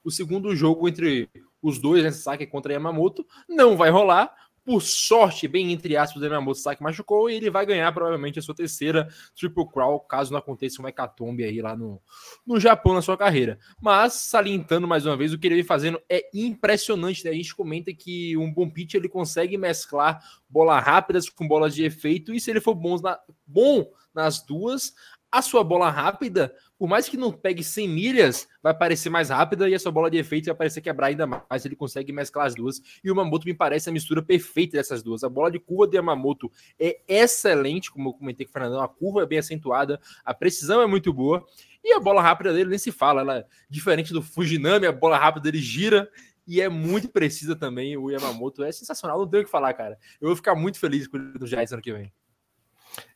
o 0.03 0.09
segundo 0.09 0.55
jogo 0.55 0.87
entre 0.87 1.29
os 1.61 1.79
dois, 1.79 2.03
né, 2.03 2.11
Sasaki 2.11 2.47
contra 2.47 2.71
Yamamoto. 2.73 3.25
Não 3.47 3.75
vai 3.75 3.89
rolar, 3.89 4.33
por 4.63 4.81
sorte, 4.81 5.47
bem 5.47 5.71
entre 5.71 5.97
aspas, 5.97 6.21
Yamamoto 6.21 6.57
Sasaki 6.57 6.83
machucou 6.83 7.29
e 7.29 7.35
ele 7.35 7.49
vai 7.49 7.65
ganhar 7.65 7.91
provavelmente 7.91 8.37
a 8.37 8.41
sua 8.41 8.53
terceira 8.53 9.07
Triple 9.35 9.67
Crown, 9.67 9.99
caso 10.07 10.31
não 10.31 10.39
aconteça 10.39 10.81
um 10.81 10.87
hecatombe 10.87 11.43
aí 11.43 11.61
lá 11.61 11.75
no, 11.75 12.01
no 12.45 12.59
Japão 12.59 12.93
na 12.93 13.01
sua 13.01 13.17
carreira. 13.17 13.57
Mas, 13.81 14.13
salientando 14.13 14.87
mais 14.87 15.05
uma 15.05 15.17
vez, 15.17 15.33
o 15.33 15.39
que 15.39 15.47
ele 15.47 15.55
vem 15.55 15.63
fazendo 15.63 15.99
é 16.07 16.29
impressionante, 16.33 17.23
né? 17.23 17.31
A 17.31 17.35
gente 17.35 17.55
comenta 17.55 17.91
que 17.93 18.37
um 18.37 18.53
bom 18.53 18.69
pitch 18.69 18.93
ele 18.93 19.09
consegue 19.09 19.57
mesclar 19.57 20.23
bolas 20.47 20.83
rápidas 20.83 21.29
com 21.29 21.47
bolas 21.47 21.73
de 21.73 21.83
efeito 21.83 22.33
e 22.33 22.39
se 22.39 22.51
ele 22.51 22.61
for 22.61 22.75
bom, 22.75 22.99
na, 23.01 23.19
bom 23.47 23.91
nas 24.13 24.45
duas, 24.45 24.93
a 25.31 25.41
sua 25.41 25.63
bola 25.63 25.89
rápida, 25.89 26.53
por 26.81 26.87
mais 26.87 27.07
que 27.07 27.15
não 27.15 27.31
pegue 27.31 27.63
100 27.63 27.87
milhas, 27.87 28.47
vai 28.59 28.75
parecer 28.75 29.11
mais 29.11 29.29
rápida 29.29 29.69
e 29.69 29.75
a 29.75 29.77
sua 29.77 29.91
bola 29.91 30.09
de 30.09 30.17
efeito 30.17 30.47
vai 30.47 30.55
parecer 30.55 30.81
quebrar 30.81 31.09
ainda 31.09 31.27
mais. 31.27 31.63
Ele 31.63 31.75
consegue 31.75 32.11
mesclar 32.11 32.47
as 32.47 32.55
duas. 32.55 32.81
E 33.03 33.07
o 33.07 33.13
Yamamoto 33.13 33.45
me 33.45 33.53
parece 33.53 33.87
a 33.87 33.93
mistura 33.93 34.19
perfeita 34.19 34.77
dessas 34.77 35.03
duas. 35.03 35.23
A 35.23 35.29
bola 35.29 35.51
de 35.51 35.59
curva 35.59 35.85
do 35.85 35.95
Yamamoto 35.95 36.51
é 36.79 36.99
excelente, 37.07 37.91
como 37.91 38.09
eu 38.09 38.13
comentei 38.13 38.47
com 38.47 38.49
o 38.49 38.53
Fernandão. 38.53 38.81
A 38.81 38.87
curva 38.87 39.21
é 39.21 39.27
bem 39.27 39.37
acentuada, 39.37 40.01
a 40.25 40.33
precisão 40.33 40.81
é 40.81 40.87
muito 40.87 41.13
boa. 41.13 41.45
E 41.83 41.93
a 41.93 41.99
bola 41.99 42.19
rápida 42.19 42.51
dele 42.51 42.71
nem 42.71 42.79
se 42.79 42.91
fala. 42.91 43.21
Ela 43.21 43.37
é 43.37 43.45
diferente 43.69 44.11
do 44.11 44.23
Fujinami, 44.23 44.87
a 44.87 44.91
bola 44.91 45.19
rápida 45.19 45.51
dele 45.51 45.61
gira 45.63 46.09
e 46.47 46.61
é 46.61 46.67
muito 46.67 47.09
precisa 47.09 47.55
também. 47.55 47.95
O 47.95 48.09
Yamamoto 48.09 48.63
é 48.63 48.71
sensacional, 48.71 49.19
não 49.19 49.27
tenho 49.27 49.43
o 49.43 49.45
que 49.45 49.51
falar, 49.51 49.71
cara. 49.75 49.99
Eu 50.19 50.29
vou 50.29 50.35
ficar 50.35 50.55
muito 50.55 50.79
feliz 50.79 51.07
com 51.07 51.17
ele 51.17 51.37
no 51.39 51.45
Giants 51.45 51.71
ano 51.71 51.81
que 51.83 51.93
vem. 51.93 52.11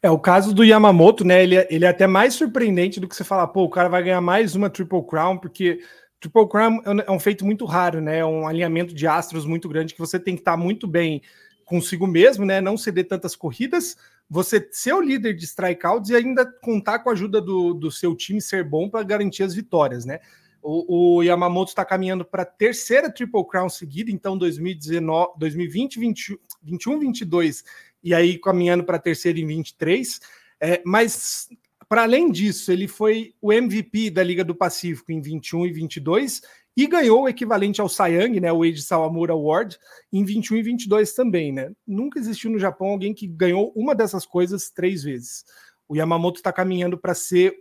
É, 0.02 0.10
o 0.10 0.20
caso 0.20 0.54
do 0.54 0.64
Yamamoto, 0.64 1.24
né? 1.26 1.44
Ele 1.44 1.56
é, 1.56 1.68
ele 1.70 1.86
é 1.86 1.88
até 1.88 2.08
mais 2.08 2.34
surpreendente 2.34 3.00
do 3.00 3.08
que 3.08 3.16
você 3.16 3.24
falar, 3.24 3.48
pô, 3.48 3.64
o 3.64 3.70
cara 3.70 3.90
vai 3.90 4.04
ganhar 4.04 4.22
mais 4.22 4.56
uma 4.56 4.70
Triple 4.70 5.06
Crown, 5.06 5.38
porque 5.38 5.80
Triple 6.20 6.48
Crown 6.48 6.82
é 6.86 7.12
um 7.12 7.16
é 7.16 7.20
feito 7.20 7.46
muito 7.46 7.66
raro, 7.66 8.02
né? 8.02 8.20
É 8.20 8.26
um 8.26 8.48
alinhamento 8.48 8.94
de 8.94 9.08
astros 9.08 9.46
muito 9.46 9.68
grande 9.68 9.94
que 9.94 10.00
você 10.00 10.20
tem 10.20 10.36
que 10.36 10.42
estar 10.42 10.58
muito 10.58 10.88
bem 10.88 11.22
consigo 11.66 12.08
mesmo, 12.08 12.46
né? 12.46 12.62
Não 12.62 12.78
ceder 12.78 13.08
tantas 13.08 13.36
corridas, 13.36 13.98
você 14.30 14.66
ser 14.72 14.94
o 14.94 15.02
líder 15.02 15.34
de 15.34 15.46
strikeouts 15.46 16.10
e 16.10 16.16
ainda 16.16 16.45
contar 16.45 16.99
com 16.99 17.10
a 17.10 17.14
ajuda 17.14 17.41
do, 17.41 17.74
do 17.74 17.91
seu 17.91 18.16
time 18.16 18.41
ser 18.41 18.64
bom 18.64 18.89
para 18.89 19.04
garantir 19.04 19.43
as 19.43 19.54
vitórias, 19.54 20.06
né? 20.06 20.20
O, 20.62 21.18
o 21.18 21.24
Yamamoto 21.24 21.70
está 21.70 21.86
caminhando 21.86 22.26
para 22.26 22.41
a 22.41 22.45
terceira 22.45 23.12
Triple 23.12 23.45
Crown 23.47 23.70
seguida, 23.70 24.10
então 24.10 24.36
2019, 24.36 25.34
2020, 25.38 25.99
20, 25.99 26.39
21, 26.64 26.99
22 26.99 27.64
e 28.06 28.14
aí 28.14 28.38
caminhando 28.38 28.84
para 28.84 28.97
a 28.97 29.01
terceira 29.01 29.39
em 29.39 29.47
23. 29.47 30.22
É, 30.62 30.82
mas 30.86 31.49
para 31.89 32.03
além 32.03 32.32
disso, 32.32 32.72
ele 32.72 32.88
foi 32.88 33.34
o 33.41 33.51
MVP 33.51 34.12
da 34.12 34.24
Liga 34.24 34.43
do 34.43 34.56
Pacífico 34.56 35.12
em 35.12 35.20
21 35.20 35.66
e 35.66 35.74
22 35.74 36.41
e 36.78 36.88
ganhou 36.88 37.24
o 37.24 37.30
equivalente 37.30 37.82
ao 37.82 37.89
Sayang, 37.89 38.39
né, 38.39 38.51
o 38.51 38.64
Eiji 38.64 38.82
Sawamura 38.82 39.34
Award, 39.34 39.78
em 40.12 40.24
21 40.24 40.58
e 40.58 40.62
22 40.62 41.14
também, 41.14 41.51
né? 41.51 41.72
Nunca 41.88 42.20
existiu 42.20 42.51
no 42.51 42.60
Japão 42.60 42.88
alguém 42.88 43.14
que 43.14 43.26
ganhou 43.26 43.72
uma 43.76 43.95
dessas 43.95 44.26
coisas 44.26 44.70
três 44.70 45.03
vezes. 45.03 45.45
O 45.88 45.95
Yamamoto 45.95 46.39
está 46.39 46.51
caminhando 46.51 46.97
para 46.97 47.14
ser 47.14 47.56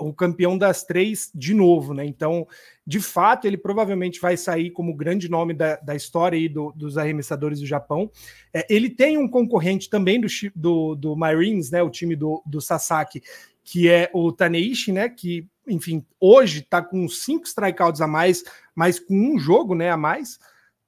o 0.00 0.12
campeão 0.12 0.56
das 0.56 0.84
três 0.84 1.30
de 1.34 1.54
novo, 1.54 1.94
né? 1.94 2.04
Então, 2.04 2.46
de 2.86 3.00
fato, 3.00 3.46
ele 3.46 3.56
provavelmente 3.56 4.20
vai 4.20 4.36
sair 4.36 4.70
como 4.70 4.96
grande 4.96 5.28
nome 5.28 5.54
da, 5.54 5.76
da 5.76 5.94
história 5.94 6.36
aí 6.36 6.48
do, 6.48 6.72
dos 6.72 6.98
arremessadores 6.98 7.60
do 7.60 7.66
Japão. 7.66 8.10
É, 8.52 8.66
ele 8.68 8.90
tem 8.90 9.16
um 9.16 9.28
concorrente 9.28 9.88
também 9.88 10.20
do, 10.20 10.26
do, 10.54 10.94
do 10.94 11.16
Marines, 11.16 11.70
né? 11.70 11.82
O 11.82 11.90
time 11.90 12.16
do, 12.16 12.42
do 12.44 12.60
Sasaki, 12.60 13.22
que 13.62 13.88
é 13.88 14.10
o 14.12 14.32
Taneishi, 14.32 14.92
né? 14.92 15.08
Que, 15.08 15.46
enfim, 15.68 16.04
hoje 16.18 16.60
está 16.60 16.82
com 16.82 17.08
cinco 17.08 17.46
strikeouts 17.46 18.00
a 18.00 18.06
mais, 18.06 18.42
mas 18.74 18.98
com 18.98 19.14
um 19.14 19.38
jogo, 19.38 19.74
né, 19.74 19.90
a 19.90 19.96
mais. 19.96 20.38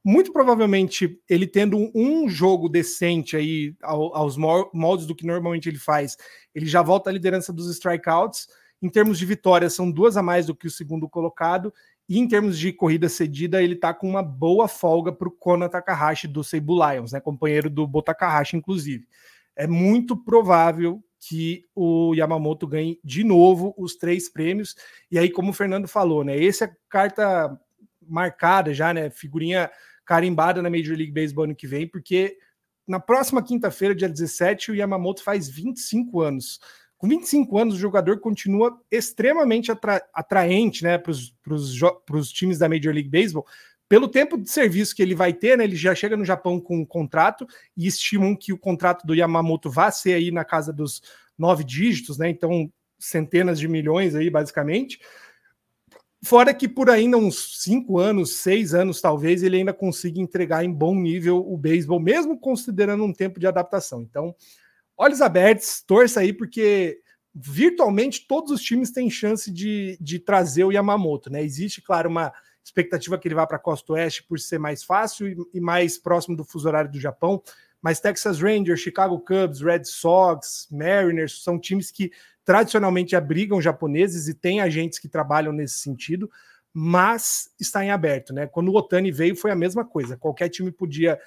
Muito 0.05 0.33
provavelmente 0.33 1.21
ele 1.29 1.47
tendo 1.47 1.79
um, 1.95 2.29
jogo 2.29 2.69
decente 2.69 3.37
aí 3.37 3.77
aos 3.81 4.37
moldes 4.37 5.07
do 5.07 5.15
que 5.15 5.25
normalmente 5.25 5.69
ele 5.69 5.79
faz, 5.79 6.17
ele 6.53 6.67
já 6.67 6.83
volta 6.83 7.09
à 7.09 7.13
liderança 7.13 7.53
dos 7.53 7.71
strikeouts. 7.71 8.49
Em 8.83 8.89
termos 8.89 9.17
de 9.19 9.25
vitórias, 9.25 9.75
são 9.75 9.89
duas 9.89 10.17
a 10.17 10.23
mais 10.23 10.47
do 10.47 10.57
que 10.57 10.67
o 10.67 10.71
segundo 10.71 11.09
colocado. 11.09 11.73
E 12.09 12.19
em 12.19 12.27
termos 12.27 12.59
de 12.59 12.73
corrida 12.73 13.09
cedida, 13.09 13.63
ele 13.63 13.75
está 13.75 13.95
com 13.95 14.09
uma 14.09 14.23
boa 14.23 14.67
folga 14.67 15.13
para 15.13 15.29
o 15.29 15.31
Kona 15.31 15.69
Takahashi 15.69 16.27
do 16.27 16.43
Seibu 16.43 16.75
Lions, 16.75 17.13
né? 17.13 17.21
Companheiro 17.21 17.71
do 17.71 17.87
Botakahashi, 17.87 18.57
inclusive. 18.57 19.07
É 19.55 19.69
muito 19.69 20.17
provável 20.17 21.03
que 21.21 21.65
o 21.75 22.13
Yamamoto 22.15 22.67
ganhe 22.67 22.99
de 23.05 23.23
novo 23.23 23.73
os 23.79 23.95
três 23.95 24.29
prêmios. 24.29 24.75
E 25.09 25.17
aí, 25.17 25.31
como 25.31 25.51
o 25.51 25.55
Fernando 25.55 25.87
falou, 25.87 26.25
né? 26.25 26.45
Essa 26.45 26.65
é 26.65 26.77
carta 26.89 27.57
marcada 28.05 28.75
já, 28.75 28.93
né? 28.93 29.09
Figurinha 29.09 29.71
carimbada 30.05 30.61
na 30.61 30.69
Major 30.69 30.97
League 30.97 31.13
Baseball 31.13 31.45
ano 31.45 31.55
que 31.55 31.69
vem, 31.69 31.87
porque 31.87 32.37
na 32.87 32.99
próxima 32.99 33.43
quinta-feira, 33.43 33.95
dia 33.95 34.09
17, 34.09 34.73
o 34.73 34.75
Yamamoto 34.75 35.23
faz 35.23 35.49
25 35.49 36.21
anos. 36.21 36.59
Com 37.03 37.09
25 37.09 37.59
anos, 37.59 37.75
o 37.75 37.79
jogador 37.81 38.21
continua 38.21 38.81
extremamente 38.89 39.73
atra 39.73 40.01
atraente 40.15 40.85
né, 40.85 40.97
para 40.97 41.11
os 41.11 42.33
times 42.33 42.59
da 42.59 42.69
Major 42.69 42.95
League 42.95 43.09
Baseball, 43.09 43.45
pelo 43.89 44.07
tempo 44.07 44.39
de 44.39 44.49
serviço 44.49 44.95
que 44.95 45.03
ele 45.03 45.13
vai 45.13 45.33
ter, 45.33 45.59
né, 45.59 45.65
ele 45.65 45.75
já 45.75 45.97
chega 45.97 46.17
no 46.17 46.25
Japão 46.25 46.61
com 46.61 46.79
um 46.79 46.85
contrato 46.85 47.45
e 47.77 47.89
estimam 47.89 48.37
que 48.37 48.53
o 48.53 48.57
contrato 48.57 49.05
do 49.05 49.17
Yamamoto 49.17 49.69
vá 49.69 49.91
ser 49.91 50.13
aí 50.13 50.31
na 50.31 50.45
casa 50.45 50.73
dos 50.73 51.03
nove 51.37 51.65
dígitos, 51.65 52.19
né? 52.19 52.31
Então, 52.31 52.73
centenas 53.01 53.59
de 53.59 53.67
milhões 53.67 54.15
aí, 54.15 54.31
basicamente. 54.31 55.01
Fora 56.23 56.55
que 56.55 56.69
por 56.69 56.89
ainda 56.89 57.17
uns 57.17 57.65
cinco 57.65 57.99
anos, 57.99 58.37
seis 58.37 58.75
anos, 58.75 59.01
talvez, 59.01 59.43
ele 59.43 59.57
ainda 59.57 59.75
consiga 59.75 60.21
entregar 60.21 60.65
em 60.65 60.73
bom 60.73 60.95
nível 60.95 61.45
o 61.53 61.59
beisebol, 61.59 61.99
mesmo 61.99 62.39
considerando 62.39 63.03
um 63.03 63.13
tempo 63.13 63.41
de 63.41 63.47
adaptação. 63.49 64.03
Então, 64.03 64.33
olhos 65.03 65.21
abertos, 65.21 65.83
torça 65.85 66.21
aí, 66.21 66.33
porque 66.33 67.01
virtualmente 67.35 68.25
todos 68.29 68.53
os 68.53 68.63
times 68.63 68.93
têm 68.93 69.11
chance 69.11 69.51
de, 69.51 69.99
de 70.01 70.21
trazer 70.21 70.63
o 70.63 70.71
Yamamoto, 70.71 71.29
né? 71.29 71.43
Existe, 71.43 71.83
claro, 71.83 72.09
uma 72.09 72.33
expectativa 72.65 73.19
que 73.19 73.27
ele 73.27 73.35
vá 73.35 73.45
para 73.45 73.57
a 73.57 73.61
costa 73.61 73.95
oeste 73.95 74.23
por 74.23 74.39
ser 74.39 74.59
mais 74.59 74.85
fácil 74.85 75.27
e, 75.27 75.37
e, 75.55 75.61
mais 75.61 75.99
próximo 75.99 76.37
do 76.37 76.45
fuso 76.45 76.69
horário 76.69 76.91
do 76.91 77.01
Japão. 77.01 77.43
Mas 77.81 77.99
Texas 77.99 78.41
Rangers, 78.41 78.79
Chicago 78.79 79.19
Cubs, 79.19 79.61
Red 79.61 79.85
Sox, 79.85 80.69
Mariners 80.71 81.43
são 81.43 81.59
times 81.59 81.91
que 81.91 82.13
tradicionalmente 82.45 83.17
abrigam 83.17 83.61
japoneses 83.61 84.29
e 84.29 84.35
tem 84.35 84.61
agentes 84.61 85.01
que 85.01 85.09
trabalham 85.09 85.53
nesse 85.53 85.79
sentido, 85.79 86.31
mas 86.73 87.51
está 87.59 87.85
em 87.85 87.91
aberto, 87.91 88.33
né? 88.33 88.47
Quando 88.47 88.69
o 88.69 88.77
Otani 88.77 89.11
veio 89.11 89.35
foi 89.35 89.51
a 89.51 89.57
mesma 89.57 89.85
coisa. 89.85 90.17
Qualquer 90.17 90.49
time 90.49 90.71
podia 90.71 91.19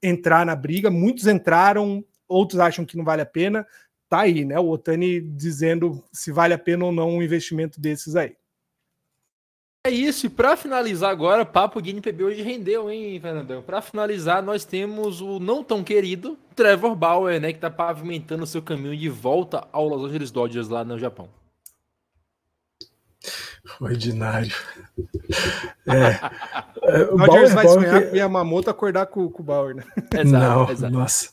entrar 0.00 0.46
na 0.46 0.54
briga, 0.54 0.88
muitos 0.88 1.26
entraram, 1.26 2.04
outros 2.28 2.60
acham 2.60 2.84
que 2.84 2.96
não 2.96 3.04
vale 3.04 3.22
a 3.22 3.26
pena. 3.26 3.66
Tá 4.08 4.20
aí, 4.20 4.44
né? 4.44 4.58
O 4.58 4.68
Otani 4.68 5.20
dizendo 5.20 6.02
se 6.12 6.30
vale 6.30 6.54
a 6.54 6.58
pena 6.58 6.84
ou 6.84 6.92
não 6.92 7.10
um 7.10 7.22
investimento 7.22 7.80
desses 7.80 8.16
aí. 8.16 8.36
É 9.86 9.90
isso, 9.90 10.24
e 10.24 10.30
para 10.30 10.56
finalizar 10.56 11.10
agora, 11.10 11.44
Papo 11.44 11.78
Guine 11.78 12.00
PB 12.00 12.24
hoje 12.24 12.40
rendeu, 12.40 12.90
hein, 12.90 13.20
Fernandão? 13.20 13.60
Para 13.60 13.82
finalizar, 13.82 14.42
nós 14.42 14.64
temos 14.64 15.20
o 15.20 15.38
não 15.38 15.62
tão 15.62 15.84
querido 15.84 16.38
Trevor 16.56 16.96
Bauer, 16.96 17.38
né, 17.38 17.52
que 17.52 17.58
tá 17.58 17.70
pavimentando 17.70 18.44
o 18.44 18.46
seu 18.46 18.62
caminho 18.62 18.96
de 18.96 19.10
volta 19.10 19.68
ao 19.70 19.86
Los 19.86 20.08
Angeles 20.08 20.30
Dodgers 20.30 20.70
lá 20.70 20.84
no 20.84 20.98
Japão. 20.98 21.28
Ordinário. 23.78 24.54
É, 25.86 26.18
é, 26.82 27.02
o 27.02 27.18
Dodgers 27.18 27.52
Bauer, 27.52 27.54
vai 27.54 27.64
Bauer 27.66 27.80
sonhar 27.80 28.10
que... 28.10 28.16
Yamamoto 28.16 28.70
acordar 28.70 29.04
com, 29.06 29.28
com 29.28 29.42
o 29.42 29.44
Bauer, 29.44 29.74
né? 29.74 29.84
Exato, 30.14 30.26
não, 30.26 30.70
exato. 30.70 30.92
Nossa. 30.94 31.30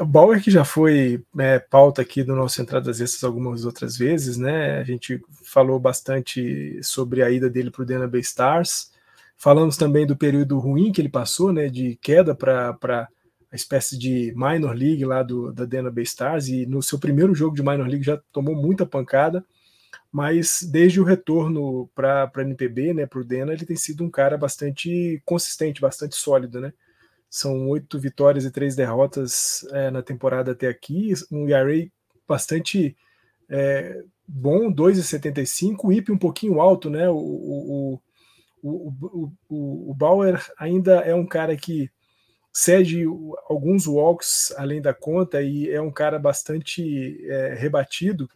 O 0.00 0.06
Bauer 0.06 0.42
que 0.42 0.50
já 0.50 0.64
foi 0.64 1.22
é, 1.38 1.58
pauta 1.58 2.00
aqui 2.00 2.22
do 2.22 2.34
nosso 2.34 2.62
Entradas 2.62 3.00
Extras 3.00 3.24
algumas 3.24 3.66
outras 3.66 3.96
vezes, 3.96 4.38
né? 4.38 4.78
A 4.78 4.84
gente 4.84 5.20
falou 5.44 5.78
bastante 5.78 6.80
sobre 6.82 7.22
a 7.22 7.30
ida 7.30 7.50
dele 7.50 7.70
para 7.70 7.82
o 7.82 7.86
Dana 7.86 8.08
Bay 8.08 8.22
Stars. 8.22 8.90
Falamos 9.36 9.76
também 9.76 10.06
do 10.06 10.16
período 10.16 10.58
ruim 10.58 10.92
que 10.92 11.00
ele 11.00 11.10
passou, 11.10 11.52
né? 11.52 11.68
De 11.68 11.96
queda 11.96 12.34
para 12.34 13.08
a 13.52 13.56
espécie 13.56 13.98
de 13.98 14.32
minor 14.34 14.74
league 14.74 15.04
lá 15.04 15.22
do, 15.22 15.52
da 15.52 15.66
Dana 15.66 15.90
Bay 15.90 16.04
Stars. 16.04 16.48
E 16.48 16.64
no 16.64 16.82
seu 16.82 16.98
primeiro 16.98 17.34
jogo 17.34 17.54
de 17.54 17.62
minor 17.62 17.86
league 17.86 18.04
já 18.04 18.18
tomou 18.32 18.56
muita 18.56 18.86
pancada. 18.86 19.44
Mas 20.10 20.60
desde 20.62 21.00
o 21.00 21.04
retorno 21.04 21.90
para 21.94 22.30
a 22.34 22.40
NPB, 22.40 22.94
né? 22.94 23.04
Para 23.04 23.20
o 23.20 23.24
Dana, 23.24 23.52
ele 23.52 23.66
tem 23.66 23.76
sido 23.76 24.02
um 24.02 24.10
cara 24.10 24.38
bastante 24.38 25.20
consistente, 25.24 25.82
bastante 25.82 26.16
sólido, 26.16 26.60
né? 26.62 26.72
São 27.28 27.68
oito 27.68 27.98
vitórias 27.98 28.44
e 28.44 28.50
três 28.50 28.76
derrotas 28.76 29.66
é, 29.72 29.90
na 29.90 30.02
temporada 30.02 30.52
até 30.52 30.68
aqui, 30.68 31.12
um 31.30 31.48
ERA 31.48 31.88
bastante 32.26 32.96
é, 33.48 34.02
bom, 34.26 34.72
2,75, 34.72 35.84
o 35.84 35.92
IP 35.92 36.12
um 36.12 36.18
pouquinho 36.18 36.60
alto, 36.60 36.90
né? 36.90 37.08
O, 37.08 37.16
o, 37.16 38.02
o, 38.62 39.32
o, 39.48 39.90
o 39.90 39.94
Bauer 39.94 40.44
ainda 40.58 41.00
é 41.00 41.14
um 41.14 41.26
cara 41.26 41.56
que 41.56 41.90
cede 42.52 43.04
alguns 43.48 43.86
walks 43.86 44.52
além 44.56 44.80
da 44.80 44.94
conta 44.94 45.42
e 45.42 45.70
é 45.70 45.80
um 45.80 45.90
cara 45.90 46.18
bastante 46.18 47.22
é, 47.28 47.54
rebatido, 47.54 48.28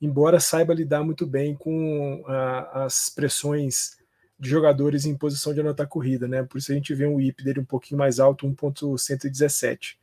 embora 0.00 0.40
saiba 0.40 0.74
lidar 0.74 1.04
muito 1.04 1.26
bem 1.26 1.54
com 1.54 2.24
a, 2.26 2.84
as 2.84 3.10
pressões 3.10 3.96
de 4.38 4.50
jogadores 4.50 5.06
em 5.06 5.16
posição 5.16 5.54
de 5.54 5.60
anotar 5.60 5.88
corrida, 5.88 6.28
né? 6.28 6.42
Por 6.42 6.58
isso 6.58 6.70
a 6.70 6.74
gente 6.74 6.94
vê 6.94 7.06
um 7.06 7.20
IP 7.20 7.42
dele 7.42 7.60
um 7.60 7.64
pouquinho 7.64 7.98
mais 7.98 8.20
alto, 8.20 8.46
1.117. 8.46 9.96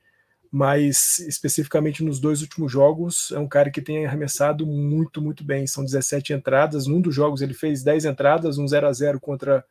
Mas 0.51 1.19
especificamente 1.19 2.03
nos 2.03 2.19
dois 2.19 2.41
últimos 2.41 2.71
jogos, 2.71 3.31
é 3.31 3.39
um 3.39 3.47
cara 3.47 3.71
que 3.71 3.81
tem 3.81 4.05
arremessado 4.05 4.65
muito, 4.65 5.21
muito 5.21 5.43
bem. 5.43 5.65
São 5.65 5.83
17 5.83 6.33
entradas. 6.33 6.87
Num 6.87 7.01
dos 7.01 7.13
jogos 7.13 7.41
ele 7.41 7.53
fez 7.53 7.83
10 7.83 8.05
entradas, 8.05 8.57
um 8.57 8.67
0 8.67 8.87
a 8.87 8.93
0 8.93 9.19
contra 9.19 9.65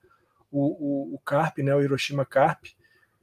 o, 0.51 1.13
o, 1.13 1.15
o 1.15 1.19
Carp, 1.25 1.59
né? 1.59 1.75
O 1.75 1.83
Hiroshima 1.83 2.25
Carp. 2.25 2.67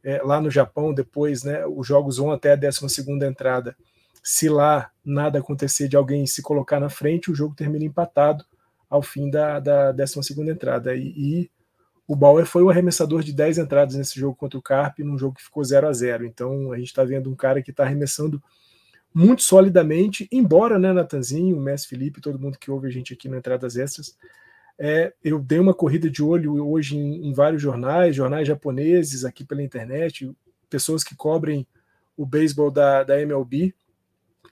É, 0.01 0.21
lá 0.23 0.39
no 0.39 0.49
Japão, 0.49 0.93
depois, 0.93 1.43
né? 1.43 1.65
Os 1.65 1.85
jogos 1.85 2.17
vão 2.17 2.31
até 2.31 2.53
a 2.53 2.55
12 2.55 3.05
entrada. 3.25 3.75
Se 4.23 4.47
lá 4.49 4.91
nada 5.03 5.39
acontecer 5.39 5.87
de 5.87 5.97
alguém 5.97 6.25
se 6.25 6.41
colocar 6.41 6.79
na 6.79 6.89
frente, 6.89 7.31
o 7.31 7.35
jogo 7.35 7.55
termina 7.55 7.85
empatado 7.85 8.45
ao 8.89 9.01
fim 9.01 9.29
da, 9.29 9.59
da 9.59 9.91
12 9.91 10.41
entrada. 10.49 10.95
E, 10.95 11.13
e, 11.15 11.51
o 12.07 12.15
Bauer 12.15 12.45
foi 12.45 12.63
o 12.63 12.71
arremessador 12.71 13.21
de 13.21 13.31
10 13.31 13.59
entradas 13.59 13.95
nesse 13.95 14.19
jogo 14.19 14.35
contra 14.35 14.57
o 14.57 14.61
Carp, 14.61 14.97
num 14.99 15.17
jogo 15.17 15.35
que 15.35 15.43
ficou 15.43 15.63
0 15.63 15.87
a 15.87 15.93
0 15.93 16.25
Então 16.25 16.71
a 16.71 16.77
gente 16.77 16.87
está 16.87 17.03
vendo 17.03 17.29
um 17.29 17.35
cara 17.35 17.61
que 17.61 17.69
está 17.69 17.83
arremessando 17.83 18.41
muito 19.13 19.43
solidamente, 19.43 20.27
embora, 20.31 20.77
né, 20.77 20.93
Natanzinho, 20.93 21.57
o 21.57 21.61
Messi 21.61 21.87
Felipe, 21.87 22.21
todo 22.21 22.39
mundo 22.39 22.57
que 22.57 22.71
ouve 22.71 22.87
a 22.87 22.91
gente 22.91 23.13
aqui 23.13 23.27
no 23.27 23.37
Entradas 23.37 23.75
Extras, 23.75 24.17
é, 24.77 25.13
eu 25.23 25.39
dei 25.39 25.59
uma 25.59 25.73
corrida 25.73 26.09
de 26.09 26.23
olho 26.23 26.65
hoje 26.65 26.97
em, 26.97 27.27
em, 27.27 27.33
vários 27.33 27.61
jornais, 27.61 28.15
jornais 28.15 28.47
japoneses 28.47 29.25
aqui 29.25 29.43
pela 29.43 29.63
internet, 29.63 30.31
pessoas 30.69 31.03
que 31.03 31.15
cobrem 31.15 31.67
o 32.15 32.25
beisebol 32.25 32.71
da, 32.71 33.03
da 33.03 33.19
MLB, 33.19 33.73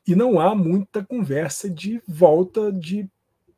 e 0.05 0.15
não 0.15 0.39
há 0.39 0.55
muita 0.55 1.03
conversa 1.03 1.69
de 1.69 2.01
volta 2.07 2.71
de 2.71 3.09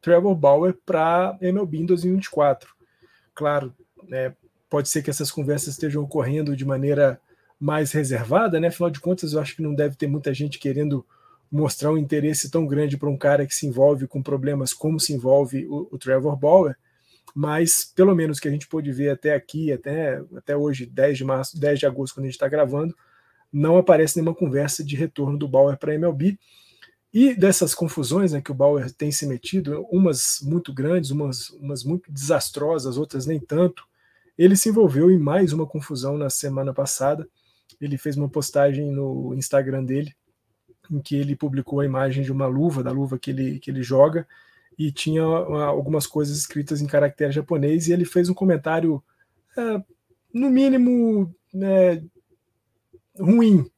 Trevor 0.01 0.35
Bauer 0.35 0.75
para 0.85 1.37
MLB 1.41 1.79
em 1.79 1.85
2024. 1.85 2.73
Claro, 3.33 3.73
né, 4.07 4.33
pode 4.69 4.89
ser 4.89 5.01
que 5.01 5.09
essas 5.09 5.31
conversas 5.31 5.73
estejam 5.73 6.03
ocorrendo 6.03 6.55
de 6.55 6.65
maneira 6.65 7.19
mais 7.59 7.91
reservada, 7.91 8.59
né? 8.59 8.67
Afinal 8.67 8.89
de 8.89 8.99
contas, 8.99 9.33
eu 9.33 9.41
acho 9.41 9.55
que 9.55 9.61
não 9.61 9.75
deve 9.75 9.95
ter 9.95 10.07
muita 10.07 10.33
gente 10.33 10.57
querendo 10.59 11.05
mostrar 11.51 11.91
um 11.91 11.97
interesse 11.97 12.49
tão 12.49 12.65
grande 12.65 12.97
para 12.97 13.09
um 13.09 13.17
cara 13.17 13.45
que 13.45 13.55
se 13.55 13.65
envolve 13.65 14.07
com 14.07 14.21
problemas 14.21 14.71
como 14.71 14.99
se 14.99 15.13
envolve 15.13 15.65
o, 15.67 15.87
o, 15.91 15.97
Trevor 15.97 16.37
Bauer, 16.37 16.77
mas 17.33 17.83
pelo 17.83 18.15
menos 18.15 18.39
que 18.39 18.47
a 18.47 18.51
gente 18.51 18.67
pôde 18.67 18.91
ver 18.91 19.09
até 19.09 19.33
aqui, 19.33 19.71
até, 19.71 20.21
até 20.35 20.55
hoje, 20.55 20.85
10 20.85 21.17
de 21.17 21.25
março, 21.25 21.59
10 21.59 21.79
de 21.79 21.85
agosto, 21.85 22.13
quando 22.13 22.25
a 22.25 22.27
gente 22.27 22.35
está 22.35 22.47
gravando, 22.47 22.95
não 23.51 23.77
aparece 23.77 24.15
nenhuma 24.15 24.35
conversa 24.35 24.83
de 24.83 24.95
retorno 24.95 25.37
do 25.37 25.47
Bauer 25.47 25.77
para 25.77 25.95
MLB. 25.95 26.37
E 27.13 27.33
dessas 27.33 27.73
confusões 27.73 28.33
né, 28.33 28.41
que 28.41 28.51
o 28.51 28.55
Bauer 28.55 28.91
tem 28.91 29.11
se 29.11 29.25
metido, 29.25 29.85
umas 29.89 30.39
muito 30.43 30.71
grandes, 30.71 31.09
umas, 31.09 31.49
umas 31.51 31.83
muito 31.83 32.11
desastrosas, 32.11 32.97
outras 32.97 33.25
nem 33.25 33.39
tanto, 33.39 33.83
ele 34.37 34.55
se 34.55 34.69
envolveu 34.69 35.11
em 35.11 35.17
mais 35.17 35.51
uma 35.51 35.65
confusão 35.65 36.17
na 36.17 36.29
semana 36.29 36.73
passada. 36.73 37.27
Ele 37.81 37.97
fez 37.97 38.15
uma 38.15 38.29
postagem 38.29 38.91
no 38.91 39.33
Instagram 39.35 39.83
dele, 39.83 40.15
em 40.89 41.01
que 41.01 41.15
ele 41.15 41.35
publicou 41.35 41.79
a 41.79 41.85
imagem 41.85 42.23
de 42.23 42.31
uma 42.31 42.47
luva, 42.47 42.83
da 42.83 42.91
luva 42.91 43.19
que 43.19 43.31
ele, 43.31 43.59
que 43.59 43.69
ele 43.69 43.83
joga, 43.83 44.27
e 44.77 44.91
tinha 44.91 45.23
algumas 45.23 46.07
coisas 46.07 46.37
escritas 46.37 46.79
em 46.79 46.87
caractere 46.87 47.33
japonês, 47.33 47.87
e 47.87 47.91
ele 47.91 48.05
fez 48.05 48.29
um 48.29 48.33
comentário, 48.33 49.03
é, 49.57 49.83
no 50.33 50.49
mínimo, 50.49 51.35
né, 51.53 52.01
ruim. 53.19 53.69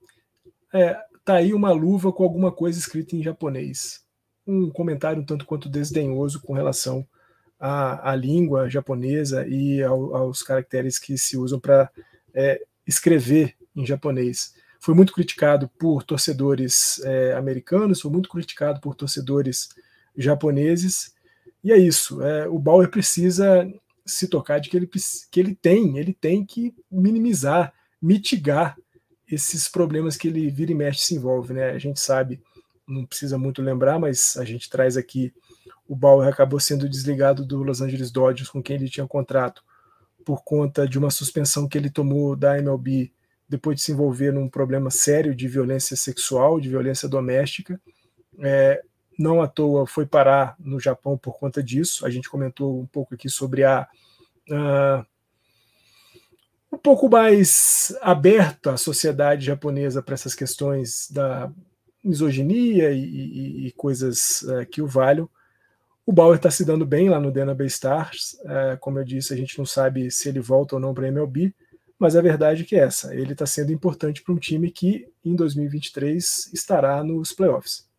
É, 0.72 1.02
tá 1.24 1.36
aí 1.36 1.54
uma 1.54 1.72
luva 1.72 2.12
com 2.12 2.24
alguma 2.24 2.52
coisa 2.52 2.80
escrita 2.80 3.16
em 3.16 3.24
japonês. 3.24 4.04
Um 4.46 4.70
comentário 4.70 5.22
um 5.22 5.26
tanto 5.26 5.46
quanto 5.46 5.70
desdenhoso 5.70 6.42
com 6.42 6.54
relação 6.54 7.08
à, 7.60 8.12
à 8.12 8.16
língua 8.16 8.70
japonesa 8.70 9.46
e 9.48 9.82
ao, 9.84 10.16
aos 10.16 10.42
caracteres 10.42 10.98
que 10.98 11.18
se 11.18 11.38
usam 11.38 11.60
para 11.60 11.90
é, 12.34 12.62
escrever 12.88 13.56
em 13.76 13.86
japonês. 13.86 14.56
Foi 14.80 14.96
muito 14.96 15.14
criticado 15.14 15.70
por 15.80 16.04
torcedores 16.04 17.00
é, 17.04 17.34
americanos, 17.34 18.02
foi 18.02 18.12
muito 18.12 18.30
criticado 18.30 18.82
por 18.82 18.96
torcedores 18.96 19.70
japoneses. 20.18 21.14
E 21.64 21.72
é 21.72 21.78
isso. 21.78 22.22
É, 22.24 22.48
o 22.48 22.58
Bauer 22.58 22.90
precisa 22.90 23.72
se 24.04 24.28
tocar 24.28 24.60
de 24.60 24.70
que 24.70 24.78
ele, 24.78 24.90
que 25.30 25.40
ele 25.40 25.54
tem, 25.54 25.98
ele 26.00 26.14
tem 26.14 26.44
que 26.44 26.74
minimizar, 26.92 27.72
mitigar 28.02 28.76
esses 29.32 29.68
problemas 29.68 30.18
que 30.18 30.28
ele 30.28 30.50
vira 30.50 30.72
e 30.72 30.76
mexe 30.76 31.06
se 31.06 31.16
envolve. 31.16 31.54
Né? 31.54 31.72
A 31.72 31.80
gente 31.80 32.00
sabe, 32.00 32.42
não 32.88 33.06
precisa 33.06 33.38
muito 33.38 33.62
lembrar, 33.62 34.00
mas 34.00 34.36
a 34.38 34.44
gente 34.44 34.70
traz 34.70 34.98
aqui 34.98 35.34
o 35.88 35.96
Bauer 35.96 36.28
acabou 36.28 36.58
sendo 36.58 36.88
desligado 36.88 37.46
do 37.46 37.64
Los 37.64 37.82
Angeles 37.82 38.12
Dodgers, 38.12 38.50
com 38.50 38.64
quem 38.64 38.78
ele 38.78 38.90
tinha 38.90 39.06
contrato, 39.06 39.62
por 40.24 40.42
conta 40.42 40.88
de 40.88 40.98
uma 40.98 41.10
suspensão 41.10 41.68
que 41.68 41.78
ele 41.78 41.90
tomou 41.90 42.34
da 42.34 42.58
MLB 42.58 43.12
depois 43.50 43.76
de 43.76 43.82
se 43.82 43.92
envolver 43.92 44.32
num 44.32 44.48
problema 44.48 44.90
sério 44.90 45.36
de 45.36 45.50
violência 45.50 45.98
sexual, 45.98 46.62
de 46.62 46.70
violência 46.70 47.10
doméstica. 47.10 47.78
É, 48.40 48.82
não 49.20 49.42
à 49.42 49.48
toa 49.48 49.86
foi 49.86 50.06
parar 50.06 50.56
no 50.58 50.80
Japão 50.80 51.18
por 51.18 51.38
conta 51.38 51.62
disso. 51.62 52.06
A 52.06 52.10
gente 52.10 52.30
comentou 52.30 52.80
um 52.80 52.86
pouco 52.86 53.14
aqui 53.14 53.28
sobre 53.28 53.66
a, 53.66 53.86
a 54.50 55.06
um 56.72 56.78
pouco 56.78 57.10
mais 57.10 57.96
aberta 58.02 58.74
a 58.74 58.78
sociedade 58.78 59.46
japonesa 59.46 60.02
para 60.02 60.14
essas 60.14 60.34
questões 60.34 61.10
da 61.12 61.52
misoginia 62.04 62.92
e, 62.92 63.04
e, 63.04 63.68
e 63.68 63.72
coisas 63.74 64.42
uh, 64.44 64.66
que 64.66 64.82
o 64.82 64.88
valham. 64.88 65.30
O 66.06 66.14
Bauer 66.14 66.38
está 66.38 66.50
se 66.50 66.66
dando 66.66 66.86
bem 66.86 67.10
lá 67.10 67.20
no 67.20 67.32
Bay 67.32 67.68
Stars. 67.68 68.34
Uh, 68.44 68.78
como 68.80 69.00
eu 69.00 69.04
disse, 69.04 69.34
a 69.34 69.38
gente 69.38 69.58
não 69.58 69.66
sabe 69.66 70.10
se 70.10 70.30
ele 70.30 70.40
volta 70.40 70.76
ou 70.76 70.82
não 70.82 70.94
para 70.94 71.06
a 71.06 71.10
MLB, 71.10 71.54
mas 72.00 72.16
a 72.16 72.22
verdade 72.22 72.64
é 72.64 72.66
que 72.66 72.76
é 72.76 72.80
essa. 72.80 73.14
Ele 73.14 73.34
está 73.34 73.46
sendo 73.46 73.72
importante 73.72 74.24
para 74.24 74.34
um 74.34 74.40
time 74.40 74.72
que 74.72 75.08
em 75.24 75.36
2023 75.36 76.52
estará 76.54 77.04
nos 77.04 77.34
playoffs. 77.34 77.91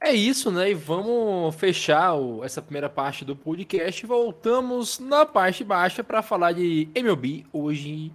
É 0.00 0.12
isso, 0.12 0.50
né? 0.50 0.70
E 0.70 0.74
vamos 0.74 1.54
fechar 1.56 2.14
o, 2.14 2.44
essa 2.44 2.62
primeira 2.62 2.88
parte 2.88 3.24
do 3.24 3.34
podcast. 3.34 4.06
Voltamos 4.06 4.98
na 5.00 5.26
parte 5.26 5.64
baixa 5.64 6.04
para 6.04 6.22
falar 6.22 6.52
de 6.52 6.88
MLB 6.94 7.44
hoje 7.52 8.12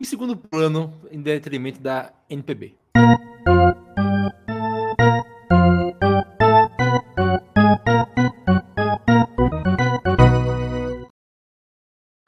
em 0.00 0.04
segundo 0.04 0.36
plano, 0.36 0.92
em 1.10 1.20
detrimento 1.20 1.80
da 1.80 2.12
NPB. 2.28 2.74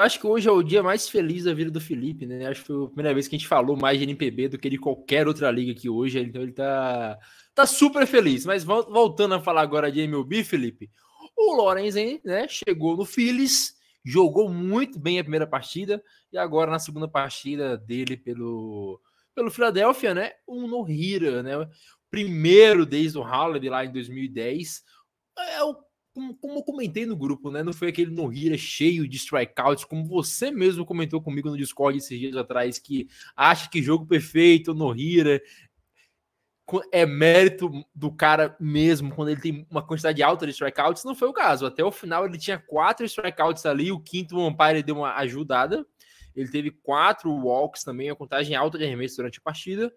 Acho 0.05 0.21
que 0.21 0.27
hoje 0.27 0.47
é 0.47 0.53
o 0.53 0.63
dia 0.63 0.83
mais 0.83 1.09
feliz 1.09 1.45
da 1.45 1.55
vida 1.55 1.71
do 1.71 1.81
Felipe, 1.81 2.27
né? 2.27 2.47
Acho 2.47 2.61
que 2.61 2.67
foi 2.67 2.85
a 2.85 2.89
primeira 2.89 3.15
vez 3.15 3.27
que 3.27 3.37
a 3.37 3.39
gente 3.39 3.49
falou 3.49 3.75
mais 3.75 3.97
de 3.97 4.05
NPB 4.05 4.49
do 4.49 4.59
que 4.59 4.69
de 4.69 4.77
qualquer 4.77 5.27
outra 5.27 5.51
liga 5.51 5.73
aqui 5.73 5.89
hoje. 5.89 6.21
Então 6.21 6.43
ele 6.43 6.53
tá 6.53 7.19
tá 7.55 7.65
super 7.65 8.07
feliz. 8.07 8.45
Mas 8.45 8.65
voltando 8.65 9.35
a 9.35 9.41
falar 9.41 9.63
agora 9.63 9.91
de 9.91 10.01
MLB, 10.03 10.45
Felipe, 10.45 10.91
o 11.35 11.57
Lorenzen, 11.57 12.21
né, 12.23 12.47
chegou 12.47 12.99
no 12.99 13.07
Phillies, 13.07 13.77
jogou 14.05 14.51
muito 14.51 14.99
bem 15.01 15.19
a 15.19 15.25
primeira 15.25 15.47
partida 15.47 16.03
e 16.31 16.37
agora 16.37 16.71
na 16.71 16.79
segunda 16.79 17.09
partida 17.09 17.79
dele 17.79 18.15
pelo 18.15 19.01
pelo 19.35 19.51
Philadelphia, 19.51 20.15
né, 20.15 20.33
um 20.47 20.69
no-hitter, 20.69 21.43
né, 21.43 21.55
primeiro 22.11 22.85
desde 22.85 23.17
o 23.17 23.23
Holiday 23.23 23.71
lá 23.71 23.85
em 23.87 23.91
2010. 23.91 24.83
É 25.39 25.65
o 25.65 25.75
como, 26.15 26.35
como 26.37 26.59
eu 26.59 26.63
comentei 26.63 27.05
no 27.05 27.17
grupo, 27.17 27.51
né? 27.51 27.63
Não 27.63 27.73
foi 27.73 27.89
aquele 27.89 28.13
no-hitter 28.13 28.57
cheio 28.57 29.07
de 29.09 29.17
strikeouts, 29.17 29.85
como 29.85 30.07
você 30.07 30.51
mesmo 30.51 30.87
comentou 30.87 31.21
comigo 31.21 31.51
no 31.51 31.57
Discord 31.57 31.99
esses 31.99 32.19
dias 32.19 32.37
atrás, 32.37 32.79
que 32.79 33.09
acha 33.37 33.69
que 33.69 33.83
jogo 33.83 34.07
perfeito, 34.07 34.73
no-hitter, 34.73 35.43
é 36.93 37.05
mérito 37.05 37.71
do 37.95 38.11
cara 38.11 38.57
mesmo 38.59 39.15
quando 39.15 39.29
ele 39.29 39.41
tem 39.41 39.67
uma 39.71 39.87
quantidade 39.87 40.23
alta 40.23 40.47
de 40.47 40.53
strikeouts, 40.53 41.05
não 41.05 41.15
foi 41.15 41.29
o 41.29 41.33
caso. 41.33 41.67
Até 41.67 41.85
o 41.85 41.91
final 41.91 42.25
ele 42.25 42.39
tinha 42.39 42.59
quatro 42.59 43.05
strikeouts 43.05 43.67
ali, 43.67 43.93
o 43.93 44.01
quinto 44.01 44.37
o 44.37 44.47
umpire 44.47 44.83
deu 44.83 44.97
uma 44.97 45.15
ajudada. 45.17 45.85
Ele 46.35 46.49
teve 46.49 46.71
quatro 46.71 47.31
walks 47.31 47.85
também, 47.85 48.09
a 48.09 48.15
contagem 48.15 48.57
alta 48.57 48.79
de 48.79 48.85
arremesso 48.85 49.17
durante 49.17 49.39
a 49.39 49.43
partida. 49.43 49.93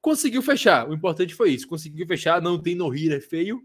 Conseguiu 0.00 0.42
fechar. 0.42 0.88
O 0.88 0.94
importante 0.94 1.34
foi 1.34 1.50
isso. 1.50 1.66
Conseguiu 1.66 2.06
fechar, 2.06 2.42
não 2.42 2.60
tem 2.60 2.74
no-hitter 2.74 3.26
feio. 3.26 3.62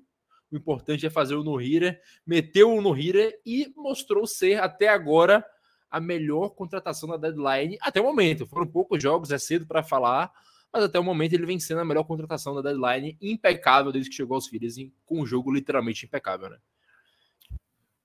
O 0.53 0.57
importante 0.57 1.03
é 1.03 1.09
fazer 1.09 1.33
o 1.33 1.43
no-hitter, 1.43 1.99
meteu 2.23 2.71
o 2.71 2.79
no-hitter 2.79 3.41
e 3.43 3.73
mostrou 3.75 4.27
ser 4.27 4.61
até 4.61 4.87
agora 4.87 5.43
a 5.89 5.99
melhor 5.99 6.49
contratação 6.49 7.09
da 7.09 7.17
deadline 7.17 7.75
até 7.81 7.99
o 7.99 8.03
momento. 8.03 8.45
Foram 8.45 8.67
poucos 8.67 9.01
jogos, 9.01 9.31
é 9.31 9.39
cedo 9.39 9.65
para 9.65 9.81
falar, 9.81 10.31
mas 10.71 10.83
até 10.83 10.99
o 10.99 11.03
momento 11.03 11.33
ele 11.33 11.47
vem 11.47 11.59
sendo 11.59 11.81
a 11.81 11.85
melhor 11.85 12.03
contratação 12.03 12.53
da 12.53 12.61
deadline, 12.61 13.17
impecável 13.19 13.91
desde 13.91 14.11
que 14.11 14.15
chegou 14.15 14.35
aos 14.35 14.47
Phillies, 14.47 14.75
com 15.07 15.21
um 15.21 15.25
jogo 15.25 15.51
literalmente 15.51 16.05
impecável, 16.05 16.51
né? 16.51 16.57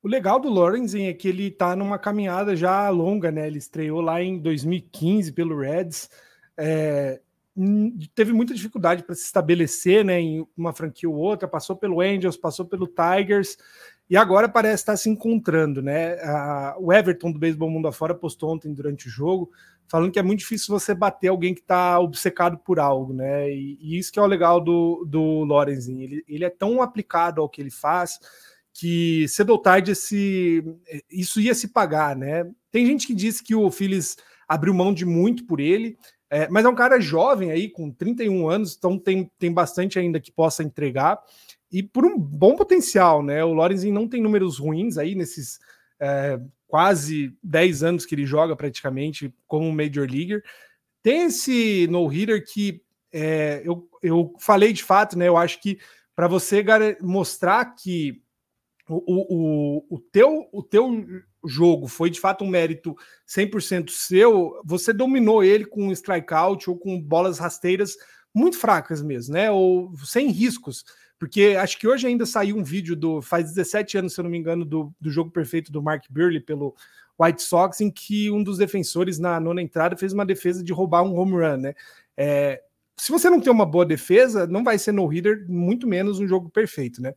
O 0.02 0.08
legal 0.08 0.40
do 0.40 0.48
Lorenzen 0.48 1.06
é 1.06 1.12
que 1.12 1.28
ele 1.28 1.50
tá 1.50 1.76
numa 1.76 1.98
caminhada 1.98 2.56
já 2.56 2.88
longa, 2.88 3.30
né? 3.30 3.46
Ele 3.46 3.58
estreou 3.58 4.00
lá 4.00 4.22
em 4.22 4.38
2015 4.38 5.32
pelo 5.32 5.58
Reds, 5.58 6.08
é, 6.56 7.20
teve 8.14 8.32
muita 8.32 8.54
dificuldade 8.54 9.02
para 9.02 9.14
se 9.14 9.24
estabelecer, 9.24 10.04
né? 10.04 10.20
Em 10.20 10.46
uma 10.56 10.72
franquia 10.72 11.08
ou 11.08 11.16
outra, 11.16 11.48
passou 11.48 11.76
pelo 11.76 12.00
Angels, 12.00 12.36
passou 12.36 12.64
pelo 12.64 12.86
Tigers 12.86 13.56
e 14.08 14.16
agora 14.16 14.48
parece 14.48 14.82
estar 14.82 14.96
se 14.96 15.10
encontrando, 15.10 15.82
né? 15.82 16.14
A, 16.22 16.76
o 16.78 16.92
Everton 16.92 17.32
do 17.32 17.38
Beisebol 17.38 17.70
Mundo 17.70 17.88
Afora 17.88 18.14
postou 18.14 18.54
ontem 18.54 18.72
durante 18.72 19.06
o 19.06 19.10
jogo 19.10 19.50
falando 19.88 20.12
que 20.12 20.18
é 20.18 20.22
muito 20.22 20.40
difícil 20.40 20.78
você 20.78 20.94
bater 20.94 21.28
alguém 21.28 21.54
que 21.54 21.60
está 21.60 21.98
obcecado 21.98 22.58
por 22.58 22.78
algo, 22.78 23.12
né? 23.12 23.50
E, 23.50 23.78
e, 23.80 23.98
isso 23.98 24.12
que 24.12 24.18
é 24.18 24.22
o 24.22 24.26
legal 24.26 24.60
do, 24.60 25.04
do 25.08 25.44
Lorenzinho. 25.44 26.02
Ele, 26.02 26.24
ele 26.28 26.44
é 26.44 26.50
tão 26.50 26.82
aplicado 26.82 27.40
ao 27.40 27.48
que 27.48 27.60
ele 27.60 27.70
faz 27.70 28.20
que 28.72 29.26
cedo 29.26 29.50
ou 29.50 29.58
tarde 29.58 29.90
esse, 29.90 30.62
isso 31.10 31.40
ia 31.40 31.54
se 31.54 31.68
pagar, 31.68 32.14
né? 32.14 32.48
Tem 32.70 32.86
gente 32.86 33.06
que 33.06 33.14
diz 33.14 33.40
que 33.40 33.54
o 33.54 33.70
Phillies 33.70 34.16
abriu 34.46 34.72
mão 34.72 34.94
de 34.94 35.04
muito 35.04 35.44
por 35.46 35.58
ele, 35.58 35.98
é, 36.30 36.48
mas 36.48 36.64
é 36.64 36.68
um 36.68 36.74
cara 36.74 37.00
jovem 37.00 37.50
aí, 37.50 37.68
com 37.68 37.90
31 37.90 38.48
anos, 38.48 38.76
então 38.76 38.98
tem, 38.98 39.30
tem 39.38 39.52
bastante 39.52 39.98
ainda 39.98 40.20
que 40.20 40.30
possa 40.30 40.62
entregar. 40.62 41.18
E 41.70 41.82
por 41.82 42.04
um 42.04 42.18
bom 42.18 42.54
potencial, 42.54 43.22
né? 43.22 43.42
O 43.44 43.52
Lorenzinho 43.52 43.94
não 43.94 44.08
tem 44.08 44.22
números 44.22 44.58
ruins 44.58 44.98
aí 44.98 45.14
nesses 45.14 45.58
é, 46.00 46.38
quase 46.66 47.34
10 47.42 47.82
anos 47.82 48.06
que 48.06 48.14
ele 48.14 48.26
joga 48.26 48.54
praticamente 48.54 49.34
como 49.46 49.72
Major 49.72 50.08
Leaguer. 50.10 50.42
Tem 51.02 51.24
esse 51.24 51.86
no-hitter 51.88 52.44
que 52.46 52.82
é, 53.12 53.62
eu, 53.64 53.88
eu 54.02 54.34
falei 54.38 54.72
de 54.72 54.84
fato, 54.84 55.16
né? 55.18 55.28
Eu 55.28 55.36
acho 55.36 55.60
que 55.60 55.78
para 56.14 56.28
você 56.28 56.64
mostrar 57.00 57.64
que 57.74 58.22
o, 58.88 59.02
o, 59.06 59.96
o, 59.96 59.98
teu, 59.98 60.48
o 60.52 60.62
teu 60.62 61.04
jogo 61.44 61.86
foi 61.86 62.10
de 62.10 62.20
fato 62.20 62.44
um 62.44 62.48
mérito 62.48 62.96
100% 63.26 63.90
seu, 63.90 64.60
você 64.64 64.92
dominou 64.92 65.42
ele 65.44 65.64
com 65.64 65.92
strikeout 65.92 66.68
ou 66.68 66.76
com 66.76 67.00
bolas 67.00 67.38
rasteiras 67.38 67.96
muito 68.34 68.58
fracas 68.58 69.02
mesmo, 69.02 69.34
né? 69.34 69.50
Ou 69.50 69.92
sem 70.04 70.30
riscos. 70.30 70.84
Porque 71.18 71.56
acho 71.58 71.78
que 71.78 71.88
hoje 71.88 72.06
ainda 72.06 72.24
saiu 72.24 72.56
um 72.56 72.62
vídeo 72.62 72.94
do. 72.94 73.20
Faz 73.20 73.52
17 73.52 73.98
anos, 73.98 74.14
se 74.14 74.20
eu 74.20 74.22
não 74.22 74.30
me 74.30 74.38
engano, 74.38 74.64
do, 74.64 74.94
do 75.00 75.10
jogo 75.10 75.30
perfeito 75.30 75.72
do 75.72 75.82
Mark 75.82 76.04
Burley 76.08 76.40
pelo 76.40 76.74
White 77.18 77.42
Sox, 77.42 77.80
em 77.80 77.90
que 77.90 78.30
um 78.30 78.42
dos 78.42 78.58
defensores 78.58 79.18
na 79.18 79.40
nona 79.40 79.60
entrada 79.60 79.96
fez 79.96 80.12
uma 80.12 80.24
defesa 80.24 80.62
de 80.62 80.72
roubar 80.72 81.02
um 81.02 81.18
home 81.18 81.32
run, 81.32 81.56
né? 81.56 81.74
É, 82.16 82.62
se 82.96 83.10
você 83.10 83.28
não 83.28 83.40
tem 83.40 83.52
uma 83.52 83.66
boa 83.66 83.84
defesa, 83.84 84.46
não 84.46 84.62
vai 84.62 84.78
ser 84.78 84.92
no-hitter, 84.92 85.44
muito 85.48 85.86
menos 85.86 86.20
um 86.20 86.28
jogo 86.28 86.48
perfeito, 86.50 87.02
né? 87.02 87.14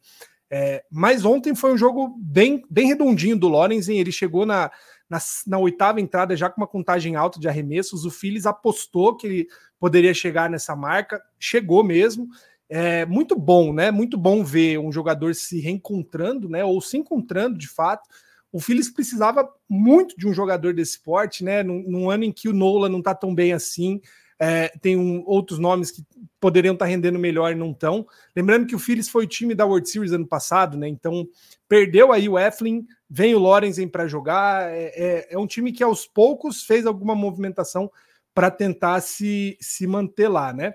É, 0.53 0.83
mas 0.91 1.23
ontem 1.23 1.55
foi 1.55 1.73
um 1.73 1.77
jogo 1.77 2.13
bem, 2.19 2.61
bem 2.69 2.87
redondinho 2.87 3.39
do 3.39 3.47
Lorenzen, 3.47 3.97
ele 3.97 4.11
chegou 4.11 4.45
na, 4.45 4.69
na, 5.09 5.17
na, 5.47 5.57
oitava 5.57 6.01
entrada 6.01 6.35
já 6.35 6.49
com 6.49 6.59
uma 6.59 6.67
contagem 6.67 7.15
alta 7.15 7.39
de 7.39 7.47
arremessos, 7.47 8.03
o 8.03 8.11
Phillies 8.11 8.45
apostou 8.45 9.15
que 9.15 9.25
ele 9.25 9.47
poderia 9.79 10.13
chegar 10.13 10.49
nessa 10.49 10.75
marca, 10.75 11.21
chegou 11.39 11.85
mesmo, 11.85 12.27
é 12.69 13.05
muito 13.05 13.35
bom, 13.35 13.73
né? 13.73 13.91
Muito 13.91 14.17
bom 14.17 14.45
ver 14.45 14.77
um 14.77 14.93
jogador 14.93 15.35
se 15.35 15.59
reencontrando, 15.59 16.47
né? 16.47 16.63
Ou 16.63 16.79
se 16.79 16.97
encontrando 16.97 17.57
de 17.57 17.67
fato. 17.67 18.07
O 18.49 18.61
Phillies 18.61 18.89
precisava 18.89 19.45
muito 19.69 20.15
de 20.17 20.25
um 20.25 20.33
jogador 20.33 20.73
desse 20.73 20.97
porte, 21.01 21.43
né? 21.43 21.63
Num, 21.63 21.83
num 21.85 22.09
ano 22.09 22.23
em 22.23 22.31
que 22.31 22.47
o 22.47 22.53
Nola 22.53 22.87
não 22.87 23.01
tá 23.01 23.13
tão 23.13 23.35
bem 23.35 23.51
assim. 23.51 23.99
É, 24.43 24.69
tem 24.81 24.97
um, 24.97 25.23
outros 25.27 25.59
nomes 25.59 25.91
que 25.91 26.03
poderiam 26.39 26.73
estar 26.73 26.85
tá 26.85 26.89
rendendo 26.89 27.19
melhor 27.19 27.51
e 27.51 27.55
não 27.55 27.69
estão. 27.69 28.07
Lembrando 28.35 28.65
que 28.65 28.75
o 28.75 28.79
Phillies 28.79 29.07
foi 29.07 29.25
o 29.25 29.27
time 29.27 29.53
da 29.53 29.67
World 29.67 29.87
Series 29.87 30.13
ano 30.13 30.25
passado, 30.25 30.75
né? 30.75 30.87
Então 30.87 31.27
perdeu 31.69 32.11
aí 32.11 32.27
o 32.27 32.39
Eflin, 32.39 32.87
vem 33.07 33.35
o 33.35 33.39
Lorenzen 33.39 33.87
para 33.87 34.07
jogar. 34.07 34.71
É, 34.71 34.85
é, 34.95 35.27
é, 35.29 35.37
um 35.37 35.45
time 35.45 35.71
que 35.71 35.83
aos 35.83 36.07
poucos 36.07 36.63
fez 36.63 36.87
alguma 36.87 37.13
movimentação 37.13 37.91
para 38.33 38.49
tentar 38.49 38.99
se, 39.01 39.55
se 39.61 39.85
manter 39.85 40.27
lá, 40.27 40.51
né? 40.51 40.73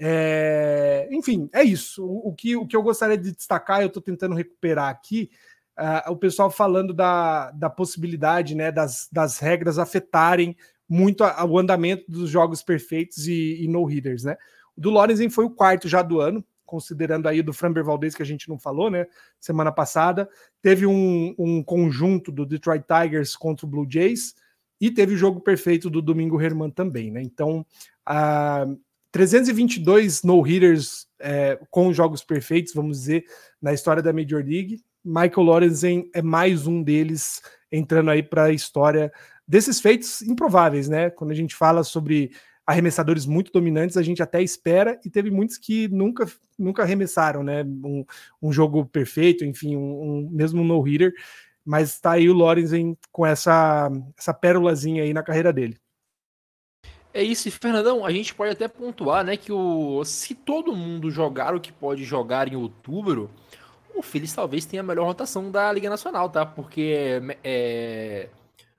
É, 0.00 1.06
enfim, 1.12 1.48
é 1.52 1.62
isso. 1.62 2.04
O, 2.04 2.30
o, 2.30 2.34
que, 2.34 2.56
o 2.56 2.66
que 2.66 2.74
eu 2.74 2.82
gostaria 2.82 3.16
de 3.16 3.30
destacar, 3.30 3.80
eu 3.80 3.86
estou 3.86 4.02
tentando 4.02 4.34
recuperar 4.34 4.88
aqui, 4.88 5.30
uh, 5.78 6.10
o 6.10 6.16
pessoal 6.16 6.50
falando 6.50 6.92
da, 6.92 7.52
da 7.52 7.70
possibilidade 7.70 8.56
né, 8.56 8.72
das, 8.72 9.08
das 9.12 9.38
regras 9.38 9.78
afetarem 9.78 10.56
muito 10.88 11.24
a, 11.24 11.44
o 11.44 11.58
andamento 11.58 12.04
dos 12.10 12.30
jogos 12.30 12.62
perfeitos 12.62 13.26
e, 13.26 13.64
e 13.64 13.68
no-hitters, 13.68 14.24
né? 14.24 14.36
O 14.76 14.80
do 14.80 14.90
Lorenzen 14.90 15.30
foi 15.30 15.44
o 15.44 15.50
quarto 15.50 15.88
já 15.88 16.02
do 16.02 16.20
ano, 16.20 16.44
considerando 16.64 17.28
aí 17.28 17.42
do 17.42 17.52
Framber 17.52 17.84
Valdez 17.84 18.14
que 18.14 18.22
a 18.22 18.26
gente 18.26 18.48
não 18.48 18.58
falou, 18.58 18.90
né? 18.90 19.06
Semana 19.40 19.70
passada. 19.70 20.28
Teve 20.60 20.86
um, 20.86 21.34
um 21.38 21.62
conjunto 21.62 22.32
do 22.32 22.44
Detroit 22.44 22.84
Tigers 22.86 23.36
contra 23.36 23.66
o 23.66 23.68
Blue 23.68 23.86
Jays 23.88 24.34
e 24.80 24.90
teve 24.90 25.14
o 25.14 25.16
jogo 25.16 25.40
perfeito 25.40 25.88
do 25.88 26.02
Domingo 26.02 26.40
Herman 26.40 26.70
também, 26.70 27.10
né? 27.10 27.22
Então, 27.22 27.64
a 28.04 28.66
322 29.12 30.24
no-hitters 30.24 31.06
é, 31.20 31.58
com 31.70 31.92
jogos 31.92 32.24
perfeitos, 32.24 32.74
vamos 32.74 32.98
dizer, 32.98 33.24
na 33.62 33.72
história 33.72 34.02
da 34.02 34.12
Major 34.12 34.44
League. 34.44 34.82
Michael 35.04 35.42
Lorenzen 35.42 36.10
é 36.12 36.20
mais 36.20 36.66
um 36.66 36.82
deles 36.82 37.40
entrando 37.70 38.10
aí 38.10 38.22
para 38.22 38.44
a 38.44 38.52
história 38.52 39.12
desses 39.46 39.80
feitos 39.80 40.22
improváveis, 40.22 40.88
né? 40.88 41.10
Quando 41.10 41.30
a 41.30 41.34
gente 41.34 41.54
fala 41.54 41.84
sobre 41.84 42.32
arremessadores 42.66 43.26
muito 43.26 43.52
dominantes, 43.52 43.96
a 43.96 44.02
gente 44.02 44.22
até 44.22 44.42
espera, 44.42 44.98
e 45.04 45.10
teve 45.10 45.30
muitos 45.30 45.58
que 45.58 45.86
nunca, 45.88 46.26
nunca 46.58 46.82
arremessaram, 46.82 47.42
né? 47.42 47.62
Um, 47.62 48.04
um 48.42 48.52
jogo 48.52 48.86
perfeito, 48.86 49.44
enfim, 49.44 49.76
um, 49.76 50.02
um 50.02 50.30
mesmo 50.30 50.62
um 50.62 50.64
no-hitter, 50.64 51.12
mas 51.64 51.90
está 51.90 52.12
aí 52.12 52.28
o 52.28 52.34
Lorenzen 52.34 52.96
com 53.12 53.26
essa, 53.26 53.90
essa 54.18 54.32
pérolazinha 54.32 55.02
aí 55.02 55.12
na 55.12 55.22
carreira 55.22 55.52
dele. 55.52 55.78
É 57.12 57.22
isso, 57.22 57.46
e 57.46 57.50
Fernandão, 57.50 58.04
a 58.04 58.10
gente 58.10 58.34
pode 58.34 58.52
até 58.52 58.66
pontuar, 58.66 59.24
né, 59.24 59.36
que 59.36 59.52
o, 59.52 60.04
se 60.04 60.34
todo 60.34 60.74
mundo 60.74 61.10
jogar 61.12 61.54
o 61.54 61.60
que 61.60 61.70
pode 61.70 62.02
jogar 62.02 62.52
em 62.52 62.56
outubro, 62.56 63.30
o 63.94 64.02
Phillies 64.02 64.34
talvez 64.34 64.64
tenha 64.64 64.80
a 64.80 64.84
melhor 64.84 65.06
rotação 65.06 65.50
da 65.50 65.72
Liga 65.72 65.88
Nacional, 65.88 66.28
tá? 66.28 66.44
Porque 66.44 67.20
é. 67.44 68.28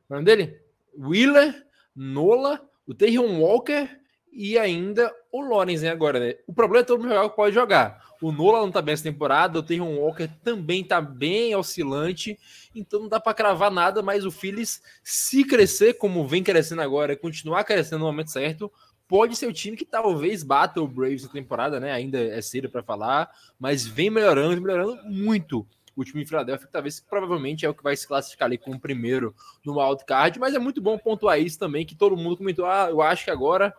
O 0.09 0.13
nome 0.13 0.25
dele? 0.25 0.59
Wheeler, 0.97 1.65
Nola, 1.95 2.61
o 2.87 2.93
Terrion 2.93 3.39
Walker 3.39 3.89
e 4.31 4.57
ainda 4.57 5.13
o 5.31 5.41
Lorenzen 5.41 5.89
agora, 5.89 6.19
né? 6.19 6.35
O 6.45 6.53
problema 6.53 6.83
é 6.83 6.85
todo 6.85 7.01
mundo 7.01 7.13
jogar 7.13 7.29
pode 7.29 7.55
jogar. 7.55 8.05
O 8.21 8.31
Nola 8.31 8.59
não 8.59 8.71
tá 8.71 8.81
bem 8.81 8.93
essa 8.93 9.03
temporada, 9.03 9.59
o 9.59 9.63
Terrion 9.63 9.97
Walker 9.97 10.27
também 10.43 10.83
tá 10.83 11.01
bem 11.01 11.55
oscilante, 11.55 12.37
então 12.73 13.01
não 13.01 13.09
dá 13.09 13.19
para 13.19 13.33
cravar 13.33 13.71
nada, 13.71 14.01
mas 14.01 14.25
o 14.25 14.31
Phillies, 14.31 14.81
se 15.03 15.43
crescer 15.43 15.95
como 15.95 16.27
vem 16.27 16.43
crescendo 16.43 16.81
agora, 16.81 17.15
continuar 17.15 17.63
crescendo 17.63 17.99
no 17.99 18.05
momento 18.05 18.31
certo, 18.31 18.71
pode 19.07 19.35
ser 19.35 19.47
o 19.47 19.53
time 19.53 19.77
que 19.77 19.85
talvez 19.85 20.43
bata 20.43 20.81
o 20.81 20.87
Braves 20.87 21.23
na 21.23 21.29
temporada, 21.29 21.79
né? 21.79 21.91
Ainda 21.91 22.19
é 22.19 22.41
cedo 22.41 22.69
para 22.69 22.83
falar, 22.83 23.29
mas 23.59 23.85
vem 23.85 24.09
melhorando, 24.09 24.61
melhorando 24.61 24.97
muito 25.05 25.65
o 25.95 26.03
time 26.03 26.23
de 26.23 26.29
Filadélfia, 26.29 26.67
que 26.67 26.73
talvez 26.73 26.99
provavelmente 26.99 27.65
é 27.65 27.69
o 27.69 27.73
que 27.73 27.83
vai 27.83 27.95
se 27.95 28.07
classificar 28.07 28.47
ali 28.47 28.57
como 28.57 28.79
primeiro 28.79 29.33
no 29.65 29.79
wildcard, 29.79 30.39
mas 30.39 30.53
é 30.53 30.59
muito 30.59 30.81
bom 30.81 30.97
pontuar 30.97 31.39
isso 31.39 31.57
também, 31.57 31.85
que 31.85 31.95
todo 31.95 32.17
mundo 32.17 32.37
comentou, 32.37 32.65
ah, 32.65 32.87
eu 32.89 33.01
acho 33.01 33.25
que 33.25 33.31
agora 33.31 33.73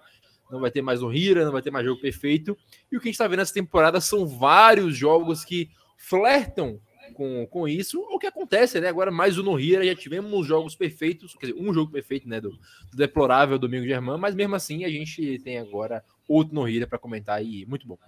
não 0.50 0.60
vai 0.60 0.70
ter 0.70 0.80
mais 0.80 1.02
um 1.02 1.12
Hira, 1.12 1.44
não 1.44 1.52
vai 1.52 1.62
ter 1.62 1.70
mais 1.70 1.84
jogo 1.84 2.00
perfeito, 2.00 2.56
e 2.90 2.96
o 2.96 3.00
que 3.00 3.08
a 3.08 3.10
gente 3.10 3.14
está 3.14 3.26
vendo 3.26 3.40
nessa 3.40 3.52
temporada 3.54 4.00
são 4.00 4.26
vários 4.26 4.96
jogos 4.96 5.44
que 5.44 5.70
flertam 5.96 6.80
com, 7.14 7.46
com 7.46 7.68
isso, 7.68 8.00
o 8.00 8.18
que 8.18 8.26
acontece, 8.26 8.80
né? 8.80 8.88
Agora 8.88 9.10
mais 9.10 9.38
um 9.38 9.42
no 9.42 9.58
Hira, 9.58 9.84
já 9.84 9.94
tivemos 9.94 10.46
jogos 10.46 10.74
perfeitos, 10.74 11.34
quer 11.34 11.46
dizer, 11.46 11.58
um 11.58 11.72
jogo 11.72 11.90
perfeito, 11.90 12.28
né? 12.28 12.40
Do, 12.40 12.50
do 12.50 12.96
deplorável 12.96 13.58
Domingo 13.58 13.86
Germán, 13.86 14.18
mas 14.18 14.34
mesmo 14.34 14.54
assim 14.54 14.84
a 14.84 14.90
gente 14.90 15.38
tem 15.40 15.58
agora 15.58 16.04
outro 16.28 16.54
no 16.54 16.68
Hira 16.68 16.86
para 16.86 16.98
comentar 16.98 17.44
e 17.44 17.64
muito 17.66 17.86
bom. 17.86 17.98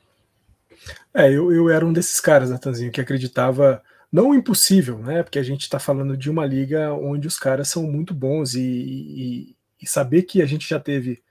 É, 1.15 1.29
eu, 1.29 1.53
eu 1.53 1.71
era 1.71 1.85
um 1.85 1.93
desses 1.93 2.21
caras, 2.21 2.51
Natanzinho, 2.51 2.93
que 2.93 3.01
acreditava 3.01 3.83
não 4.11 4.35
impossível, 4.35 4.99
né? 4.99 5.23
Porque 5.23 5.39
a 5.39 5.43
gente 5.43 5.63
está 5.63 5.79
falando 5.79 6.17
de 6.17 6.31
uma 6.31 6.47
liga 6.47 6.93
onde 6.95 7.27
os 7.29 7.39
caras 7.39 7.69
são 7.69 7.83
muito 7.85 8.15
bons 8.15 8.55
e, 8.55 8.61
e, 8.61 9.57
e 9.83 9.87
saber 9.87 10.23
que 10.23 10.41
a 10.43 10.47
gente 10.47 10.69
já 10.69 10.81
teve 10.81 11.23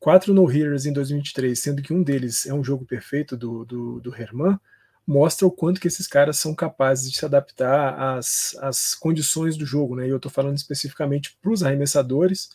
quatro 0.00 0.34
no-hitters 0.34 0.86
em 0.86 0.92
2023, 0.92 1.58
sendo 1.58 1.82
que 1.82 1.92
um 1.92 2.02
deles 2.02 2.46
é 2.46 2.54
um 2.54 2.64
jogo 2.64 2.84
perfeito 2.84 3.36
do, 3.36 3.64
do, 3.64 4.00
do 4.00 4.14
Herman, 4.14 4.58
mostra 5.06 5.46
o 5.46 5.50
quanto 5.50 5.80
que 5.80 5.88
esses 5.88 6.06
caras 6.06 6.38
são 6.38 6.54
capazes 6.54 7.10
de 7.10 7.18
se 7.18 7.24
adaptar 7.24 8.16
às, 8.16 8.56
às 8.60 8.94
condições 8.94 9.56
do 9.56 9.66
jogo, 9.66 9.96
né? 9.96 10.06
E 10.06 10.10
eu 10.10 10.16
estou 10.16 10.30
falando 10.30 10.56
especificamente 10.56 11.36
para 11.40 11.52
os 11.52 11.62
arremessadores 11.62 12.50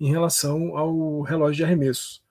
em 0.00 0.10
relação 0.10 0.76
ao 0.76 1.20
relógio 1.22 1.56
de 1.56 1.64
arremesso. 1.64 2.22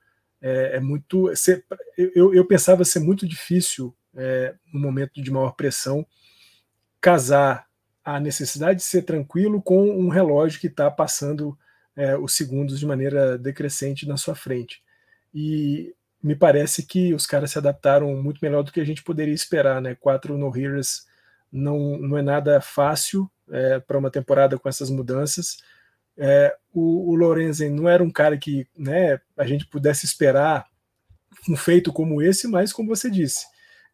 É, 0.42 0.78
é 0.78 0.80
muito. 0.80 1.34
Ser, 1.36 1.64
eu, 1.98 2.34
eu 2.34 2.46
pensava 2.46 2.84
ser 2.84 3.00
muito 3.00 3.28
difícil, 3.28 3.96
é, 4.16 4.56
no 4.74 4.80
momento 4.80 5.22
de 5.22 5.32
maior 5.32 5.52
pressão, 5.52 6.06
casar 7.02 7.68
a 8.04 8.20
necessidade 8.20 8.80
de 8.80 8.86
ser 8.86 9.04
tranquilo 9.04 9.62
com 9.62 9.90
um 9.90 10.10
relógio 10.10 10.60
que 10.60 10.68
está 10.68 10.90
passando 10.90 11.58
é, 11.96 12.18
os 12.18 12.36
segundos 12.36 12.80
de 12.80 12.86
maneira 12.86 13.38
decrescente 13.38 14.08
na 14.08 14.18
sua 14.18 14.36
frente. 14.36 14.82
E 15.34 15.94
me 16.22 16.36
parece 16.36 16.86
que 16.86 17.14
os 17.14 17.26
caras 17.26 17.52
se 17.52 17.58
adaptaram 17.58 18.16
muito 18.22 18.40
melhor 18.42 18.64
do 18.64 18.72
que 18.72 18.80
a 18.80 18.86
gente 18.86 19.04
poderia 19.04 19.34
esperar, 19.34 19.82
né? 19.82 19.96
Quatro 19.96 20.38
no 20.38 20.56
heroes 20.56 21.08
não, 21.52 21.98
não 21.98 22.18
é 22.18 22.22
nada 22.22 22.60
fácil 22.62 23.30
é, 23.50 23.80
para 23.80 23.98
uma 23.98 24.12
temporada 24.12 24.58
com 24.58 24.68
essas 24.68 24.90
mudanças. 24.90 25.58
É, 26.18 26.56
o, 26.74 27.12
o 27.12 27.16
Lorenzen 27.16 27.70
não 27.70 27.88
era 27.88 28.04
um 28.04 28.12
cara 28.12 28.38
que 28.38 28.68
né, 28.78 29.20
a 29.38 29.46
gente 29.46 29.66
pudesse 29.66 30.06
esperar 30.06 30.68
um 31.48 31.56
feito 31.56 31.94
como 31.94 32.22
esse, 32.22 32.48
mas 32.48 32.74
como 32.74 32.90
você 32.90 33.10
disse, 33.10 33.46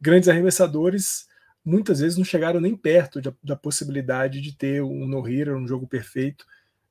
grandes 0.02 0.28
arremessadores 0.28 1.28
muitas 1.66 2.00
vezes 2.00 2.18
não 2.18 2.24
chegaram 2.24 2.62
nem 2.62 2.76
perto 2.76 3.20
da, 3.20 3.34
da 3.44 3.56
possibilidade 3.56 4.40
de 4.40 4.56
ter 4.56 4.84
um 4.84 5.08
no-hitter, 5.08 5.56
um 5.56 5.68
jogo 5.68 5.88
perfeito. 5.88 6.46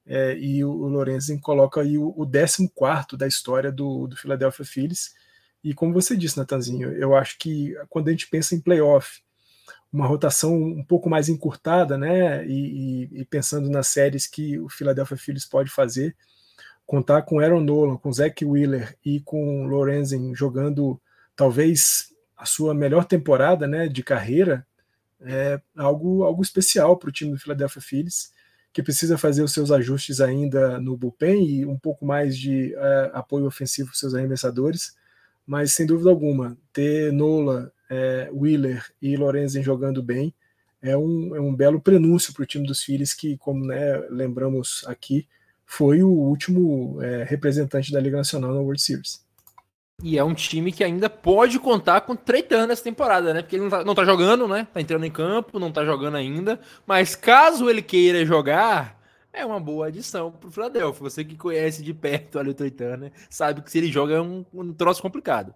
É, 0.05 0.37
e 0.37 0.63
o, 0.65 0.71
o 0.71 0.89
Lorenzen 0.89 1.39
coloca 1.39 1.81
aí 1.81 1.97
o, 1.97 2.09
o 2.09 2.27
14 2.27 3.17
da 3.17 3.27
história 3.27 3.71
do, 3.71 4.07
do 4.09 4.17
Philadelphia 4.17 4.65
Phillies. 4.65 5.15
E 5.63 5.73
como 5.73 5.95
você 5.95 6.17
disse, 6.17 6.37
Natanzinho, 6.37 6.93
eu 6.93 7.15
acho 7.15 7.39
que 7.39 7.75
quando 7.89 8.09
a 8.09 8.11
gente 8.11 8.29
pensa 8.29 8.55
em 8.55 8.61
playoff, 8.61 9.23
uma 9.93 10.07
rotação 10.07 10.55
um 10.55 10.85
pouco 10.85 11.09
mais 11.09 11.29
encurtada, 11.29 11.97
né? 11.97 12.45
E, 12.47 13.09
e, 13.13 13.21
e 13.21 13.25
pensando 13.25 13.71
nas 13.71 13.87
séries 13.87 14.27
que 14.27 14.59
o 14.59 14.69
Philadelphia 14.69 15.17
Phillies 15.17 15.47
pode 15.47 15.71
fazer, 15.71 16.17
contar 16.85 17.23
com 17.23 17.39
Aaron 17.39 17.61
Nolan, 17.61 17.97
com 17.97 18.13
Zach 18.13 18.45
Wheeler 18.45 18.99
e 19.05 19.21
com 19.21 19.67
Lorenzen 19.67 20.35
jogando 20.35 21.01
talvez 21.37 22.14
a 22.45 22.47
sua 22.47 22.75
melhor 22.75 23.07
temporada 23.07 23.67
né, 23.67 23.89
de 23.89 24.03
carreira 24.03 24.67
é 25.23 25.59
algo, 25.75 26.25
algo 26.25 26.43
especial 26.43 26.95
para 26.99 27.09
o 27.09 27.13
time 27.13 27.31
do 27.31 27.39
Philadelphia 27.39 27.81
Phillies, 27.81 28.35
que 28.71 28.83
precisa 28.83 29.17
fazer 29.17 29.43
os 29.43 29.51
seus 29.51 29.71
ajustes 29.71 30.21
ainda 30.21 30.79
no 30.79 30.95
bullpen 30.95 31.43
e 31.43 31.65
um 31.65 31.79
pouco 31.79 32.05
mais 32.05 32.37
de 32.37 32.75
é, 32.75 33.11
apoio 33.15 33.47
ofensivo 33.47 33.89
para 33.89 33.97
seus 33.97 34.15
arremessadores, 34.15 34.95
mas 35.47 35.73
sem 35.73 35.87
dúvida 35.87 36.11
alguma, 36.11 36.59
ter 36.71 37.11
Nola, 37.15 37.73
é, 37.89 38.29
Wheeler 38.31 38.85
e 39.01 39.17
Lorenzen 39.17 39.63
jogando 39.63 40.03
bem 40.03 40.35
é 40.83 40.95
um, 40.95 41.35
é 41.35 41.41
um 41.41 41.55
belo 41.55 41.81
prenúncio 41.81 42.35
para 42.35 42.43
o 42.43 42.47
time 42.47 42.67
dos 42.67 42.83
Phillies, 42.83 43.15
que, 43.15 43.39
como 43.39 43.65
né, 43.65 44.01
lembramos 44.11 44.85
aqui, 44.87 45.27
foi 45.65 46.03
o 46.03 46.11
último 46.11 47.01
é, 47.01 47.25
representante 47.25 47.91
da 47.91 48.01
Liga 48.01 48.19
Nacional 48.19 48.53
na 48.53 48.61
World 48.61 48.83
Series. 48.83 49.24
E 50.03 50.19
é 50.19 50.25
um 50.25 50.35
time 50.35 50.73
que 50.73 50.83
ainda 50.83 51.09
pode 51.09 51.59
contar 51.59 52.01
com 52.03 52.17
Trey 52.17 52.43
Turner 52.43 52.71
essa 52.71 52.83
temporada, 52.83 53.33
né? 53.33 53.43
Porque 53.43 53.57
ele 53.57 53.63
não 53.65 53.71
tá, 53.71 53.85
não 53.85 53.95
tá, 53.95 54.05
jogando, 54.05 54.49
né? 54.49 54.67
Tá 54.73 54.81
entrando 54.81 55.05
em 55.05 55.11
campo, 55.11 55.59
não 55.59 55.71
tá 55.71 55.85
jogando 55.85 56.17
ainda. 56.17 56.61
Mas 56.87 57.15
caso 57.15 57.71
ele 57.71 57.81
queira 57.81 58.25
jogar, 58.27 59.01
é 59.33 59.47
uma 59.47 59.61
boa 59.61 59.87
adição 59.87 60.33
pro 60.33 60.51
Philadelphia. 60.51 61.03
Você 61.03 61.25
que 61.25 61.37
conhece 61.37 61.83
de 61.83 61.95
perto 61.95 62.39
ali 62.39 62.51
o 62.51 62.55
Trey 62.55 62.71
Turner, 62.71 63.13
sabe 63.31 63.63
que 63.63 63.71
se 63.71 63.79
ele 63.79 63.91
joga 63.91 64.15
é 64.15 64.21
um, 64.21 64.45
um 64.53 64.73
troço 64.73 65.01
complicado. 65.01 65.55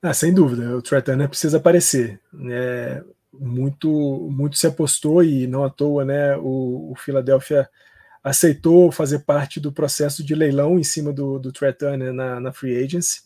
Ah, 0.00 0.14
sem 0.14 0.32
dúvida, 0.32 0.76
o 0.76 0.82
Trey 0.82 1.02
Turner 1.02 1.28
precisa 1.28 1.56
aparecer. 1.56 2.20
É, 2.48 3.02
muito, 3.32 3.88
muito 4.30 4.56
se 4.56 4.66
apostou 4.66 5.22
e 5.22 5.46
não 5.46 5.64
à 5.64 5.70
toa, 5.70 6.04
né? 6.04 6.36
O, 6.36 6.92
o 6.92 6.94
Philadelphia 6.96 7.68
aceitou 8.26 8.90
fazer 8.90 9.20
parte 9.20 9.60
do 9.60 9.70
processo 9.70 10.24
de 10.24 10.34
leilão 10.34 10.80
em 10.80 10.82
cima 10.82 11.12
do, 11.12 11.38
do 11.38 11.52
Trey 11.52 11.72
Turner 11.72 12.12
na, 12.12 12.40
na 12.40 12.52
Free 12.52 12.76
Agency. 12.76 13.22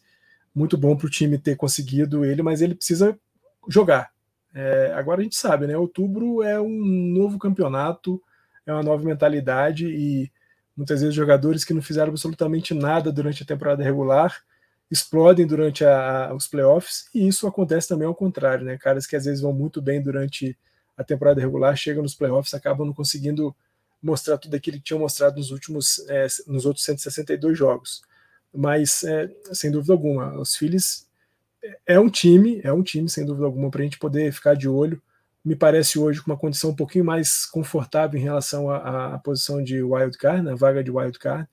muito 0.55 0.77
bom 0.77 0.95
para 0.95 1.07
o 1.07 1.11
time 1.11 1.39
ter 1.39 1.57
conseguido 1.57 2.23
ele, 2.23 2.43
mas 2.43 2.61
ele 2.61 2.75
precisa 2.75 3.19
jogar. 3.67 4.11
É, 4.55 4.93
agora 4.95 5.21
a 5.21 5.23
gente 5.23 5.37
sabe, 5.37 5.67
né? 5.67 5.75
Outubro 5.75 6.43
é 6.43 6.61
um 6.61 6.69
novo 6.69 7.39
campeonato, 7.39 8.23
é 8.67 8.73
uma 8.75 8.83
nova 8.83 9.03
mentalidade 9.03 9.87
e 9.87 10.31
muitas 10.77 11.01
vezes 11.01 11.15
jogadores 11.15 11.65
que 11.65 11.73
não 11.73 11.81
fizeram 11.81 12.11
absolutamente 12.11 12.75
nada 12.75 13.11
durante 13.11 13.43
a 13.43 13.47
temporada 13.47 13.83
regular 13.83 14.43
explodem 14.91 15.47
durante 15.47 15.83
a, 15.83 16.31
os 16.35 16.47
playoffs 16.47 17.07
e 17.15 17.27
isso 17.27 17.47
acontece 17.47 17.89
também 17.89 18.07
ao 18.07 18.15
contrário, 18.15 18.67
né? 18.67 18.77
Caras 18.77 19.07
que 19.07 19.17
às 19.17 19.25
vezes 19.25 19.41
vão 19.41 19.55
muito 19.55 19.81
bem 19.81 20.03
durante 20.03 20.59
a 20.95 21.03
temporada 21.03 21.41
regular 21.41 21.75
chegam 21.75 22.03
nos 22.03 22.15
playoffs 22.15 22.53
acabam 22.53 22.87
não 22.87 22.93
conseguindo 22.93 23.57
mostrar 24.03 24.39
tudo 24.39 24.55
aquilo 24.55 24.79
que 24.79 24.85
tinham 24.85 25.01
mostrado 25.01 25.37
nos 25.37 25.51
últimos 25.51 25.99
é, 26.09 26.27
nos 26.47 26.67
outros 26.67 26.85
162 26.85 27.57
jogos. 27.57 28.03
Mas 28.53 29.05
é, 29.05 29.31
sem 29.53 29.71
dúvida 29.71 29.93
alguma, 29.93 30.39
os 30.39 30.57
Phillies 30.57 31.07
é 31.87 31.99
um 32.01 32.09
time, 32.09 32.61
é 32.65 32.73
um 32.73 32.83
time 32.83 33.09
sem 33.09 33.25
dúvida 33.25 33.47
alguma 33.47 33.71
para 33.71 33.81
a 33.83 33.85
gente 33.85 33.99
poder 33.99 34.33
ficar 34.33 34.55
de 34.55 34.69
olho. 34.69 35.01
Me 35.45 35.57
parece 35.57 35.99
hoje 35.99 36.21
com 36.21 36.31
uma 36.31 36.39
condição 36.39 36.71
um 36.71 36.77
pouquinho 36.77 37.05
mais 37.05 37.47
confortável 37.47 38.19
em 38.19 38.23
relação 38.23 38.71
à, 38.71 39.15
à 39.15 39.19
posição 39.19 39.63
de 39.63 39.83
wild 39.83 40.17
card, 40.19 40.43
na 40.43 40.55
vaga 40.55 40.83
de 40.83 40.91
wild 40.91 41.19
card, 41.19 41.49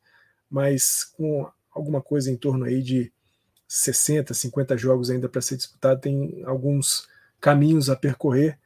mas 0.50 1.04
com 1.04 1.50
alguma 1.72 2.02
coisa 2.02 2.32
em 2.32 2.36
torno 2.36 2.66
aí 2.66 2.82
de 2.82 3.12
60, 3.68 4.34
50 4.34 4.78
jogos 4.78 5.10
ainda 5.10 5.28
para 5.28 5.42
ser 5.42 5.58
disputado, 5.58 6.02
tem 6.02 6.42
alguns 6.46 7.08
caminhos 7.40 7.90
a 7.90 7.96
percorrer, 7.96 8.58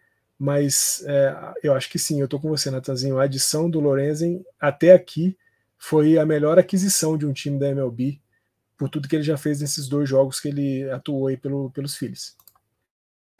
mas 0.41 1.03
é, 1.05 1.53
eu 1.61 1.71
acho 1.75 1.87
que 1.87 1.99
sim, 1.99 2.19
eu 2.19 2.25
estou 2.25 2.39
com 2.39 2.49
você, 2.49 2.71
Natanzinho. 2.71 3.19
A 3.19 3.25
adição 3.25 3.69
do 3.69 3.79
Lorenzen 3.79 4.43
até 4.59 4.91
aqui 4.91 5.37
foi 5.77 6.17
a 6.17 6.25
melhor 6.25 6.57
aquisição 6.57 7.15
de 7.15 7.27
um 7.27 7.31
time 7.31 7.59
da 7.59 7.69
MLB, 7.69 8.19
por 8.75 8.89
tudo 8.89 9.07
que 9.07 9.15
ele 9.15 9.21
já 9.21 9.37
fez 9.37 9.61
nesses 9.61 9.87
dois 9.87 10.09
jogos 10.09 10.39
que 10.39 10.47
ele 10.47 10.89
atuou 10.89 11.27
aí 11.27 11.37
pelo, 11.37 11.69
pelos 11.69 11.95
Phillies. 11.95 12.35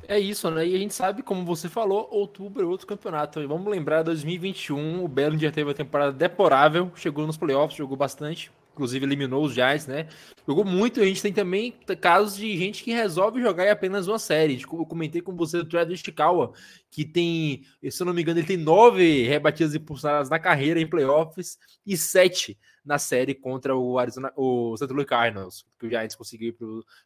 É 0.08 0.20
isso, 0.20 0.52
né? 0.52 0.68
E 0.68 0.76
a 0.76 0.78
gente 0.78 0.94
sabe, 0.94 1.24
como 1.24 1.44
você 1.44 1.68
falou, 1.68 2.08
outubro 2.12 2.62
é 2.62 2.68
outro 2.68 2.86
campeonato. 2.86 3.48
Vamos 3.48 3.68
lembrar, 3.72 4.04
2021, 4.04 5.04
o 5.04 5.08
Bellinger 5.08 5.52
teve 5.52 5.68
uma 5.68 5.74
temporada 5.74 6.12
deplorável, 6.12 6.92
chegou 6.96 7.26
nos 7.26 7.36
playoffs, 7.38 7.80
jogou 7.80 7.98
bastante, 7.98 8.52
inclusive 8.74 9.06
eliminou 9.06 9.44
os 9.44 9.54
Giants, 9.54 9.88
né? 9.88 10.08
Jogou 10.48 10.64
muito. 10.64 11.02
A 11.02 11.06
gente 11.06 11.22
tem 11.22 11.34
também 11.34 11.74
casos 12.00 12.38
de 12.38 12.58
gente 12.58 12.84
que 12.84 12.92
resolve 12.92 13.42
jogar 13.42 13.66
em 13.66 13.70
apenas 13.70 14.08
uma 14.08 14.20
série. 14.20 14.58
Tipo, 14.58 14.82
eu 14.82 14.86
comentei 14.86 15.22
com 15.22 15.36
você 15.36 15.58
do 15.58 15.66
Travis 15.66 16.00
Chikawa, 16.00 16.54
que 16.92 17.06
tem, 17.06 17.64
se 17.90 18.04
eu 18.04 18.06
não 18.06 18.14
me 18.14 18.22
engano, 18.22 18.40
ele 18.40 18.48
tem 18.48 18.58
nove 18.58 19.24
rebatidas 19.24 19.74
impulsionadas 19.74 20.30
na 20.30 20.38
carreira 20.38 20.80
em 20.80 20.86
playoffs 20.86 21.58
e 21.86 21.96
sete 21.96 22.60
na 22.84 22.98
série 23.00 23.34
contra 23.34 23.76
o 23.76 23.98
Arizona, 23.98 24.34
o 24.36 24.76
St. 24.76 24.92
Louis 24.92 25.08
Cardinals, 25.08 25.66
que 25.80 25.86
o 25.86 25.90
Giants 25.90 26.16
conseguiu 26.16 26.54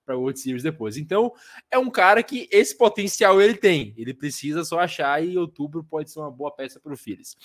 para 0.04 0.18
o 0.18 0.22
World 0.22 0.40
Series 0.40 0.64
depois. 0.64 0.98
Então, 0.98 1.32
é 1.70 1.78
um 1.78 1.92
cara 1.92 2.24
que 2.24 2.48
esse 2.52 2.76
potencial 2.76 3.40
ele 3.40 3.56
tem. 3.56 3.94
Ele 3.96 4.14
precisa 4.14 4.64
só 4.64 4.80
achar 4.80 5.24
e 5.24 5.38
outubro 5.38 5.84
pode 5.84 6.10
ser 6.10 6.20
uma 6.20 6.32
boa 6.32 6.50
peça 6.50 6.80
para 6.80 6.94
o 6.94 6.98
Phillies. 6.98 7.38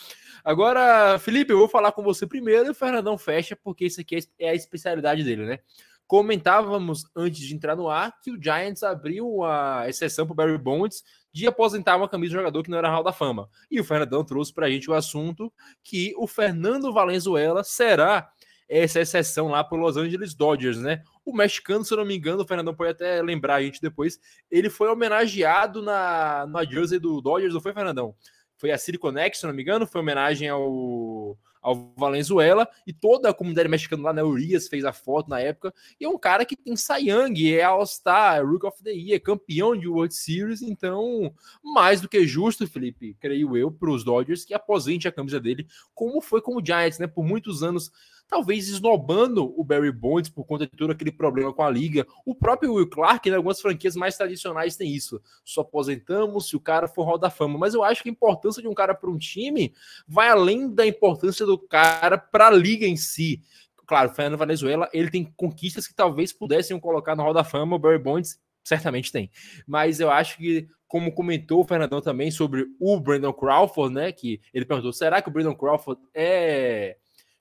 Agora, 0.42 1.18
Felipe, 1.18 1.52
eu 1.52 1.58
vou 1.58 1.68
falar 1.68 1.92
com 1.92 2.02
você 2.02 2.26
primeiro 2.26 2.66
e 2.66 2.70
o 2.70 2.74
Fernandão 2.74 3.18
fecha, 3.18 3.54
porque 3.54 3.84
isso 3.84 4.00
aqui 4.00 4.18
é 4.38 4.50
a 4.50 4.54
especialidade 4.54 5.22
dele, 5.24 5.44
né? 5.44 5.58
Comentávamos 6.06 7.04
antes 7.14 7.40
de 7.40 7.54
entrar 7.54 7.76
no 7.76 7.88
ar 7.88 8.18
que 8.20 8.32
o 8.32 8.42
Giants 8.42 8.82
abriu 8.82 9.44
a 9.44 9.88
exceção 9.88 10.26
para 10.26 10.32
o 10.32 10.36
Barry 10.36 10.58
Bonds 10.58 11.04
de 11.32 11.46
aposentar 11.46 11.96
uma 11.96 12.08
camisa 12.08 12.30
de 12.30 12.36
jogador 12.38 12.62
que 12.62 12.70
não 12.70 12.78
era 12.78 12.90
Hall 12.90 13.04
da 13.04 13.12
Fama. 13.12 13.48
E 13.70 13.80
o 13.80 13.84
Fernandão 13.84 14.24
trouxe 14.24 14.52
para 14.52 14.66
a 14.66 14.70
gente 14.70 14.90
o 14.90 14.94
assunto 14.94 15.52
que 15.82 16.12
o 16.16 16.26
Fernando 16.26 16.92
Valenzuela 16.92 17.62
será 17.62 18.30
essa 18.68 19.00
exceção 19.00 19.48
lá 19.48 19.64
para 19.64 19.78
Los 19.78 19.96
Angeles 19.96 20.32
Dodgers, 20.32 20.78
né? 20.78 21.02
O 21.24 21.34
mexicano, 21.34 21.84
se 21.84 21.92
eu 21.92 21.98
não 21.98 22.04
me 22.04 22.16
engano, 22.16 22.42
o 22.42 22.46
Fernandão 22.46 22.74
pode 22.74 22.90
até 22.90 23.20
lembrar 23.20 23.56
a 23.56 23.62
gente 23.62 23.80
depois, 23.80 24.18
ele 24.48 24.70
foi 24.70 24.88
homenageado 24.88 25.82
na, 25.82 26.46
na 26.46 26.64
jersey 26.64 27.00
do 27.00 27.20
Dodgers, 27.20 27.52
não 27.52 27.60
foi, 27.60 27.72
Fernandão? 27.72 28.14
Foi 28.56 28.70
a 28.70 28.78
Silicon 28.78 29.16
X, 29.18 29.38
se 29.38 29.46
eu 29.46 29.48
não 29.48 29.56
me 29.56 29.62
engano, 29.62 29.86
foi 29.88 30.00
homenagem 30.00 30.48
ao 30.48 31.36
ao 31.60 31.92
Valenzuela 31.96 32.68
e 32.86 32.92
toda 32.92 33.28
a 33.28 33.34
comunidade 33.34 33.68
mexicana 33.68 34.04
lá 34.04 34.12
na 34.12 34.24
Urias 34.24 34.68
fez 34.68 34.84
a 34.84 34.92
foto 34.92 35.28
na 35.28 35.40
época. 35.40 35.74
E 35.98 36.04
é 36.04 36.08
um 36.08 36.18
cara 36.18 36.44
que 36.44 36.56
tem 36.56 36.76
Sayang, 36.76 37.54
é 37.54 37.62
All-Star, 37.62 38.36
é 38.38 38.40
Rook 38.40 38.66
of 38.66 38.82
the 38.82 38.90
Year, 38.90 39.16
é 39.16 39.18
campeão 39.18 39.76
de 39.76 39.88
World 39.88 40.14
Series. 40.14 40.62
Então, 40.62 41.32
mais 41.62 42.00
do 42.00 42.08
que 42.08 42.26
justo, 42.26 42.66
Felipe, 42.66 43.16
creio 43.20 43.56
eu, 43.56 43.70
para 43.70 43.90
os 43.90 44.04
Dodgers 44.04 44.44
que 44.44 44.54
aposente 44.54 45.08
a 45.08 45.12
camisa 45.12 45.40
dele, 45.40 45.66
como 45.94 46.20
foi 46.20 46.40
com 46.40 46.56
o 46.56 46.64
Giants, 46.64 46.98
né? 46.98 47.06
Por 47.06 47.24
muitos 47.24 47.62
anos 47.62 47.90
talvez 48.30 48.68
esnobando 48.68 49.52
o 49.60 49.64
Barry 49.64 49.90
Bonds 49.90 50.30
por 50.30 50.44
conta 50.44 50.64
de 50.64 50.72
todo 50.72 50.92
aquele 50.92 51.10
problema 51.10 51.52
com 51.52 51.64
a 51.64 51.68
liga. 51.68 52.06
O 52.24 52.32
próprio 52.32 52.74
Will 52.74 52.88
Clark, 52.88 53.28
né, 53.28 53.36
algumas 53.36 53.60
franquias 53.60 53.96
mais 53.96 54.16
tradicionais, 54.16 54.76
tem 54.76 54.94
isso. 54.94 55.20
Só 55.44 55.62
aposentamos 55.62 56.48
se 56.48 56.54
o 56.54 56.60
cara 56.60 56.86
for 56.86 57.04
Hall 57.04 57.18
da 57.18 57.28
Fama. 57.28 57.58
Mas 57.58 57.74
eu 57.74 57.82
acho 57.82 58.04
que 58.04 58.08
a 58.08 58.12
importância 58.12 58.62
de 58.62 58.68
um 58.68 58.74
cara 58.74 58.94
para 58.94 59.10
um 59.10 59.18
time 59.18 59.74
vai 60.06 60.28
além 60.28 60.72
da 60.72 60.86
importância 60.86 61.44
do 61.44 61.58
cara 61.58 62.16
para 62.16 62.46
a 62.46 62.50
liga 62.50 62.86
em 62.86 62.96
si. 62.96 63.42
Claro, 63.84 64.10
o 64.10 64.14
Fernando 64.14 64.38
Venezuela, 64.38 64.88
ele 64.92 65.10
tem 65.10 65.24
conquistas 65.36 65.88
que 65.88 65.94
talvez 65.94 66.32
pudessem 66.32 66.78
colocar 66.78 67.16
no 67.16 67.24
Hall 67.24 67.34
da 67.34 67.42
Fama, 67.42 67.74
o 67.74 67.78
Barry 67.80 67.98
Bonds 67.98 68.38
certamente 68.62 69.10
tem. 69.10 69.28
Mas 69.66 69.98
eu 69.98 70.08
acho 70.08 70.36
que, 70.36 70.68
como 70.86 71.12
comentou 71.12 71.60
o 71.60 71.66
Fernandão 71.66 72.00
também 72.00 72.30
sobre 72.30 72.66
o 72.78 73.00
Brandon 73.00 73.32
Crawford, 73.32 73.92
né? 73.92 74.12
Que 74.12 74.40
ele 74.54 74.64
perguntou: 74.64 74.92
será 74.92 75.20
que 75.20 75.28
o 75.28 75.32
Brandon 75.32 75.56
Crawford 75.56 76.00
é 76.14 76.96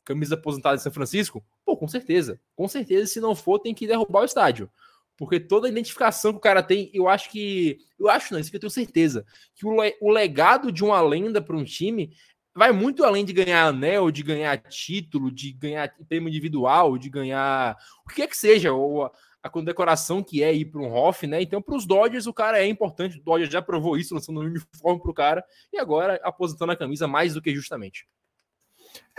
camisa 0.09 0.33
aposentada 0.33 0.75
em 0.75 0.79
São 0.79 0.91
Francisco? 0.91 1.43
Pô, 1.63 1.77
com 1.77 1.87
certeza. 1.87 2.41
Com 2.55 2.67
certeza, 2.67 3.05
se 3.05 3.19
não 3.19 3.35
for, 3.35 3.59
tem 3.59 3.75
que 3.75 3.85
derrubar 3.85 4.21
o 4.21 4.25
estádio. 4.25 4.69
Porque 5.15 5.39
toda 5.39 5.67
a 5.67 5.69
identificação 5.69 6.31
que 6.31 6.37
o 6.37 6.41
cara 6.41 6.63
tem, 6.63 6.89
eu 6.93 7.07
acho 7.07 7.29
que. 7.29 7.77
Eu 7.99 8.09
acho 8.09 8.33
não, 8.33 8.39
isso 8.39 8.49
que 8.49 8.55
eu 8.55 8.61
tenho 8.61 8.71
certeza. 8.71 9.25
Que 9.53 9.67
o, 9.67 9.75
o 10.01 10.09
legado 10.09 10.71
de 10.71 10.83
uma 10.83 10.99
lenda 11.01 11.41
para 11.41 11.55
um 11.55 11.63
time 11.63 12.11
vai 12.55 12.71
muito 12.71 13.03
além 13.03 13.23
de 13.23 13.33
ganhar 13.33 13.67
anel, 13.67 14.09
de 14.09 14.23
ganhar 14.23 14.57
título, 14.57 15.31
de 15.31 15.53
ganhar 15.53 15.93
prêmio 16.07 16.29
individual, 16.29 16.97
de 16.97 17.09
ganhar 17.09 17.77
o 18.05 18.09
que 18.09 18.21
é 18.21 18.27
que 18.27 18.35
seja, 18.35 18.73
ou 18.73 19.05
a, 19.05 19.11
a 19.43 19.49
condecoração 19.49 20.23
que 20.23 20.41
é 20.41 20.53
ir 20.53 20.65
para 20.65 20.81
um 20.81 20.91
Hoff, 20.91 21.27
né? 21.27 21.41
Então, 21.41 21.61
para 21.61 21.75
os 21.75 21.85
Dodgers, 21.85 22.25
o 22.25 22.33
cara 22.33 22.59
é 22.59 22.65
importante. 22.65 23.19
O 23.19 23.23
Dodgers 23.23 23.51
já 23.51 23.61
provou 23.61 23.95
isso, 23.97 24.15
lançando 24.15 24.39
um 24.39 24.45
uniforme 24.45 25.01
para 25.01 25.11
o 25.11 25.13
cara, 25.13 25.45
e 25.71 25.77
agora 25.77 26.19
aposentando 26.23 26.71
a 26.71 26.77
camisa 26.77 27.07
mais 27.07 27.33
do 27.33 27.41
que 27.41 27.53
justamente. 27.53 28.07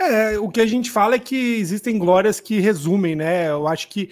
É, 0.01 0.39
o 0.39 0.49
que 0.49 0.59
a 0.59 0.65
gente 0.65 0.89
fala 0.89 1.15
é 1.15 1.19
que 1.19 1.35
existem 1.35 1.99
glórias 1.99 2.39
que 2.39 2.59
resumem, 2.59 3.15
né? 3.15 3.49
Eu 3.49 3.67
acho 3.67 3.87
que 3.87 4.09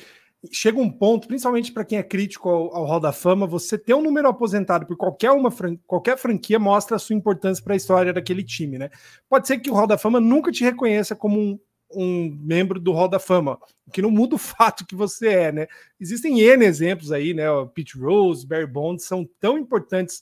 chega 0.52 0.80
um 0.80 0.90
ponto, 0.90 1.28
principalmente 1.28 1.72
para 1.72 1.84
quem 1.84 1.98
é 1.98 2.04
crítico 2.04 2.48
ao, 2.48 2.76
ao 2.76 2.86
Hall 2.86 3.00
da 3.00 3.12
Fama, 3.12 3.48
você 3.48 3.76
ter 3.76 3.96
um 3.96 4.02
número 4.02 4.28
aposentado 4.28 4.86
por 4.86 4.96
qualquer 4.96 5.32
uma 5.32 5.52
qualquer 5.88 6.16
franquia 6.18 6.60
mostra 6.60 6.96
a 6.96 7.00
sua 7.00 7.16
importância 7.16 7.64
para 7.64 7.74
a 7.74 7.78
história 7.78 8.14
daquele 8.14 8.44
time, 8.44 8.78
né? 8.78 8.92
Pode 9.28 9.48
ser 9.48 9.58
que 9.58 9.72
o 9.72 9.74
Hall 9.74 9.88
da 9.88 9.98
Fama 9.98 10.20
nunca 10.20 10.52
te 10.52 10.64
reconheça 10.64 11.16
como 11.16 11.40
um, 11.40 11.60
um 11.92 12.38
membro 12.40 12.80
do 12.80 12.92
Hall 12.92 13.10
da 13.10 13.20
Fama, 13.20 13.58
o 13.88 13.92
que 13.92 14.02
não 14.02 14.12
muda 14.12 14.36
o 14.36 14.38
fato 14.40 14.86
que 14.86 14.96
você 14.96 15.28
é, 15.30 15.52
né? 15.52 15.68
Existem 16.00 16.40
N 16.40 16.64
exemplos 16.66 17.12
aí, 17.12 17.34
né? 17.34 17.50
O 17.50 17.68
Pete 17.68 17.98
Rose, 17.98 18.46
Barry 18.46 18.68
Bonds 18.68 19.06
são 19.06 19.28
tão 19.40 19.58
importantes 19.58 20.22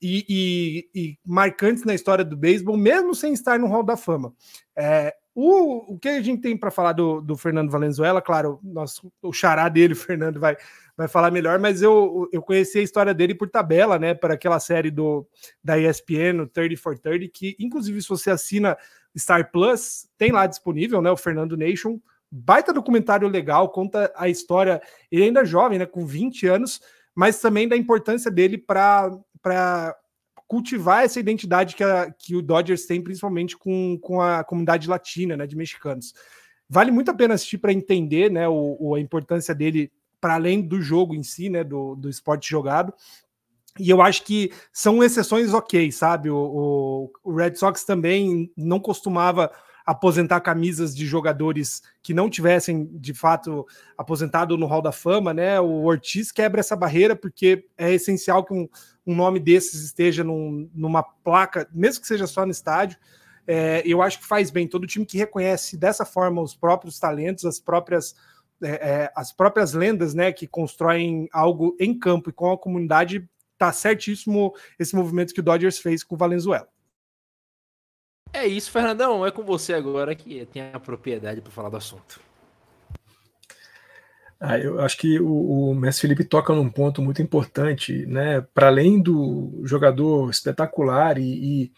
e, 0.00 0.24
e, 0.28 1.00
e, 1.00 1.18
marcantes 1.24 1.84
na 1.84 1.94
história 1.94 2.24
do 2.24 2.36
beisebol, 2.36 2.76
mesmo 2.76 3.14
sem 3.14 3.32
estar 3.32 3.58
no 3.58 3.66
Hall 3.66 3.82
da 3.82 3.96
Fama. 3.96 4.32
É, 4.76 5.14
o, 5.34 5.94
o 5.94 5.98
que 5.98 6.08
a 6.08 6.20
gente 6.20 6.42
tem 6.42 6.56
para 6.56 6.70
falar 6.70 6.92
do, 6.92 7.20
do, 7.20 7.36
Fernando 7.36 7.70
Valenzuela, 7.70 8.20
claro, 8.20 8.58
nosso, 8.62 9.12
o 9.22 9.32
xará 9.32 9.68
dele, 9.68 9.92
o 9.94 9.96
Fernando, 9.96 10.40
vai, 10.40 10.56
vai 10.96 11.06
falar 11.06 11.30
melhor, 11.30 11.58
mas 11.58 11.80
eu, 11.80 12.28
eu 12.32 12.42
conheci 12.42 12.78
a 12.78 12.82
história 12.82 13.14
dele 13.14 13.34
por 13.34 13.48
tabela, 13.48 13.98
né, 13.98 14.14
para 14.14 14.34
aquela 14.34 14.58
série 14.58 14.90
do, 14.90 15.26
da 15.62 15.78
ESPN, 15.78 16.42
o 16.42 16.46
30 16.46 16.76
for 16.80 16.98
30, 16.98 17.30
que 17.32 17.56
inclusive 17.58 18.02
se 18.02 18.08
você 18.08 18.30
assina 18.30 18.76
Star 19.16 19.50
Plus, 19.52 20.08
tem 20.18 20.32
lá 20.32 20.46
disponível, 20.46 21.00
né, 21.00 21.10
o 21.10 21.16
Fernando 21.16 21.56
Nation, 21.56 22.00
baita 22.30 22.72
documentário 22.72 23.28
legal, 23.28 23.68
conta 23.70 24.12
a 24.16 24.28
história, 24.28 24.82
ele 25.10 25.24
ainda 25.24 25.42
é 25.42 25.44
jovem, 25.44 25.78
né, 25.78 25.86
com 25.86 26.04
20 26.04 26.46
anos, 26.46 26.80
mas 27.14 27.40
também 27.40 27.66
da 27.66 27.76
importância 27.76 28.30
dele 28.30 28.56
para 28.56 29.10
para 29.42 29.96
cultivar 30.46 31.04
essa 31.04 31.20
identidade 31.20 31.76
que, 31.76 31.84
a, 31.84 32.10
que 32.10 32.34
o 32.34 32.42
Dodgers 32.42 32.86
tem, 32.86 33.02
principalmente 33.02 33.56
com, 33.56 33.98
com 34.00 34.20
a 34.20 34.42
comunidade 34.42 34.88
latina, 34.88 35.36
né, 35.36 35.46
de 35.46 35.56
mexicanos. 35.56 36.14
Vale 36.68 36.90
muito 36.90 37.10
a 37.10 37.14
pena 37.14 37.34
assistir 37.34 37.58
para 37.58 37.72
entender 37.72 38.30
né, 38.30 38.48
o, 38.48 38.76
o, 38.80 38.94
a 38.94 39.00
importância 39.00 39.54
dele 39.54 39.92
para 40.20 40.34
além 40.34 40.62
do 40.62 40.80
jogo 40.80 41.14
em 41.14 41.22
si, 41.22 41.48
né, 41.48 41.62
do, 41.62 41.94
do 41.94 42.08
esporte 42.08 42.48
jogado. 42.48 42.92
E 43.78 43.90
eu 43.90 44.02
acho 44.02 44.24
que 44.24 44.50
são 44.72 45.02
exceções 45.02 45.54
ok, 45.54 45.92
sabe? 45.92 46.30
O, 46.30 46.36
o, 46.36 47.30
o 47.30 47.34
Red 47.34 47.54
Sox 47.54 47.84
também 47.84 48.50
não 48.56 48.80
costumava 48.80 49.52
aposentar 49.88 50.42
camisas 50.42 50.94
de 50.94 51.06
jogadores 51.06 51.82
que 52.02 52.12
não 52.12 52.28
tivessem 52.28 52.84
de 52.92 53.14
fato 53.14 53.66
aposentado 53.96 54.54
no 54.58 54.66
Hall 54.66 54.82
da 54.82 54.92
Fama, 54.92 55.32
né? 55.32 55.58
O 55.58 55.84
Ortiz 55.84 56.30
quebra 56.30 56.60
essa 56.60 56.76
barreira 56.76 57.16
porque 57.16 57.64
é 57.74 57.90
essencial 57.94 58.44
que 58.44 58.52
um, 58.52 58.68
um 59.06 59.16
nome 59.16 59.40
desses 59.40 59.82
esteja 59.82 60.22
num, 60.22 60.68
numa 60.74 61.02
placa, 61.02 61.66
mesmo 61.72 62.02
que 62.02 62.06
seja 62.06 62.26
só 62.26 62.44
no 62.44 62.52
estádio. 62.52 62.98
É, 63.46 63.82
eu 63.86 64.02
acho 64.02 64.18
que 64.18 64.26
faz 64.26 64.50
bem 64.50 64.68
todo 64.68 64.86
time 64.86 65.06
que 65.06 65.16
reconhece 65.16 65.74
dessa 65.74 66.04
forma 66.04 66.42
os 66.42 66.54
próprios 66.54 66.98
talentos, 66.98 67.46
as 67.46 67.58
próprias 67.58 68.14
é, 68.60 68.68
é, 68.68 69.12
as 69.16 69.32
próprias 69.32 69.72
lendas, 69.72 70.12
né, 70.12 70.32
que 70.32 70.46
constroem 70.46 71.30
algo 71.32 71.74
em 71.80 71.98
campo 71.98 72.28
e 72.28 72.32
com 72.32 72.52
a 72.52 72.58
comunidade, 72.58 73.26
tá 73.56 73.72
certíssimo 73.72 74.52
esse 74.78 74.94
movimento 74.94 75.32
que 75.32 75.40
o 75.40 75.42
Dodgers 75.42 75.78
fez 75.78 76.04
com 76.04 76.14
o 76.14 76.18
Valenzuela. 76.18 76.68
É 78.32 78.46
isso, 78.46 78.70
Fernandão. 78.70 79.24
É 79.26 79.30
com 79.30 79.42
você 79.42 79.72
agora 79.72 80.14
que 80.14 80.46
tem 80.46 80.70
a 80.72 80.80
propriedade 80.80 81.40
para 81.40 81.50
falar 81.50 81.68
do 81.68 81.76
assunto. 81.76 82.20
Ah, 84.40 84.56
eu 84.56 84.80
acho 84.80 84.96
que 84.98 85.18
o, 85.18 85.70
o 85.70 85.74
Messi 85.74 86.00
Felipe 86.00 86.24
toca 86.24 86.54
num 86.54 86.70
ponto 86.70 87.02
muito 87.02 87.20
importante, 87.20 88.06
né? 88.06 88.40
Para 88.54 88.68
além 88.68 89.02
do 89.02 89.60
jogador 89.64 90.30
espetacular 90.30 91.18
e, 91.18 91.64
e, 91.64 91.72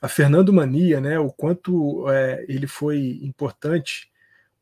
a 0.00 0.06
Fernando 0.06 0.52
Mania, 0.52 1.00
né? 1.00 1.18
O 1.18 1.32
quanto 1.32 2.08
é, 2.08 2.44
ele 2.48 2.68
foi 2.68 3.18
importante 3.22 4.12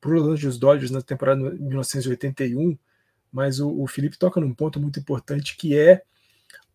para 0.00 0.14
os 0.14 0.42
Los 0.42 0.58
Dodgers 0.58 0.90
na 0.90 1.02
temporada 1.02 1.50
de 1.50 1.62
1981, 1.62 2.76
mas 3.30 3.60
o, 3.60 3.82
o 3.82 3.86
Felipe 3.86 4.18
toca 4.18 4.40
num 4.40 4.54
ponto 4.54 4.80
muito 4.80 4.98
importante 4.98 5.56
que 5.56 5.78
é 5.78 6.02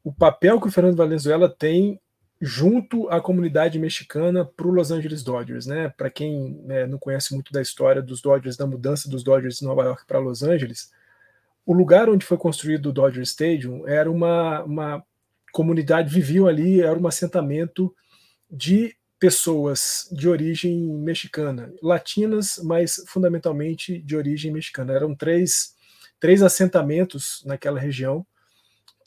o 0.04 0.14
papel 0.14 0.62
que 0.62 0.68
o 0.68 0.72
Fernando 0.72 0.96
Valenzuela 0.96 1.50
tem 1.50 2.00
junto 2.40 3.10
à 3.10 3.20
comunidade 3.20 3.80
mexicana 3.80 4.46
para 4.46 4.68
o 4.68 4.72
Los 4.72 4.92
Angeles 4.92 5.24
Dodgers, 5.24 5.66
né? 5.66 5.90
Para 5.90 6.10
quem 6.10 6.62
né, 6.64 6.86
não 6.86 7.00
conhece 7.00 7.34
muito 7.34 7.52
da 7.52 7.62
história 7.62 8.02
dos 8.02 8.22
Dodgers, 8.22 8.56
da 8.56 8.68
mudança 8.68 9.10
dos 9.10 9.24
Dodgers 9.24 9.58
de 9.58 9.66
Nova 9.66 9.84
York 9.84 10.06
para 10.06 10.20
Los 10.20 10.44
Angeles, 10.44 10.92
o 11.66 11.74
lugar 11.74 12.10
onde 12.10 12.26
foi 12.26 12.38
construído 12.38 12.88
o 12.88 12.94
Dodger 12.94 13.24
Stadium 13.24 13.86
era 13.88 14.10
uma, 14.10 14.64
uma 14.64 15.04
comunidade, 15.52 16.14
viviam 16.14 16.48
ali, 16.48 16.82
era 16.82 16.98
um 16.98 17.08
assentamento 17.08 17.94
de 18.50 18.96
pessoas 19.20 20.08
de 20.12 20.30
origem 20.30 20.78
mexicana, 20.94 21.74
latinas, 21.82 22.60
mas 22.64 23.04
fundamentalmente 23.08 24.00
de 24.00 24.16
origem 24.16 24.52
mexicana. 24.52 24.94
Eram 24.94 25.14
três, 25.14 25.76
três 26.20 26.42
assentamentos 26.42 27.44
naquela 27.46 27.80
região 27.80 28.26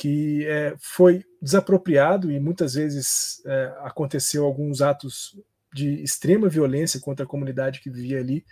que 0.00 0.46
é, 0.46 0.74
foi 0.78 1.26
desapropriado 1.42 2.32
e 2.32 2.40
muitas 2.40 2.72
vezes 2.72 3.42
é, 3.44 3.74
aconteceu 3.80 4.46
alguns 4.46 4.80
atos 4.80 5.38
de 5.74 6.02
extrema 6.02 6.48
violência 6.48 6.98
contra 6.98 7.26
a 7.26 7.28
comunidade 7.28 7.80
que 7.80 7.90
vivia 7.90 8.18
ali, 8.18 8.42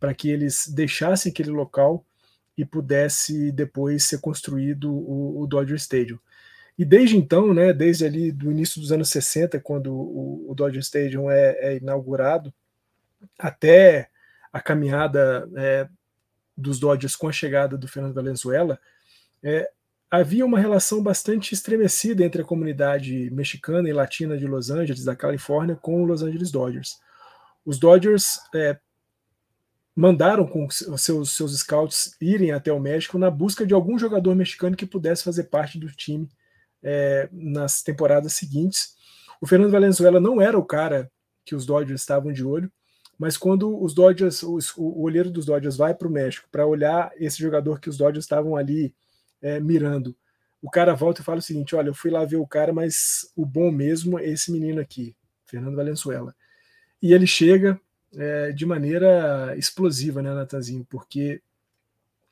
para 0.00 0.14
que 0.14 0.30
eles 0.30 0.66
deixassem 0.68 1.30
aquele 1.30 1.50
local 1.50 2.02
e 2.56 2.64
pudesse 2.64 3.52
depois 3.52 4.04
ser 4.04 4.22
construído 4.22 4.90
o, 4.90 5.42
o 5.42 5.46
Dodger 5.46 5.76
Stadium. 5.76 6.18
E 6.78 6.84
desde 6.84 7.18
então, 7.18 7.52
né, 7.52 7.74
desde 7.74 8.06
ali 8.06 8.32
do 8.32 8.50
início 8.50 8.80
dos 8.80 8.90
anos 8.90 9.10
60, 9.10 9.60
quando 9.60 9.92
o, 9.92 10.50
o 10.50 10.54
Dodger 10.54 10.80
Stadium 10.80 11.30
é, 11.30 11.58
é, 11.58 11.76
inaugurado, 11.76 12.54
até 13.38 14.08
a 14.50 14.62
caminhada 14.62 15.46
é, 15.58 15.86
dos 16.56 16.80
Dodgers 16.80 17.14
com 17.14 17.28
a 17.28 17.32
chegada 17.32 17.76
do 17.76 17.86
Fernando 17.86 18.14
Valenzuela, 18.14 18.80
é, 19.42 19.70
havia 20.20 20.44
uma 20.44 20.58
relação 20.58 21.02
bastante 21.02 21.52
estremecida 21.52 22.24
entre 22.24 22.42
a 22.42 22.44
comunidade 22.44 23.30
mexicana 23.30 23.88
e 23.88 23.92
latina 23.92 24.36
de 24.36 24.46
Los 24.46 24.70
Angeles, 24.70 25.04
da 25.04 25.16
Califórnia, 25.16 25.76
com 25.76 26.02
os 26.02 26.08
Los 26.08 26.22
Angeles 26.22 26.50
Dodgers. 26.50 26.98
Os 27.64 27.78
Dodgers 27.78 28.38
é, 28.54 28.78
mandaram 29.94 30.46
com 30.46 30.68
seus, 30.70 31.30
seus 31.30 31.58
scouts 31.58 32.16
irem 32.20 32.52
até 32.52 32.72
o 32.72 32.80
México 32.80 33.18
na 33.18 33.30
busca 33.30 33.66
de 33.66 33.74
algum 33.74 33.98
jogador 33.98 34.34
mexicano 34.34 34.76
que 34.76 34.86
pudesse 34.86 35.24
fazer 35.24 35.44
parte 35.44 35.78
do 35.78 35.88
time 35.88 36.28
é, 36.82 37.28
nas 37.32 37.82
temporadas 37.82 38.34
seguintes. 38.34 38.94
O 39.40 39.46
Fernando 39.46 39.72
Valenzuela 39.72 40.20
não 40.20 40.40
era 40.40 40.58
o 40.58 40.64
cara 40.64 41.10
que 41.44 41.54
os 41.54 41.66
Dodgers 41.66 42.00
estavam 42.00 42.32
de 42.32 42.44
olho, 42.44 42.70
mas 43.18 43.36
quando 43.36 43.82
os 43.82 43.94
Dodgers, 43.94 44.42
o 44.42 45.00
olheiro 45.00 45.30
dos 45.30 45.46
Dodgers 45.46 45.76
vai 45.76 45.94
para 45.94 46.06
o 46.06 46.10
México 46.10 46.48
para 46.50 46.66
olhar 46.66 47.10
esse 47.16 47.38
jogador 47.38 47.80
que 47.80 47.88
os 47.88 47.96
Dodgers 47.96 48.24
estavam 48.24 48.56
ali 48.56 48.94
é, 49.40 49.60
mirando. 49.60 50.16
O 50.60 50.70
cara 50.70 50.94
volta 50.94 51.20
e 51.20 51.24
fala 51.24 51.38
o 51.38 51.42
seguinte: 51.42 51.76
olha, 51.76 51.88
eu 51.88 51.94
fui 51.94 52.10
lá 52.10 52.24
ver 52.24 52.36
o 52.36 52.46
cara, 52.46 52.72
mas 52.72 53.30
o 53.36 53.44
bom 53.44 53.70
mesmo 53.70 54.18
é 54.18 54.28
esse 54.28 54.50
menino 54.50 54.80
aqui, 54.80 55.14
Fernando 55.46 55.76
Valenzuela. 55.76 56.34
E 57.02 57.12
ele 57.12 57.26
chega 57.26 57.80
é, 58.14 58.52
de 58.52 58.64
maneira 58.64 59.54
explosiva, 59.56 60.22
né, 60.22 60.32
Natanzinho? 60.32 60.86
Porque 60.88 61.42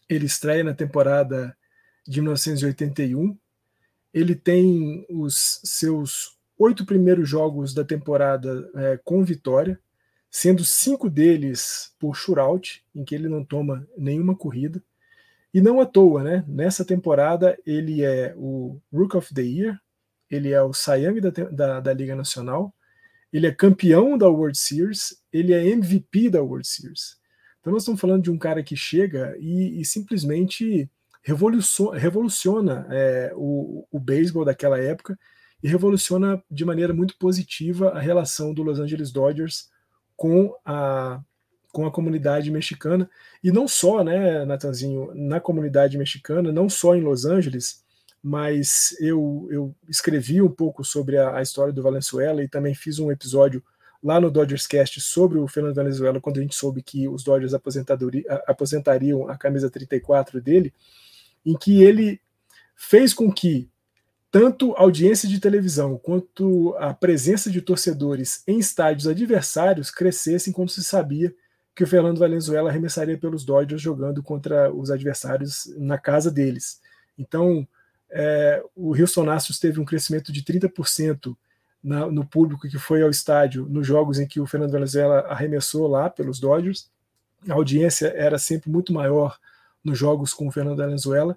ele 0.09 0.27
estreia 0.27 0.65
na 0.65 0.75
temporada 0.75 1.57
de 2.07 2.21
1981. 2.21 3.37
Ele 4.13 4.35
tem 4.35 5.07
os 5.11 5.61
seus 5.65 6.37
oito 6.59 6.85
primeiros 6.85 7.29
jogos 7.29 7.75
da 7.75 7.85
temporada 7.85 8.71
é, 8.75 9.01
com 9.05 9.25
vitória, 9.25 9.79
sendo 10.31 10.65
cinco 10.65 11.11
deles 11.11 11.93
por 11.99 12.15
shootout, 12.15 12.85
em 12.95 13.05
que 13.05 13.15
ele 13.15 13.29
não 13.29 13.45
toma 13.45 13.87
nenhuma 13.97 14.37
corrida. 14.37 14.83
E 15.55 15.61
não 15.61 15.81
à 15.81 15.87
toa, 15.87 16.25
né? 16.25 16.45
Nessa 16.49 16.85
temporada 16.85 17.57
ele 17.65 18.03
é 18.03 18.35
o 18.37 18.81
Rook 18.93 19.17
of 19.17 19.33
the 19.33 19.43
Year, 19.43 19.81
ele 20.29 20.51
é 20.51 20.61
o 20.61 20.73
Cy 20.73 21.21
da, 21.21 21.31
da, 21.31 21.81
da, 21.81 21.93
Liga 21.95 22.17
Nacional, 22.17 22.75
ele 23.33 23.47
é 23.47 23.53
campeão 23.53 24.19
da 24.19 24.29
World 24.29 24.59
Series, 24.59 25.23
ele 25.33 25.55
é 25.55 25.65
MVP 25.69 26.29
da 26.29 26.43
World 26.43 26.67
Series. 26.67 27.19
Então 27.61 27.73
nós 27.73 27.83
estamos 27.83 28.01
falando 28.01 28.25
de 28.25 28.33
um 28.33 28.37
cara 28.37 28.65
que 28.65 28.75
chega 28.75 29.37
e, 29.39 29.81
e 29.81 29.85
simplesmente 29.85 30.91
revoluciona, 31.23 31.99
revoluciona 31.99 32.87
é, 32.91 33.33
o, 33.37 33.87
o 33.93 34.01
beisebol 34.01 34.45
daquela 34.45 34.81
época 34.81 35.17
e 35.63 35.69
revoluciona 35.69 36.43
de 36.51 36.65
maneira 36.65 36.93
muito 36.93 37.17
positiva 37.17 37.91
a 37.91 38.01
relação 38.01 38.53
do 38.53 38.65
Los 38.65 38.81
Angeles 38.81 39.13
Dodgers 39.13 39.71
com 40.17 40.53
a 40.65 41.23
com 41.75 41.85
a 41.85 41.91
comunidade 41.91 42.53
mexicana, 42.53 43.11
e 43.43 43.51
não 43.51 43.66
só, 43.66 44.05
né, 44.05 44.45
Natanzinho, 44.45 45.11
na 45.12 45.41
comunidade 45.41 45.99
mexicana, 45.99 46.53
não 46.53 46.68
só 46.68 46.95
em 46.95 47.01
Los 47.01 47.25
Angeles, 47.25 47.83
mas 48.22 48.97
eu, 49.01 49.49
eu 49.51 49.75
escrevi 49.89 50.41
um 50.41 50.49
pouco 50.49 50.85
sobre 50.85 51.18
a, 51.18 51.37
a 51.37 51.43
história 51.43 51.72
do 51.72 51.83
Valenzuela 51.83 52.45
e 52.45 52.49
também 52.49 52.77
fiz 52.77 53.01
um 53.01 53.11
episódio 53.11 53.61
lá 54.01 54.20
no 54.20 54.31
Dodgers 54.31 54.68
Cast 54.68 55.01
sobre 55.01 55.37
o 55.37 55.49
Fernando 55.49 55.75
Valenzuela, 55.75 56.20
quando 56.20 56.39
a 56.39 56.43
gente 56.43 56.55
soube 56.55 56.81
que 56.81 57.09
os 57.09 57.25
Dodgers 57.25 57.55
aposentariam 58.47 59.29
a 59.29 59.37
camisa 59.37 59.68
34 59.68 60.41
dele, 60.41 60.72
em 61.45 61.59
que 61.59 61.83
ele 61.83 62.20
fez 62.77 63.12
com 63.12 63.33
que 63.33 63.68
tanto 64.31 64.75
a 64.75 64.83
audiência 64.83 65.29
de 65.29 65.41
televisão 65.41 65.99
quanto 65.99 66.72
a 66.79 66.95
presença 66.95 67.51
de 67.51 67.61
torcedores 67.61 68.45
em 68.47 68.61
estádios 68.61 69.09
adversários 69.09 69.91
crescessem 69.91 70.53
quando 70.53 70.70
se 70.70 70.85
sabia 70.85 71.35
que 71.75 71.83
o 71.83 71.87
Fernando 71.87 72.18
Valenzuela 72.18 72.70
arremessaria 72.70 73.18
pelos 73.18 73.45
Dodgers 73.45 73.83
jogando 73.83 74.22
contra 74.22 74.72
os 74.72 74.91
adversários 74.91 75.66
na 75.77 75.99
casa 75.99 76.31
deles. 76.31 76.81
Então, 77.18 77.66
é, 78.11 78.62
o 78.77 78.95
Houston 78.97 79.29
Astros 79.29 79.59
teve 79.59 79.81
um 79.81 79.85
crescimento 79.85 80.33
de 80.33 80.43
30% 80.43 81.37
na, 81.83 82.07
no 82.07 82.25
público 82.25 82.68
que 82.68 82.79
foi 82.79 83.03
ao 83.03 83.11
estádio 83.11 83.66
nos 83.68 83.87
jogos 83.87 84.18
em 84.18 84.27
que 84.27 84.41
o 84.41 84.47
Fernando 84.47 84.72
Valenzuela 84.72 85.20
arremessou 85.29 85.89
lá 85.89 86.09
pelos 86.09 86.39
Dodgers. 86.39 86.89
A 87.49 87.55
audiência 87.55 88.07
era 88.16 88.39
sempre 88.39 88.70
muito 88.70 88.93
maior 88.93 89.39
nos 89.83 89.99
jogos 89.99 90.33
com 90.33 90.47
o 90.47 90.53
Fernando 90.53 90.79
Valenzuela, 90.79 91.37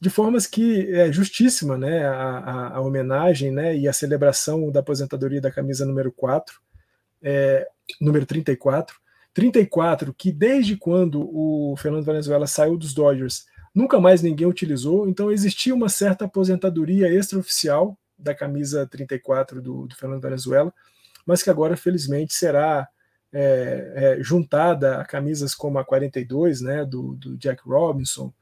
de 0.00 0.10
formas 0.10 0.46
que 0.46 0.90
é 0.92 1.12
justíssima 1.12 1.78
né, 1.78 2.04
a, 2.04 2.12
a, 2.12 2.76
a 2.76 2.80
homenagem 2.80 3.52
né, 3.52 3.76
e 3.76 3.86
a 3.86 3.92
celebração 3.92 4.70
da 4.70 4.80
aposentadoria 4.80 5.40
da 5.40 5.52
camisa 5.52 5.86
número 5.86 6.10
4, 6.10 6.60
é, 7.22 7.68
número 8.00 8.26
34, 8.26 8.96
34, 9.36 10.14
que 10.14 10.32
desde 10.32 10.78
quando 10.78 11.20
o 11.20 11.76
Fernando 11.76 12.06
Valenzuela 12.06 12.46
saiu 12.46 12.74
dos 12.74 12.94
Dodgers, 12.94 13.44
nunca 13.74 14.00
mais 14.00 14.22
ninguém 14.22 14.46
utilizou, 14.46 15.06
então 15.06 15.30
existia 15.30 15.74
uma 15.74 15.90
certa 15.90 16.24
aposentadoria 16.24 17.12
extraoficial 17.12 17.98
da 18.18 18.34
camisa 18.34 18.86
34 18.86 19.60
do, 19.60 19.86
do 19.86 19.94
Fernando 19.94 20.22
Valenzuela, 20.22 20.72
mas 21.26 21.42
que 21.42 21.50
agora, 21.50 21.76
felizmente, 21.76 22.32
será 22.32 22.88
é, 23.30 23.92
é, 23.94 24.22
juntada 24.22 24.96
a 24.96 25.04
camisas 25.04 25.54
como 25.54 25.78
a 25.78 25.84
42, 25.84 26.62
né, 26.62 26.86
do, 26.86 27.14
do 27.16 27.36
Jack 27.36 27.60
Robinson, 27.68 28.32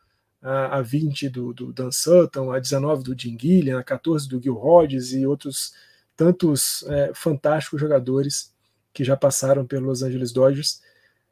a, 0.40 0.76
a 0.76 0.80
20 0.80 1.28
do, 1.28 1.52
do, 1.52 1.72
Dan 1.72 1.90
Sutton, 1.90 2.52
a 2.52 2.60
19 2.60 3.02
do 3.02 3.18
Jim 3.18 3.36
Gillian, 3.36 3.80
a 3.80 3.82
14 3.82 4.28
do 4.28 4.40
Gil 4.40 4.56
Hodges 4.56 5.12
e 5.12 5.26
outros 5.26 5.74
tantos 6.14 6.84
é, 6.84 7.10
fantásticos 7.12 7.80
jogadores 7.80 8.53
que 8.94 9.02
já 9.04 9.16
passaram 9.16 9.66
pelo 9.66 9.86
Los 9.86 10.02
Angeles 10.02 10.32
Dodgers. 10.32 10.80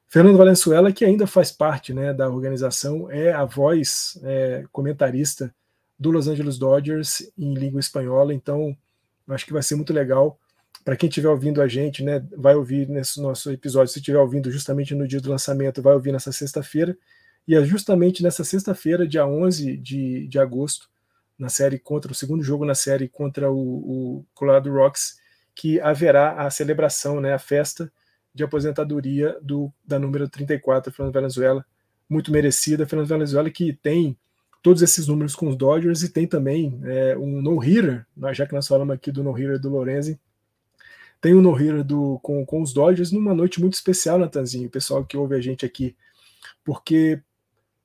Fernando 0.09 0.37
Valenzuela, 0.37 0.93
que 0.93 1.05
ainda 1.05 1.27
faz 1.27 1.53
parte 1.53 1.95
né, 1.95 2.13
da 2.13 2.29
organização, 2.29 3.11
é 3.11 3.33
a 3.33 3.45
voz 3.45 4.21
é, 4.25 4.65
comentarista 4.71 5.55
do 5.99 6.11
Los 6.11 6.27
Angeles 6.27 6.59
Dodgers 6.59 7.33
em 7.39 7.55
língua 7.55 7.81
espanhola, 7.81 8.35
então 8.35 8.77
acho 9.29 9.47
que 9.47 9.53
vai 9.53 9.63
ser 9.63 9.77
muito 9.77 9.93
legal. 9.93 10.39
Para 10.85 10.97
quem 10.97 11.09
estiver 11.09 11.29
ouvindo 11.29 11.63
a 11.63 11.69
gente, 11.69 12.03
né, 12.03 12.27
vai 12.37 12.57
ouvir 12.57 12.89
nesse 12.89 13.23
nosso 13.23 13.51
episódio, 13.53 13.93
se 13.93 14.01
estiver 14.01 14.19
ouvindo 14.19 14.51
justamente 14.51 14.95
no 14.95 15.07
dia 15.07 15.21
do 15.21 15.31
lançamento, 15.31 15.81
vai 15.81 15.95
ouvir 15.95 16.13
nessa 16.13 16.33
sexta-feira, 16.33 16.99
e 17.47 17.55
é 17.55 17.65
justamente 17.65 18.23
nessa 18.23 18.45
sexta-feira, 18.45 19.07
dia 19.07 19.25
11 19.27 19.77
de, 19.77 20.27
de 20.27 20.39
agosto, 20.39 20.91
na 21.39 21.49
série 21.49 21.79
contra 21.79 22.13
o 22.13 22.15
segundo 22.15 22.43
jogo 22.43 22.65
na 22.65 22.75
série 22.75 23.09
contra 23.09 23.51
o, 23.51 23.59
o 23.59 24.27
Colorado 24.35 24.71
Rocks, 24.71 25.22
que 25.55 25.81
haverá 25.81 26.43
a 26.43 26.51
celebração, 26.51 27.21
né, 27.21 27.33
a 27.33 27.39
festa 27.39 27.93
de 28.35 28.43
aposentadoria 28.43 29.37
do, 29.43 29.73
da 29.85 29.99
número 29.99 30.29
34, 30.29 30.93
Fernando 30.93 31.15
Venezuela, 31.15 31.65
muito 32.09 32.33
merecida. 32.33 32.87
Fernando 32.87 33.09
Valenzuela 33.09 33.51
que 33.51 33.73
tem 33.73 34.17
todos 34.63 34.81
esses 34.81 35.07
números 35.09 35.35
com 35.35 35.49
os 35.49 35.57
Dodgers 35.57 36.03
e 36.03 36.09
tem 36.09 36.27
também 36.27 36.81
é, 36.85 37.17
um 37.17 37.43
no-hitter, 37.43 38.07
né, 38.17 38.33
já 38.33 38.47
que 38.47 38.55
nós 38.55 38.67
falamos 38.67 38.95
aqui 38.95 39.11
do 39.11 39.25
no-hitter 39.25 39.59
do 39.59 39.69
Lorenzi, 39.69 40.19
tem 41.21 41.35
um 41.35 41.43
no-hitter 41.43 41.85
com, 42.23 42.47
com 42.47 42.63
os 42.63 42.73
Dodgers 42.73 43.13
numa 43.13 43.35
noite 43.35 43.61
muito 43.61 43.75
especial, 43.75 44.19
Natanzinho, 44.19 44.69
o 44.69 44.71
pessoal 44.71 45.05
que 45.05 45.17
ouve 45.17 45.35
a 45.35 45.41
gente 45.41 45.67
aqui, 45.67 45.97
porque 46.65 47.21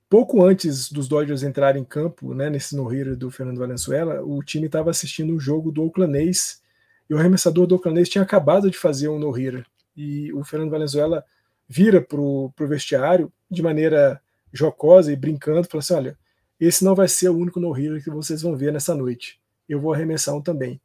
pouco 0.07 0.43
antes 0.43 0.91
dos 0.91 1.07
Dodgers 1.07 1.43
entrarem 1.43 1.81
em 1.81 1.85
campo, 1.85 2.33
né, 2.33 2.49
nesse 2.49 2.75
no-hitter 2.75 3.17
do 3.17 3.31
Fernando 3.31 3.57
Valenzuela, 3.57 4.21
o 4.21 4.41
time 4.43 4.67
estava 4.67 4.91
assistindo 4.91 5.33
um 5.33 5.39
jogo 5.39 5.71
do 5.71 5.83
Oakland 5.83 6.29
A's 6.29 6.61
e 7.09 7.13
o 7.13 7.17
arremessador 7.17 7.65
do 7.67 7.75
Oakland 7.75 8.01
A's 8.01 8.09
tinha 8.09 8.23
acabado 8.23 8.69
de 8.69 8.77
fazer 8.77 9.07
um 9.07 9.19
no-hitter 9.19 9.65
e 9.97 10.31
o 10.31 10.43
Fernando 10.43 10.69
Valenzuela 10.69 11.25
vira 11.67 11.99
para 11.99 12.21
o 12.21 12.53
vestiário 12.59 13.33
de 13.49 13.63
maneira 13.63 14.21
jocosa 14.53 15.11
e 15.11 15.15
brincando, 15.15 15.67
fala 15.67 15.79
assim: 15.79 15.93
olha, 15.95 16.17
esse 16.59 16.85
não 16.85 16.93
vai 16.93 17.07
ser 17.07 17.29
o 17.29 17.37
único 17.37 17.59
no-hitter 17.59 18.03
que 18.03 18.11
vocês 18.11 18.41
vão 18.43 18.55
ver 18.55 18.71
nessa 18.71 18.93
noite. 18.93 19.41
Eu 19.67 19.81
vou 19.81 19.93
arremessar 19.93 20.35
um 20.35 20.41
também. 20.41 20.79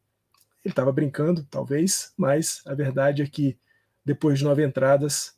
Ele 0.64 0.73
estava 0.73 0.91
brincando, 0.91 1.45
talvez, 1.51 2.12
mas 2.16 2.62
a 2.66 2.75
verdade 2.75 3.23
é 3.23 3.27
que 3.27 3.59
depois 4.05 4.39
de 4.39 4.45
nove 4.45 4.64
entradas, 4.64 5.35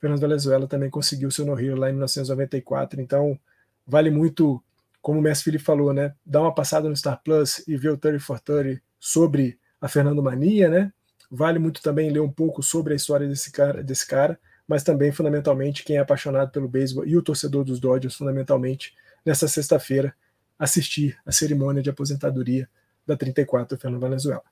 Fernando 0.00 0.20
Valenzuela 0.20 0.66
também 0.66 0.90
conseguiu 0.90 1.30
seu 1.30 1.46
no-hitter 1.46 1.76
lá 1.76 1.88
em 1.88 1.92
1994. 1.92 3.00
Então, 3.00 3.38
vale 3.86 4.10
muito, 4.10 4.62
como 5.00 5.18
o 5.18 5.22
Messi 5.22 5.44
Felipe 5.44 5.64
falou, 5.64 5.92
né? 5.92 6.14
Dar 6.24 6.42
uma 6.42 6.54
passada 6.54 6.88
no 6.88 6.96
Star 6.96 7.20
Plus 7.22 7.66
e 7.66 7.76
ver 7.76 7.90
o 7.90 7.96
30 7.96 8.20
for 8.20 8.38
30 8.38 8.80
sobre 8.98 9.58
a 9.84 9.88
Fernando 9.88 10.22
Mania, 10.22 10.68
né? 10.68 10.92
Vale 11.30 11.58
muito 11.58 11.82
também 11.82 12.10
ler 12.10 12.20
um 12.20 12.30
pouco 12.30 12.62
sobre 12.62 12.92
a 12.92 12.96
história 12.96 13.26
desse 13.28 13.50
cara, 13.50 13.82
desse 13.82 14.06
cara 14.06 14.38
mas 14.66 14.82
também, 14.82 15.12
fundamentalmente, 15.12 15.84
quem 15.84 15.96
é 15.96 16.00
apaixonado 16.00 16.50
pelo 16.50 16.68
beisebol 16.68 17.06
e 17.06 17.16
o 17.16 17.22
torcedor 17.22 17.64
dos 17.64 17.78
Dodgers, 17.78 18.16
fundamentalmente, 18.16 18.94
nessa 19.24 19.46
sexta-feira, 19.46 20.14
assistir 20.58 21.18
a 21.26 21.32
cerimônia 21.32 21.82
de 21.82 21.90
aposentadoria 21.90 22.68
da 23.06 23.16
34 23.16 23.78
Fernando 23.78 24.00
Venezuela. 24.00 24.42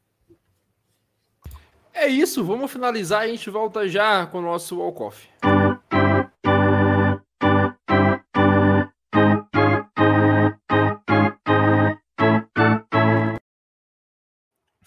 É 1.94 2.06
isso, 2.06 2.44
vamos 2.44 2.70
finalizar 2.70 3.26
e 3.26 3.30
a 3.30 3.34
gente 3.34 3.48
volta 3.48 3.88
já 3.88 4.26
com 4.26 4.38
o 4.38 4.42
nosso 4.42 4.78
walk-off. 4.78 5.28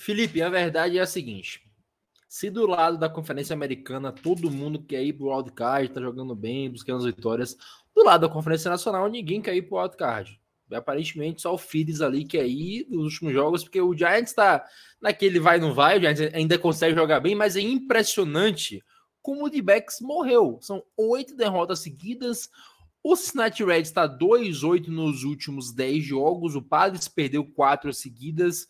Felipe, 0.06 0.40
a 0.40 0.50
verdade 0.50 1.00
é 1.00 1.02
a 1.02 1.08
seguinte: 1.08 1.64
se 2.28 2.52
do 2.52 2.68
lado 2.68 2.96
da 2.96 3.10
Conferência 3.10 3.56
Americana 3.56 4.12
todo 4.12 4.52
mundo 4.52 4.80
quer 4.80 5.04
ir 5.04 5.14
pro 5.14 5.36
wildcard, 5.36 5.90
tá 5.90 6.00
jogando 6.00 6.36
bem, 6.36 6.70
buscando 6.70 7.00
as 7.00 7.06
vitórias, 7.06 7.58
do 7.96 8.04
lado 8.04 8.22
da 8.28 8.32
Conferência 8.32 8.70
Nacional 8.70 9.10
ninguém 9.10 9.42
quer 9.42 9.56
ir 9.56 9.64
pro 9.64 9.80
wildcard. 9.80 10.40
Aparentemente 10.72 11.42
só 11.42 11.56
o 11.56 11.58
Phillies 11.58 12.02
ali 12.02 12.24
quer 12.24 12.46
ir 12.46 12.86
nos 12.88 13.14
últimos 13.14 13.34
jogos, 13.34 13.64
porque 13.64 13.82
o 13.82 13.98
Giants 13.98 14.32
tá 14.32 14.64
naquele 15.02 15.40
vai 15.40 15.60
não 15.60 15.74
vai, 15.74 15.98
o 15.98 16.00
Giants 16.00 16.22
ainda 16.36 16.60
consegue 16.60 16.94
jogar 16.94 17.20
bem, 17.20 17.34
mas 17.34 17.56
é 17.56 17.62
impressionante 17.62 18.84
como 19.24 19.46
o 19.46 19.50
D-backs 19.50 20.02
morreu. 20.02 20.60
São 20.62 20.84
oito 20.96 21.36
derrotas 21.36 21.80
seguidas, 21.80 22.52
o 23.04 23.16
Cincinnati 23.16 23.64
Reds 23.64 23.90
está 23.90 24.08
2-8 24.08 24.88
nos 24.88 25.24
últimos 25.24 25.72
10 25.72 26.04
jogos, 26.04 26.56
o 26.56 26.62
Padres 26.62 27.08
perdeu 27.08 27.44
quatro 27.44 27.92
seguidas, 27.94 28.68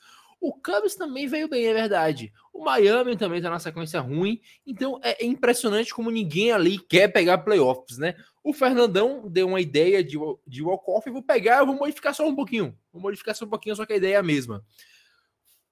o 0.47 0.53
Cubs 0.53 0.93
também 0.93 1.25
veio 1.25 1.49
bem, 1.49 1.65
é 1.65 1.73
verdade. 1.73 2.31
O 2.53 2.63
Miami 2.63 3.17
também 3.17 3.41
tá 3.41 3.49
na 3.49 3.57
sequência 3.57 3.99
ruim. 3.99 4.39
Então 4.63 4.99
é 5.01 5.25
impressionante 5.25 5.91
como 5.91 6.11
ninguém 6.11 6.51
ali 6.51 6.77
quer 6.77 7.07
pegar 7.07 7.39
playoffs, 7.39 7.97
né? 7.97 8.15
O 8.43 8.53
Fernandão 8.53 9.27
deu 9.27 9.47
uma 9.47 9.59
ideia 9.59 10.03
de, 10.03 10.17
de 10.45 10.61
walk-off. 10.61 11.09
Vou 11.09 11.23
pegar, 11.23 11.61
eu 11.61 11.65
vou 11.65 11.75
modificar 11.75 12.13
só 12.13 12.27
um 12.27 12.35
pouquinho. 12.35 12.77
Vou 12.93 13.01
modificar 13.01 13.33
só 13.33 13.43
um 13.43 13.49
pouquinho, 13.49 13.75
só 13.75 13.87
que 13.87 13.93
a 13.93 13.97
ideia 13.97 14.13
é 14.13 14.17
a 14.17 14.23
mesma. 14.23 14.63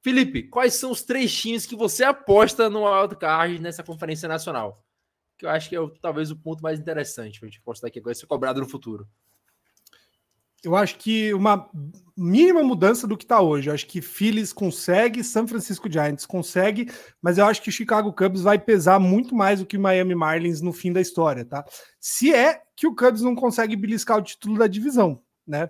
Felipe, 0.01 0.41
quais 0.41 0.73
são 0.73 0.89
os 0.89 1.03
três 1.03 1.31
times 1.31 1.67
que 1.67 1.75
você 1.75 2.03
aposta 2.03 2.67
no 2.67 2.83
wildcard 2.83 3.59
nessa 3.59 3.83
conferência 3.83 4.27
nacional? 4.27 4.83
Que 5.37 5.45
eu 5.45 5.51
acho 5.51 5.69
que 5.69 5.75
é 5.75 5.79
talvez 6.01 6.31
o 6.31 6.35
ponto 6.35 6.63
mais 6.63 6.79
interessante 6.79 7.39
para 7.39 7.47
a 7.47 7.51
gente 7.51 7.59
apostar 7.59 7.89
aqui 7.89 7.99
agora, 7.99 8.15
ser 8.15 8.25
cobrado 8.25 8.59
no 8.59 8.67
futuro 8.67 9.07
eu 10.63 10.75
acho 10.75 10.97
que 10.97 11.33
uma 11.33 11.69
mínima 12.15 12.63
mudança 12.63 13.05
do 13.05 13.17
que 13.17 13.25
está 13.25 13.41
hoje. 13.41 13.69
Eu 13.69 13.73
acho 13.73 13.85
que 13.85 14.01
Phillies 14.01 14.53
consegue, 14.53 15.23
San 15.23 15.45
Francisco 15.45 15.91
Giants 15.91 16.25
consegue, 16.25 16.89
mas 17.21 17.37
eu 17.37 17.45
acho 17.45 17.61
que 17.61 17.71
Chicago 17.71 18.13
Cubs 18.13 18.41
vai 18.41 18.57
pesar 18.57 18.99
muito 18.99 19.35
mais 19.35 19.59
do 19.59 19.65
que 19.65 19.77
Miami 19.77 20.15
Marlins 20.15 20.61
no 20.61 20.71
fim 20.71 20.93
da 20.93 21.01
história, 21.01 21.43
tá? 21.43 21.65
Se 21.99 22.33
é 22.33 22.61
que 22.75 22.87
o 22.87 22.95
Cubs 22.95 23.21
não 23.21 23.35
consegue 23.35 23.75
beliscar 23.75 24.17
o 24.17 24.21
título 24.21 24.57
da 24.57 24.67
divisão, 24.67 25.21
né? 25.45 25.69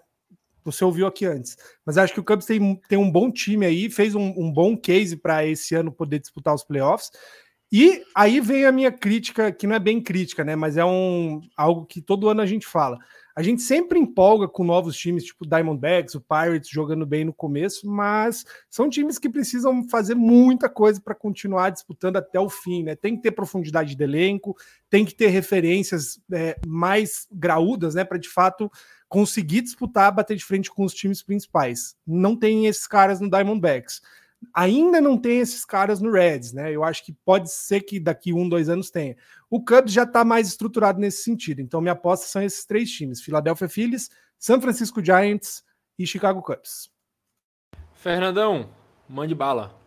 Você 0.64 0.86
ouviu 0.86 1.08
aqui 1.08 1.26
antes. 1.26 1.58
Mas 1.86 1.98
acho 1.98 2.14
que 2.14 2.20
o 2.20 2.24
Cubs 2.24 2.46
tem, 2.46 2.76
tem 2.88 2.98
um 2.98 3.12
bom 3.12 3.32
time 3.32 3.66
aí, 3.66 3.90
fez 3.90 4.16
um, 4.16 4.34
um 4.38 4.52
bom 4.52 4.78
case 4.78 5.18
para 5.18 5.46
esse 5.46 5.76
ano 5.76 5.92
poder 5.92 6.20
disputar 6.20 6.54
os 6.54 6.64
playoffs. 6.64 7.10
E 7.72 8.04
aí 8.16 8.40
vem 8.40 8.66
a 8.66 8.72
minha 8.72 8.92
crítica, 8.92 9.52
que 9.52 9.66
não 9.66 9.76
é 9.76 9.80
bem 9.80 10.00
crítica, 10.00 10.44
né? 10.44 10.56
Mas 10.56 10.78
é 10.78 10.86
um 10.86 11.42
algo 11.58 11.86
que 11.86 12.02
todo 12.02 12.30
ano 12.30 12.42
a 12.42 12.46
gente 12.46 12.68
fala. 12.68 13.00
A 13.36 13.42
gente 13.42 13.64
sempre 13.64 13.98
empolga 13.98 14.48
com 14.48 14.64
novos 14.64 14.96
times, 14.96 15.24
tipo 15.24 15.48
Diamondbacks, 15.48 16.14
o 16.14 16.22
Pirates 16.22 16.70
jogando 16.70 17.04
bem 17.04 17.26
no 17.26 17.34
começo, 17.34 17.88
mas 17.88 18.46
são 18.70 18.90
times 18.90 19.18
que 19.18 19.28
precisam 19.28 19.88
fazer 19.90 20.14
muita 20.14 20.70
coisa 20.70 21.02
para 21.02 21.16
continuar 21.16 21.72
disputando 21.72 22.18
até 22.18 22.40
o 22.40 22.48
fim, 22.48 22.84
né? 22.84 22.96
Tem 22.96 23.16
que 23.16 23.24
ter 23.24 23.32
profundidade 23.32 23.96
de 23.96 24.04
elenco, 24.04 24.56
tem 24.88 25.04
que 25.04 25.16
ter 25.16 25.28
referências 25.28 26.20
é, 26.32 26.60
mais 26.68 27.28
graúdas, 27.32 27.96
né? 27.96 28.04
Para 28.04 28.20
de 28.20 28.30
fato 28.30 28.72
conseguir 29.10 29.62
disputar, 29.62 30.12
bater 30.12 30.38
de 30.38 30.46
frente 30.46 30.70
com 30.70 30.84
os 30.84 30.94
times 30.94 31.24
principais. 31.24 31.96
Não 32.06 32.36
tem 32.36 32.68
esses 32.68 32.86
caras 32.86 33.20
no 33.20 33.30
Diamondbacks 33.30 34.02
ainda 34.54 35.00
não 35.00 35.18
tem 35.18 35.40
esses 35.40 35.64
caras 35.66 36.02
no 36.02 36.12
Reds, 36.12 36.54
né? 36.54 36.72
Eu 36.72 36.84
acho 36.84 37.06
que 37.06 37.14
pode 37.26 37.52
ser 37.52 37.82
que 37.82 38.00
daqui 38.00 38.34
um, 38.34 38.48
dois 38.50 38.70
anos 38.70 38.90
tenha. 38.90 39.16
O 39.50 39.64
Cubs 39.64 39.94
já 39.94 40.04
está 40.04 40.26
mais 40.26 40.48
estruturado 40.48 41.00
nesse 41.00 41.24
sentido. 41.24 41.62
Então, 41.62 41.82
minha 41.82 41.94
aposta 41.94 42.26
são 42.26 42.42
esses 42.42 42.66
três 42.66 42.90
times: 42.90 43.22
Philadelphia 43.22 43.70
Phillies, 43.70 44.10
San 44.40 44.60
Francisco 44.60 45.04
Giants 45.04 45.64
e 45.98 46.08
Chicago 46.08 46.42
Cubs. 46.42 46.90
Fernandão, 47.94 48.70
mande 49.08 49.36
bala. 49.36 49.80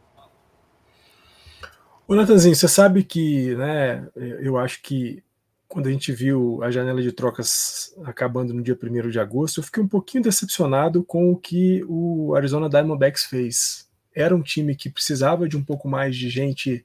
Ô, 2.09 2.15
Natanzinho, 2.15 2.55
você 2.55 2.69
sabe 2.69 3.03
que, 3.03 3.55
né, 3.57 4.09
eu 4.15 4.57
acho 4.57 4.81
que 4.81 5.25
quando 5.69 5.89
a 5.89 5.91
gente 5.91 6.13
viu 6.13 6.63
a 6.63 6.71
janela 6.71 7.03
de 7.03 7.11
trocas 7.13 7.93
acabando 8.05 8.55
no 8.55 8.63
dia 8.63 8.79
1 8.81 9.11
de 9.11 9.19
agosto, 9.19 9.59
eu 9.59 9.65
fiquei 9.65 9.83
um 9.83 9.89
pouquinho 9.89 10.23
decepcionado 10.23 11.05
com 11.05 11.33
o 11.33 11.37
que 11.37 11.85
o 11.89 12.35
Arizona 12.35 12.69
Diamondbacks 12.69 13.25
fez 13.25 13.86
era 14.17 14.35
um 14.35 14.41
time 14.41 14.75
que 14.75 14.89
precisava 14.89 15.47
de 15.47 15.59
um 15.59 15.63
pouco 15.63 15.87
mais 15.87 16.17
de 16.17 16.31
gente, 16.31 16.85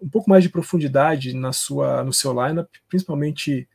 um 0.00 0.08
pouco 0.08 0.30
mais 0.30 0.44
de 0.44 0.48
profundidade 0.48 1.34
na 1.34 1.52
sua, 1.52 2.04
no 2.04 2.12
seu 2.12 2.32
lineup, 2.32 2.70
principalmente 2.88 3.68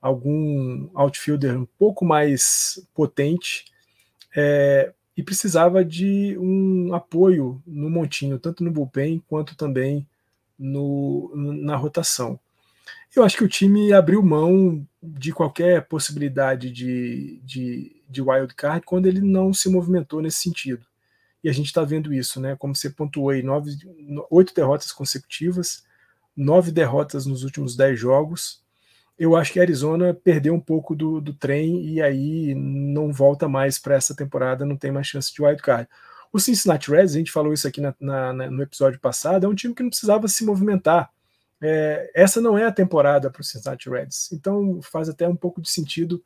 algum 0.00 0.88
outfielder 0.94 1.60
um 1.60 1.66
pouco 1.78 2.02
mais 2.02 2.82
potente, 2.94 3.66
é, 4.34 4.90
e 5.14 5.22
precisava 5.22 5.84
de 5.84 6.38
um 6.38 6.94
apoio 6.94 7.62
no 7.66 7.90
montinho, 7.90 8.38
tanto 8.38 8.64
no 8.64 8.70
bullpen 8.70 9.22
quanto 9.28 9.54
também 9.54 10.06
no, 10.58 11.30
na 11.34 11.76
rotação. 11.76 12.40
Eu 13.14 13.22
acho 13.22 13.36
que 13.36 13.44
o 13.44 13.48
time 13.48 13.92
abriu 13.92 14.22
mão 14.22 14.86
de 15.02 15.32
qualquer 15.32 15.82
possibilidade 15.88 16.70
de, 16.70 17.38
de, 17.44 17.96
de 18.08 18.22
wild 18.22 18.54
card 18.54 18.86
quando 18.86 19.06
ele 19.06 19.20
não 19.20 19.52
se 19.52 19.68
movimentou 19.68 20.22
nesse 20.22 20.38
sentido 20.38 20.86
e 21.42 21.48
a 21.48 21.52
gente 21.52 21.66
está 21.66 21.82
vendo 21.84 22.12
isso, 22.12 22.40
né? 22.40 22.54
Como 22.56 22.74
você 22.74 22.90
pontuou 22.90 23.30
aí, 23.30 23.42
nove, 23.42 23.72
oito 24.30 24.54
derrotas 24.54 24.92
consecutivas, 24.92 25.84
nove 26.36 26.70
derrotas 26.70 27.26
nos 27.26 27.44
últimos 27.44 27.76
dez 27.76 27.98
jogos. 27.98 28.62
Eu 29.18 29.36
acho 29.36 29.52
que 29.52 29.58
a 29.58 29.62
Arizona 29.62 30.14
perdeu 30.14 30.54
um 30.54 30.60
pouco 30.60 30.94
do, 30.94 31.20
do 31.20 31.34
trem 31.34 31.84
e 31.86 32.00
aí 32.00 32.54
não 32.54 33.12
volta 33.12 33.48
mais 33.48 33.78
para 33.78 33.94
essa 33.94 34.14
temporada, 34.14 34.64
não 34.64 34.76
tem 34.76 34.90
mais 34.90 35.06
chance 35.06 35.32
de 35.32 35.42
wild 35.42 35.60
card. 35.62 35.88
O 36.32 36.38
Cincinnati 36.38 36.90
Reds, 36.90 37.14
a 37.14 37.18
gente 37.18 37.32
falou 37.32 37.52
isso 37.52 37.66
aqui 37.66 37.80
na, 37.80 37.94
na, 38.00 38.32
no 38.32 38.62
episódio 38.62 39.00
passado, 39.00 39.44
é 39.44 39.48
um 39.48 39.54
time 39.54 39.74
que 39.74 39.82
não 39.82 39.90
precisava 39.90 40.28
se 40.28 40.44
movimentar. 40.44 41.10
É, 41.60 42.10
essa 42.14 42.40
não 42.40 42.56
é 42.56 42.64
a 42.64 42.72
temporada 42.72 43.30
para 43.30 43.40
o 43.40 43.44
Cincinnati 43.44 43.90
Reds, 43.90 44.32
então 44.32 44.80
faz 44.80 45.08
até 45.08 45.28
um 45.28 45.36
pouco 45.36 45.60
de 45.60 45.68
sentido 45.68 46.22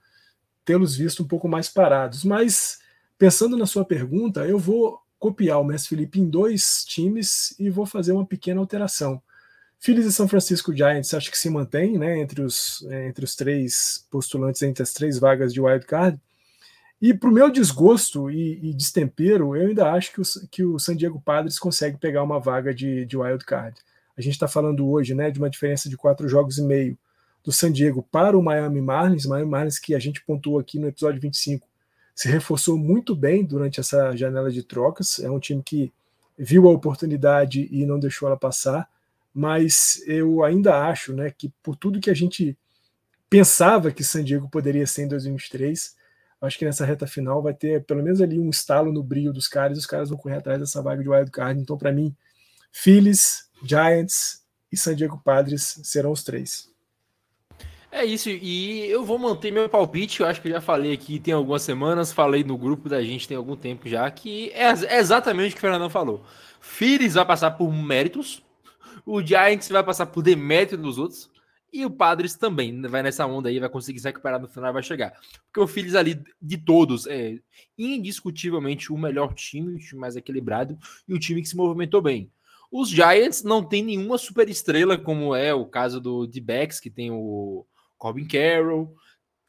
tê-los 0.65 0.95
visto 0.95 1.23
um 1.23 1.27
pouco 1.27 1.49
mais 1.49 1.69
parados. 1.69 2.23
Mas 2.23 2.79
pensando 3.19 3.57
na 3.57 3.67
sua 3.67 3.85
pergunta, 3.85 4.47
eu 4.47 4.59
vou 4.59 5.01
copiar 5.25 5.59
o 5.59 5.65
Messi 5.65 5.89
Felipe 5.89 6.21
em 6.21 6.29
dois 6.29 6.85
times 6.85 7.59
e 7.59 7.71
vou 7.71 7.87
fazer 7.87 8.13
uma 8.13 8.27
pequena 8.27 8.61
alteração. 8.61 9.23
Phillies 9.81 10.05
e 10.05 10.13
São 10.13 10.29
Francisco 10.29 10.77
Giants 10.77 11.15
acho 11.15 11.31
que 11.31 11.39
se 11.39 11.49
mantém 11.49 11.97
né, 11.97 12.21
entre, 12.21 12.43
os, 12.43 12.87
é, 12.91 13.09
entre 13.09 13.25
os 13.25 13.35
três 13.35 14.07
postulantes, 14.11 14.61
entre 14.61 14.83
as 14.83 14.93
três 14.93 15.19
vagas 15.19 15.55
de 15.55 15.63
wild 15.63 15.87
card. 15.87 16.21
E 17.01 17.15
para 17.15 17.31
o 17.31 17.33
meu 17.33 17.51
desgosto 17.51 18.31
e, 18.31 18.61
e, 18.63 18.75
destempero, 18.75 19.57
eu 19.57 19.69
ainda 19.69 19.91
acho 19.93 20.13
que 20.13 20.21
o, 20.21 20.25
que 20.51 20.63
o 20.63 20.79
San 20.79 20.95
Diego 20.95 21.19
Padres 21.19 21.59
consegue 21.59 21.97
pegar 21.97 22.23
uma 22.23 22.39
vaga 22.39 22.75
de, 22.75 23.07
de 23.07 23.17
wild 23.17 23.47
card. 23.47 23.81
A 24.19 24.21
gente 24.21 24.35
está 24.35 24.47
falando 24.47 24.87
hoje 24.87 25.15
né, 25.15 25.31
de 25.31 25.39
uma 25.39 25.49
diferença 25.49 25.89
de 25.89 25.97
quatro 25.97 26.29
jogos 26.29 26.59
e 26.59 26.63
meio 26.63 26.99
do 27.43 27.51
San 27.51 27.73
Diego 27.73 28.07
para 28.13 28.37
o 28.39 28.43
Miami 28.43 28.83
Marlins, 28.83 29.25
Miami 29.25 29.51
Marlins 29.51 29.79
que 29.79 29.95
a 29.95 29.99
gente 29.99 30.23
pontuou 30.23 30.59
aqui 30.59 30.79
no 30.79 30.87
episódio 30.87 31.19
25, 31.19 31.67
se 32.15 32.29
reforçou 32.29 32.79
muito 32.79 33.17
bem 33.17 33.45
durante 33.45 33.81
essa 33.81 34.15
janela 34.17 34.51
de 34.51 34.63
trocas. 34.63 35.19
É 35.19 35.31
um 35.31 35.41
time 35.41 35.63
que 35.63 35.93
viu 36.39 36.69
a 36.69 36.73
oportunidade 36.73 37.69
e 37.71 37.85
não 37.85 37.99
deixou 37.99 38.29
ela 38.29 38.37
passar, 38.37 38.89
mas 39.33 40.03
eu 40.07 40.45
ainda 40.45 40.87
acho 40.89 41.13
né, 41.13 41.31
que 41.31 41.53
por 41.63 41.77
tudo 41.77 42.01
que 42.01 42.11
a 42.11 42.15
gente 42.15 42.57
pensava 43.29 43.91
que 43.91 44.05
San 44.05 44.23
Diego 44.23 44.49
poderia 44.49 44.87
ser 44.87 45.03
em 45.03 45.09
2023, 45.09 45.97
acho 46.41 46.59
que 46.59 46.65
nessa 46.65 46.85
reta 46.85 47.07
final 47.07 47.43
vai 47.43 47.55
ter 47.55 47.85
pelo 47.85 48.03
menos 48.03 48.21
ali 48.21 48.39
um 48.39 48.51
estalo 48.51 48.93
no 48.93 49.03
brilho 49.03 49.33
dos 49.33 49.49
caras, 49.49 49.79
os 49.79 49.87
caras 49.87 50.09
vão 50.09 50.19
correr 50.19 50.37
atrás 50.37 50.61
dessa 50.61 50.83
vaga 50.83 51.03
de 51.03 51.09
wild 51.09 51.31
card. 51.31 51.61
Então, 51.61 51.77
para 51.77 51.93
mim, 51.93 52.15
Phillies, 52.71 53.49
Giants 53.65 54.45
e 54.71 54.77
San 54.77 54.95
Diego 54.95 55.21
Padres 55.25 55.81
serão 55.83 56.13
os 56.13 56.23
três. 56.23 56.74
É 57.97 58.05
isso, 58.05 58.29
e 58.29 58.87
eu 58.91 59.05
vou 59.05 59.21
manter 59.21 59.53
meu 59.53 59.69
palpite, 59.69 60.21
eu 60.21 60.27
acho 60.27 60.43
que 60.43 60.51
já 60.51 60.61
falei 60.61 60.93
aqui 60.93 61.21
tem 61.21 61.33
algumas 61.33 61.63
semanas, 61.63 62.13
falei 62.13 62.43
no 62.43 62.59
grupo 62.59 62.89
da 62.89 63.01
gente 63.01 63.29
tem 63.29 63.37
algum 63.37 63.55
tempo 63.55 63.89
já, 63.89 64.11
que 64.11 64.51
é, 64.51 64.65
é 64.65 64.99
exatamente 64.99 65.51
o 65.51 65.53
que 65.53 65.59
o 65.59 65.61
Fernandão 65.61 65.89
falou. 65.89 66.25
Phillies 66.61 67.15
vai 67.15 67.25
passar 67.25 67.53
por 67.53 67.73
méritos, 67.73 68.43
o 69.07 69.23
Giants 69.23 69.69
vai 69.69 69.85
passar 69.85 70.07
por 70.07 70.23
demérito 70.23 70.77
dos 70.77 70.99
outros, 70.99 71.31
e 71.73 71.87
o 71.87 71.91
Padres 71.91 72.35
também 72.35 72.83
vai 72.83 73.01
nessa 73.01 73.27
onda 73.27 73.49
aí, 73.49 73.61
vai 73.61 73.69
conseguir 73.69 74.01
se 74.01 74.09
recuperar 74.09 74.41
no 74.41 74.49
final 74.49 74.73
vai 74.73 74.83
chegar. 74.83 75.13
Porque 75.45 75.61
o 75.61 75.69
Phillies 75.69 75.95
ali, 75.95 76.21
de 76.43 76.59
todos, 76.59 77.07
é 77.07 77.39
indiscutivelmente 77.79 78.93
o 78.93 78.99
melhor 78.99 79.33
time, 79.35 79.73
o 79.73 79.79
time 79.79 80.01
mais 80.01 80.17
equilibrado 80.17 80.77
e 81.07 81.15
o 81.15 81.19
time 81.21 81.41
que 81.41 81.49
se 81.49 81.57
movimentou 81.57 82.03
bem. 82.03 82.29
Os 82.73 82.89
Giants 82.89 83.45
não 83.45 83.63
tem 83.63 83.85
nenhuma 83.85 84.19
super 84.19 84.49
estrela, 84.49 84.99
como 84.99 85.33
é 85.33 85.55
o 85.55 85.65
caso 85.65 86.01
do 86.01 86.27
D-Backs, 86.27 86.81
que 86.81 86.91
tem 86.91 87.13
o 87.13 87.65
Corbin 88.05 88.27
Carroll, 88.27 88.95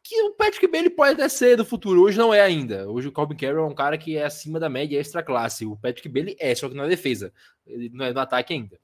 que 0.02 0.22
o 0.22 0.32
Patrick 0.32 0.66
Bailey 0.66 0.90
pode 0.90 1.16
até 1.16 1.28
ser 1.28 1.58
do 1.58 1.66
futuro, 1.66 2.02
hoje 2.02 2.18
não 2.18 2.34
é 2.34 2.40
ainda. 2.40 2.90
Hoje 2.90 3.10
o 3.10 3.12
Corbin 3.12 3.36
Carroll 3.36 3.66
é 3.66 3.70
um 3.70 3.76
cara 3.76 3.98
que 3.98 4.16
é 4.16 4.24
acima 4.24 4.62
da 4.62 4.70
média 4.70 4.98
extra 4.98 5.22
classe. 5.22 5.66
O 5.66 5.76
Patrick 5.76 6.08
Bailey 6.08 6.38
é, 6.40 6.56
só 6.56 6.70
que 6.70 6.76
na 6.76 6.88
defesa, 6.88 7.34
ele 7.68 7.90
não 7.90 8.06
é 8.06 8.14
no 8.14 8.20
ataque 8.22 8.54
ainda. 8.54 8.80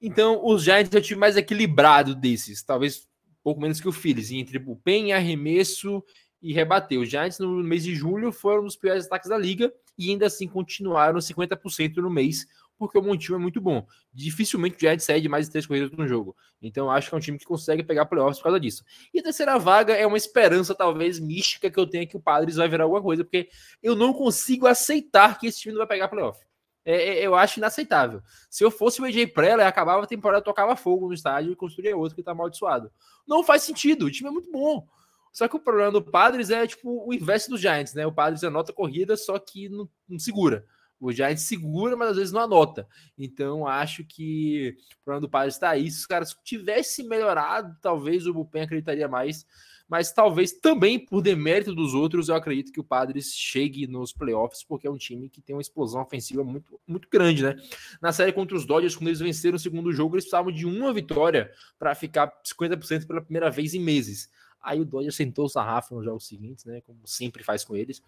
Então, 0.00 0.40
os 0.42 0.62
Giants 0.62 0.94
é 0.94 0.98
o 0.98 1.02
time 1.02 1.20
mais 1.20 1.36
equilibrado 1.36 2.14
desses, 2.14 2.62
talvez 2.62 3.06
pouco 3.42 3.60
menos 3.60 3.82
que 3.82 3.88
o 3.88 3.92
Phillies, 3.92 4.30
entre 4.30 4.58
bullpen, 4.58 5.12
arremesso 5.12 6.02
e 6.40 6.54
rebater. 6.54 6.98
Os 6.98 7.10
Giants 7.10 7.38
no 7.38 7.62
mês 7.62 7.84
de 7.84 7.94
julho 7.94 8.32
foram 8.32 8.62
um 8.62 8.66
dos 8.66 8.76
piores 8.76 9.04
ataques 9.04 9.28
da 9.28 9.36
liga 9.36 9.70
e 9.98 10.08
ainda 10.08 10.26
assim 10.26 10.48
continuaram 10.48 11.18
50% 11.18 11.96
no 11.96 12.08
mês, 12.08 12.46
porque 12.82 12.98
o 12.98 13.02
Montinho 13.02 13.36
é 13.36 13.38
muito 13.38 13.60
bom. 13.60 13.86
Dificilmente 14.12 14.74
o 14.74 14.80
Giants 14.80 15.04
cede 15.04 15.28
mais 15.28 15.46
de 15.46 15.52
três 15.52 15.66
corridas 15.66 15.92
no 15.92 16.08
jogo. 16.08 16.36
Então 16.60 16.90
acho 16.90 17.08
que 17.08 17.14
é 17.14 17.18
um 17.18 17.20
time 17.20 17.38
que 17.38 17.44
consegue 17.44 17.84
pegar 17.84 18.06
playoffs 18.06 18.38
por 18.38 18.44
causa 18.44 18.58
disso. 18.58 18.84
E 19.14 19.20
a 19.20 19.22
terceira 19.22 19.56
vaga 19.58 19.94
é 19.94 20.04
uma 20.04 20.16
esperança, 20.16 20.74
talvez, 20.74 21.20
mística 21.20 21.70
que 21.70 21.78
eu 21.78 21.86
tenho 21.86 22.08
que 22.08 22.16
o 22.16 22.20
Padres 22.20 22.56
vai 22.56 22.68
virar 22.68 22.84
alguma 22.84 23.00
coisa, 23.00 23.22
porque 23.22 23.48
eu 23.80 23.94
não 23.94 24.12
consigo 24.12 24.66
aceitar 24.66 25.38
que 25.38 25.46
esse 25.46 25.60
time 25.60 25.74
não 25.74 25.78
vai 25.78 25.86
pegar 25.86 26.08
playoff. 26.08 26.40
É, 26.84 27.20
é, 27.20 27.26
eu 27.26 27.36
acho 27.36 27.60
inaceitável. 27.60 28.20
Se 28.50 28.64
eu 28.64 28.70
fosse 28.70 29.00
o 29.00 29.04
AJ 29.04 29.26
Preller, 29.32 29.66
acabava 29.66 30.02
a 30.02 30.06
temporada, 30.06 30.42
tocava 30.42 30.74
fogo 30.74 31.06
no 31.06 31.14
estádio 31.14 31.52
e 31.52 31.56
construía 31.56 31.96
outro 31.96 32.16
que 32.16 32.22
tá 32.22 32.32
amaldiçoado. 32.32 32.90
Não 33.26 33.44
faz 33.44 33.62
sentido, 33.62 34.06
o 34.06 34.10
time 34.10 34.28
é 34.28 34.32
muito 34.32 34.50
bom. 34.50 34.84
Só 35.32 35.48
que 35.48 35.56
o 35.56 35.60
problema 35.60 35.90
do 35.90 36.02
Padres 36.02 36.50
é 36.50 36.66
tipo 36.66 37.08
o 37.08 37.14
inverso 37.14 37.50
dos 37.50 37.60
Giants, 37.60 37.94
né? 37.94 38.06
O 38.06 38.12
Padres 38.12 38.44
anota 38.44 38.72
corrida, 38.72 39.16
só 39.16 39.38
que 39.38 39.68
não, 39.68 39.88
não 40.06 40.18
segura. 40.18 40.66
O 41.02 41.12
Giants 41.12 41.42
segura, 41.42 41.96
mas 41.96 42.10
às 42.10 42.16
vezes 42.16 42.32
não 42.32 42.40
anota. 42.40 42.86
Então, 43.18 43.66
acho 43.66 44.04
que 44.04 44.76
o 45.00 45.04
problema 45.04 45.20
do 45.20 45.28
Padres 45.28 45.54
está 45.54 45.70
aí. 45.70 45.90
Se 45.90 45.98
os 45.98 46.06
caras 46.06 46.36
tivessem 46.44 47.06
melhorado, 47.06 47.76
talvez 47.82 48.26
o 48.26 48.32
Bullpen 48.32 48.62
acreditaria 48.62 49.08
mais 49.08 49.44
mas 49.92 50.10
talvez 50.10 50.52
também 50.52 50.98
por 50.98 51.20
demérito 51.20 51.74
dos 51.74 51.92
outros, 51.92 52.30
eu 52.30 52.34
acredito 52.34 52.72
que 52.72 52.80
o 52.80 52.84
Padres 52.84 53.34
chegue 53.34 53.86
nos 53.86 54.10
playoffs, 54.10 54.64
porque 54.64 54.86
é 54.86 54.90
um 54.90 54.96
time 54.96 55.28
que 55.28 55.42
tem 55.42 55.54
uma 55.54 55.60
explosão 55.60 56.00
ofensiva 56.00 56.42
muito, 56.42 56.80
muito 56.86 57.06
grande, 57.10 57.42
né? 57.42 57.56
Na 58.00 58.10
série 58.10 58.32
contra 58.32 58.56
os 58.56 58.64
Dodgers, 58.64 58.96
quando 58.96 59.08
eles 59.08 59.20
venceram 59.20 59.56
o 59.56 59.58
segundo 59.58 59.92
jogo, 59.92 60.14
eles 60.14 60.24
precisavam 60.24 60.50
de 60.50 60.64
uma 60.64 60.94
vitória 60.94 61.52
para 61.78 61.94
ficar 61.94 62.32
50% 62.42 63.06
pela 63.06 63.20
primeira 63.20 63.50
vez 63.50 63.74
em 63.74 63.80
meses. 63.80 64.30
Aí 64.62 64.80
o 64.80 64.84
Dodgers 64.86 65.14
sentou 65.14 65.44
o 65.44 65.48
sarrafo 65.50 65.94
nos 65.94 66.06
jogos 66.06 66.26
seguintes, 66.26 66.64
né? 66.64 66.80
Como 66.80 67.00
sempre 67.04 67.44
faz 67.44 67.62
com 67.62 67.76
eles, 67.76 68.02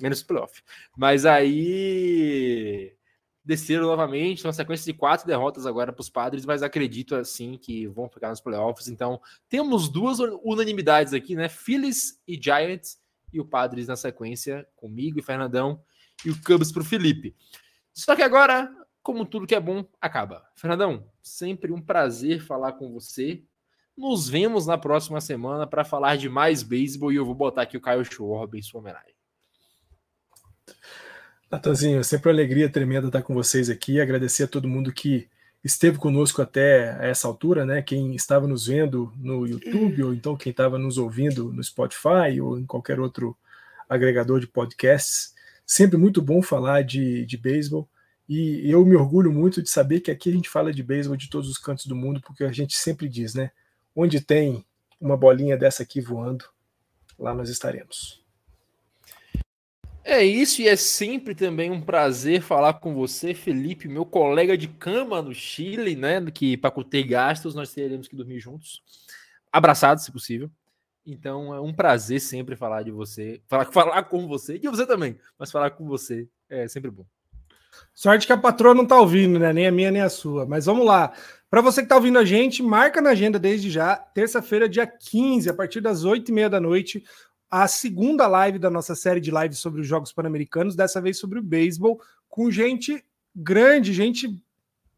menos 0.00 0.22
playoff. 0.22 0.62
Mas 0.96 1.24
aí 1.26 2.94
desceram 3.44 3.86
novamente, 3.86 4.46
uma 4.46 4.52
sequência 4.52 4.92
de 4.92 4.98
quatro 4.98 5.26
derrotas 5.26 5.66
agora 5.66 5.92
para 5.92 6.00
os 6.00 6.10
padres, 6.10 6.44
mas 6.44 6.62
acredito 6.62 7.16
assim 7.16 7.56
que 7.56 7.86
vão 7.86 8.08
ficar 8.08 8.28
nos 8.28 8.40
playoffs. 8.40 8.88
Então, 8.88 9.20
temos 9.48 9.88
duas 9.88 10.18
unanimidades 10.20 11.12
aqui, 11.12 11.34
né? 11.34 11.48
Phillies 11.48 12.20
e 12.28 12.40
Giants, 12.40 13.00
e 13.32 13.40
o 13.40 13.44
Padres 13.44 13.86
na 13.86 13.96
sequência, 13.96 14.66
comigo 14.76 15.18
e 15.18 15.22
Fernandão, 15.22 15.82
e 16.24 16.30
o 16.30 16.42
Cubs 16.42 16.72
para 16.72 16.82
o 16.82 16.84
Felipe. 16.84 17.34
Só 17.92 18.14
que 18.14 18.22
agora, 18.22 18.72
como 19.02 19.24
tudo 19.24 19.46
que 19.46 19.54
é 19.54 19.60
bom, 19.60 19.84
acaba. 20.00 20.44
Fernandão, 20.54 21.08
sempre 21.22 21.72
um 21.72 21.80
prazer 21.80 22.42
falar 22.42 22.72
com 22.72 22.92
você. 22.92 23.42
Nos 23.96 24.28
vemos 24.28 24.66
na 24.66 24.78
próxima 24.78 25.20
semana 25.20 25.66
para 25.66 25.84
falar 25.84 26.16
de 26.16 26.28
mais 26.28 26.62
beisebol 26.62 27.12
e 27.12 27.16
eu 27.16 27.24
vou 27.24 27.34
botar 27.34 27.62
aqui 27.62 27.76
o 27.76 27.80
Caio 27.80 28.04
Schwarber 28.04 28.58
em 28.58 28.62
sua 28.62 28.80
homenagem. 28.80 29.14
Natanzinho, 31.50 31.98
é 31.98 32.02
sempre 32.04 32.28
uma 32.28 32.34
alegria 32.34 32.70
tremenda 32.70 33.08
estar 33.08 33.22
com 33.22 33.34
vocês 33.34 33.68
aqui. 33.68 34.00
Agradecer 34.00 34.44
a 34.44 34.48
todo 34.48 34.68
mundo 34.68 34.92
que 34.92 35.28
esteve 35.64 35.98
conosco 35.98 36.40
até 36.40 36.96
essa 37.00 37.26
altura, 37.26 37.66
né? 37.66 37.82
Quem 37.82 38.14
estava 38.14 38.46
nos 38.46 38.66
vendo 38.66 39.12
no 39.16 39.44
YouTube, 39.44 40.04
ou 40.04 40.14
então 40.14 40.36
quem 40.36 40.52
estava 40.52 40.78
nos 40.78 40.96
ouvindo 40.96 41.52
no 41.52 41.62
Spotify 41.62 42.40
ou 42.40 42.56
em 42.56 42.64
qualquer 42.64 43.00
outro 43.00 43.36
agregador 43.88 44.38
de 44.38 44.46
podcasts. 44.46 45.34
Sempre 45.66 45.96
muito 45.96 46.22
bom 46.22 46.40
falar 46.40 46.82
de, 46.82 47.26
de 47.26 47.36
beisebol. 47.36 47.88
E 48.28 48.70
eu 48.70 48.86
me 48.86 48.94
orgulho 48.94 49.32
muito 49.32 49.60
de 49.60 49.68
saber 49.68 49.98
que 50.00 50.10
aqui 50.12 50.30
a 50.30 50.32
gente 50.32 50.48
fala 50.48 50.72
de 50.72 50.84
beisebol 50.84 51.16
de 51.16 51.28
todos 51.28 51.50
os 51.50 51.58
cantos 51.58 51.86
do 51.86 51.96
mundo, 51.96 52.20
porque 52.20 52.44
a 52.44 52.52
gente 52.52 52.76
sempre 52.76 53.08
diz, 53.08 53.34
né? 53.34 53.50
Onde 53.94 54.20
tem 54.20 54.64
uma 55.00 55.16
bolinha 55.16 55.56
dessa 55.56 55.82
aqui 55.82 56.00
voando, 56.00 56.44
lá 57.18 57.34
nós 57.34 57.50
estaremos. 57.50 58.19
É 60.02 60.24
isso, 60.24 60.62
e 60.62 60.68
é 60.68 60.76
sempre 60.76 61.34
também 61.34 61.70
um 61.70 61.80
prazer 61.80 62.40
falar 62.40 62.74
com 62.74 62.94
você, 62.94 63.34
Felipe, 63.34 63.86
meu 63.86 64.06
colega 64.06 64.56
de 64.56 64.66
cama 64.66 65.20
no 65.20 65.34
Chile, 65.34 65.94
né? 65.94 66.20
Que 66.30 66.56
para 66.56 66.70
ter 66.84 67.02
gastos 67.02 67.54
nós 67.54 67.72
teremos 67.72 68.08
que 68.08 68.16
dormir 68.16 68.40
juntos, 68.40 68.82
abraçados, 69.52 70.04
se 70.04 70.10
possível. 70.10 70.50
Então 71.06 71.54
é 71.54 71.60
um 71.60 71.72
prazer 71.72 72.20
sempre 72.20 72.56
falar 72.56 72.82
de 72.82 72.90
você, 72.90 73.42
falar, 73.46 73.66
falar 73.66 74.02
com 74.04 74.26
você, 74.26 74.58
e 74.62 74.68
você 74.68 74.86
também, 74.86 75.18
mas 75.38 75.50
falar 75.50 75.70
com 75.70 75.86
você 75.86 76.26
é 76.48 76.66
sempre 76.66 76.90
bom. 76.90 77.04
Sorte 77.94 78.26
que 78.26 78.32
a 78.32 78.38
patroa 78.38 78.74
não 78.74 78.86
tá 78.86 78.98
ouvindo, 78.98 79.38
né? 79.38 79.52
Nem 79.52 79.66
a 79.66 79.72
minha, 79.72 79.90
nem 79.90 80.02
a 80.02 80.08
sua. 80.08 80.46
Mas 80.46 80.66
vamos 80.66 80.84
lá. 80.84 81.12
Para 81.48 81.60
você 81.60 81.82
que 81.82 81.88
tá 81.88 81.96
ouvindo 81.96 82.18
a 82.18 82.24
gente, 82.24 82.62
marca 82.62 83.00
na 83.00 83.10
agenda 83.10 83.38
desde 83.38 83.70
já, 83.70 83.96
terça-feira, 83.96 84.68
dia 84.68 84.86
15, 84.86 85.50
a 85.50 85.54
partir 85.54 85.80
das 85.80 86.04
8 86.04 86.28
e 86.28 86.32
meia 86.32 86.48
da 86.48 86.60
noite, 86.60 87.04
a 87.50 87.66
segunda 87.66 88.26
live 88.28 88.58
da 88.58 88.70
nossa 88.70 88.94
série 88.94 89.20
de 89.20 89.30
lives 89.30 89.58
sobre 89.58 89.80
os 89.80 89.86
Jogos 89.86 90.12
Pan-Americanos, 90.12 90.76
dessa 90.76 91.00
vez 91.00 91.18
sobre 91.18 91.38
o 91.38 91.42
beisebol, 91.42 92.00
com 92.28 92.50
gente 92.50 93.04
grande, 93.34 93.92
gente 93.92 94.42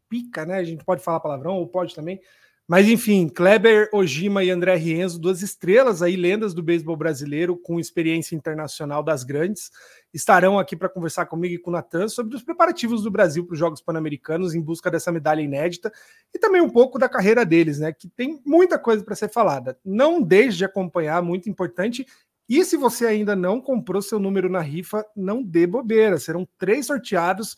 pica, 0.07 0.45
né? 0.45 0.57
A 0.57 0.63
gente 0.63 0.83
pode 0.83 1.03
falar 1.03 1.19
palavrão 1.19 1.55
ou 1.55 1.67
pode 1.67 1.95
também. 1.95 2.21
Mas 2.65 2.87
enfim, 2.87 3.27
Kleber 3.27 3.89
Ojima 3.91 4.41
e 4.41 4.49
André 4.49 4.75
Rienzo, 4.75 5.19
duas 5.19 5.41
estrelas 5.41 6.01
aí, 6.01 6.15
lendas 6.15 6.53
do 6.53 6.63
beisebol 6.63 6.95
brasileiro, 6.95 7.57
com 7.57 7.77
experiência 7.77 8.35
internacional 8.35 9.03
das 9.03 9.25
grandes, 9.25 9.69
estarão 10.13 10.57
aqui 10.57 10.73
para 10.73 10.87
conversar 10.87 11.25
comigo 11.25 11.55
e 11.55 11.57
com 11.57 11.71
o 11.71 11.73
Natan 11.73 12.07
sobre 12.07 12.35
os 12.37 12.41
preparativos 12.41 13.03
do 13.03 13.11
Brasil 13.11 13.45
para 13.45 13.53
os 13.53 13.59
Jogos 13.59 13.81
Pan-Americanos 13.81 14.55
em 14.55 14.61
busca 14.61 14.89
dessa 14.89 15.11
medalha 15.11 15.41
inédita 15.41 15.91
e 16.33 16.39
também 16.39 16.61
um 16.61 16.69
pouco 16.69 16.97
da 16.97 17.09
carreira 17.09 17.45
deles, 17.45 17.79
né? 17.79 17.91
Que 17.91 18.07
tem 18.07 18.41
muita 18.45 18.79
coisa 18.79 19.03
para 19.03 19.15
ser 19.15 19.29
falada. 19.29 19.77
Não 19.83 20.21
deixe 20.21 20.59
de 20.59 20.65
acompanhar, 20.65 21.21
muito 21.21 21.49
importante, 21.49 22.05
e 22.47 22.63
se 22.65 22.75
você 22.75 23.05
ainda 23.05 23.35
não 23.35 23.61
comprou 23.61 24.01
seu 24.01 24.19
número 24.19 24.49
na 24.49 24.59
rifa, 24.59 25.05
não 25.15 25.41
dê 25.41 25.65
bobeira. 25.65 26.19
Serão 26.19 26.47
três 26.57 26.85
sorteados. 26.85 27.55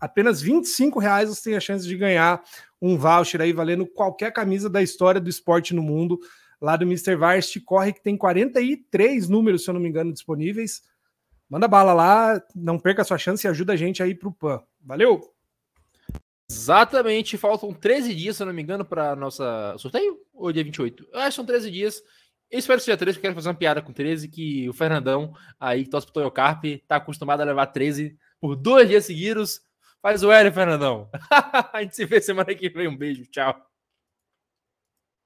Apenas 0.00 0.40
25 0.40 0.98
reais 0.98 1.28
você 1.28 1.50
tem 1.50 1.56
a 1.56 1.60
chance 1.60 1.86
de 1.86 1.96
ganhar 1.96 2.42
um 2.80 2.96
voucher 2.96 3.40
aí 3.40 3.52
valendo 3.52 3.86
qualquer 3.86 4.32
camisa 4.32 4.70
da 4.70 4.80
história 4.80 5.20
do 5.20 5.28
esporte 5.28 5.74
no 5.74 5.82
mundo. 5.82 6.18
Lá 6.60 6.76
do 6.76 6.84
Mr. 6.84 7.16
Varst 7.16 7.56
corre 7.64 7.92
que 7.92 8.02
tem 8.02 8.16
43 8.16 9.28
números, 9.28 9.64
se 9.64 9.70
eu 9.70 9.74
não 9.74 9.80
me 9.80 9.88
engano, 9.88 10.12
disponíveis. 10.12 10.82
Manda 11.48 11.66
bala 11.66 11.92
lá, 11.92 12.42
não 12.54 12.78
perca 12.78 13.02
a 13.02 13.04
sua 13.04 13.18
chance 13.18 13.46
e 13.46 13.48
ajuda 13.48 13.72
a 13.72 13.76
gente 13.76 14.02
aí 14.02 14.14
pro 14.14 14.32
PAN. 14.32 14.62
Valeu! 14.80 15.20
Exatamente, 16.50 17.36
faltam 17.36 17.72
13 17.72 18.14
dias, 18.14 18.36
se 18.36 18.42
eu 18.42 18.46
não 18.46 18.54
me 18.54 18.62
engano, 18.62 18.84
para 18.84 19.14
nossa 19.14 19.74
sorteio? 19.78 20.18
Ou 20.32 20.50
dia 20.50 20.64
28? 20.64 21.08
Eu 21.12 21.20
acho 21.20 21.28
que 21.30 21.34
são 21.36 21.44
13 21.44 21.70
dias. 21.70 22.02
Eu 22.50 22.58
espero 22.58 22.78
que 22.78 22.84
seja 22.84 22.96
13, 22.96 23.18
porque 23.18 23.26
eu 23.26 23.30
quero 23.30 23.34
fazer 23.34 23.48
uma 23.48 23.54
piada 23.54 23.82
com 23.82 23.92
13, 23.92 24.28
que 24.28 24.68
o 24.68 24.72
Fernandão, 24.72 25.34
aí 25.60 25.84
que 25.84 25.90
torce 25.90 26.06
pro 26.06 26.14
Toyocarp, 26.14 26.64
tá 26.86 26.96
acostumado 26.96 27.42
a 27.42 27.44
levar 27.44 27.66
13 27.66 28.16
por 28.40 28.56
dois 28.56 28.88
dias 28.88 29.04
seguidos. 29.04 29.60
Faz 30.00 30.22
o 30.22 30.32
L, 30.32 30.50
Fernandão. 30.50 31.10
a 31.72 31.82
gente 31.82 31.94
se 31.94 32.04
vê 32.06 32.20
semana 32.20 32.54
que 32.54 32.68
vem. 32.70 32.88
Um 32.88 32.96
beijo, 32.96 33.26
tchau. 33.26 33.67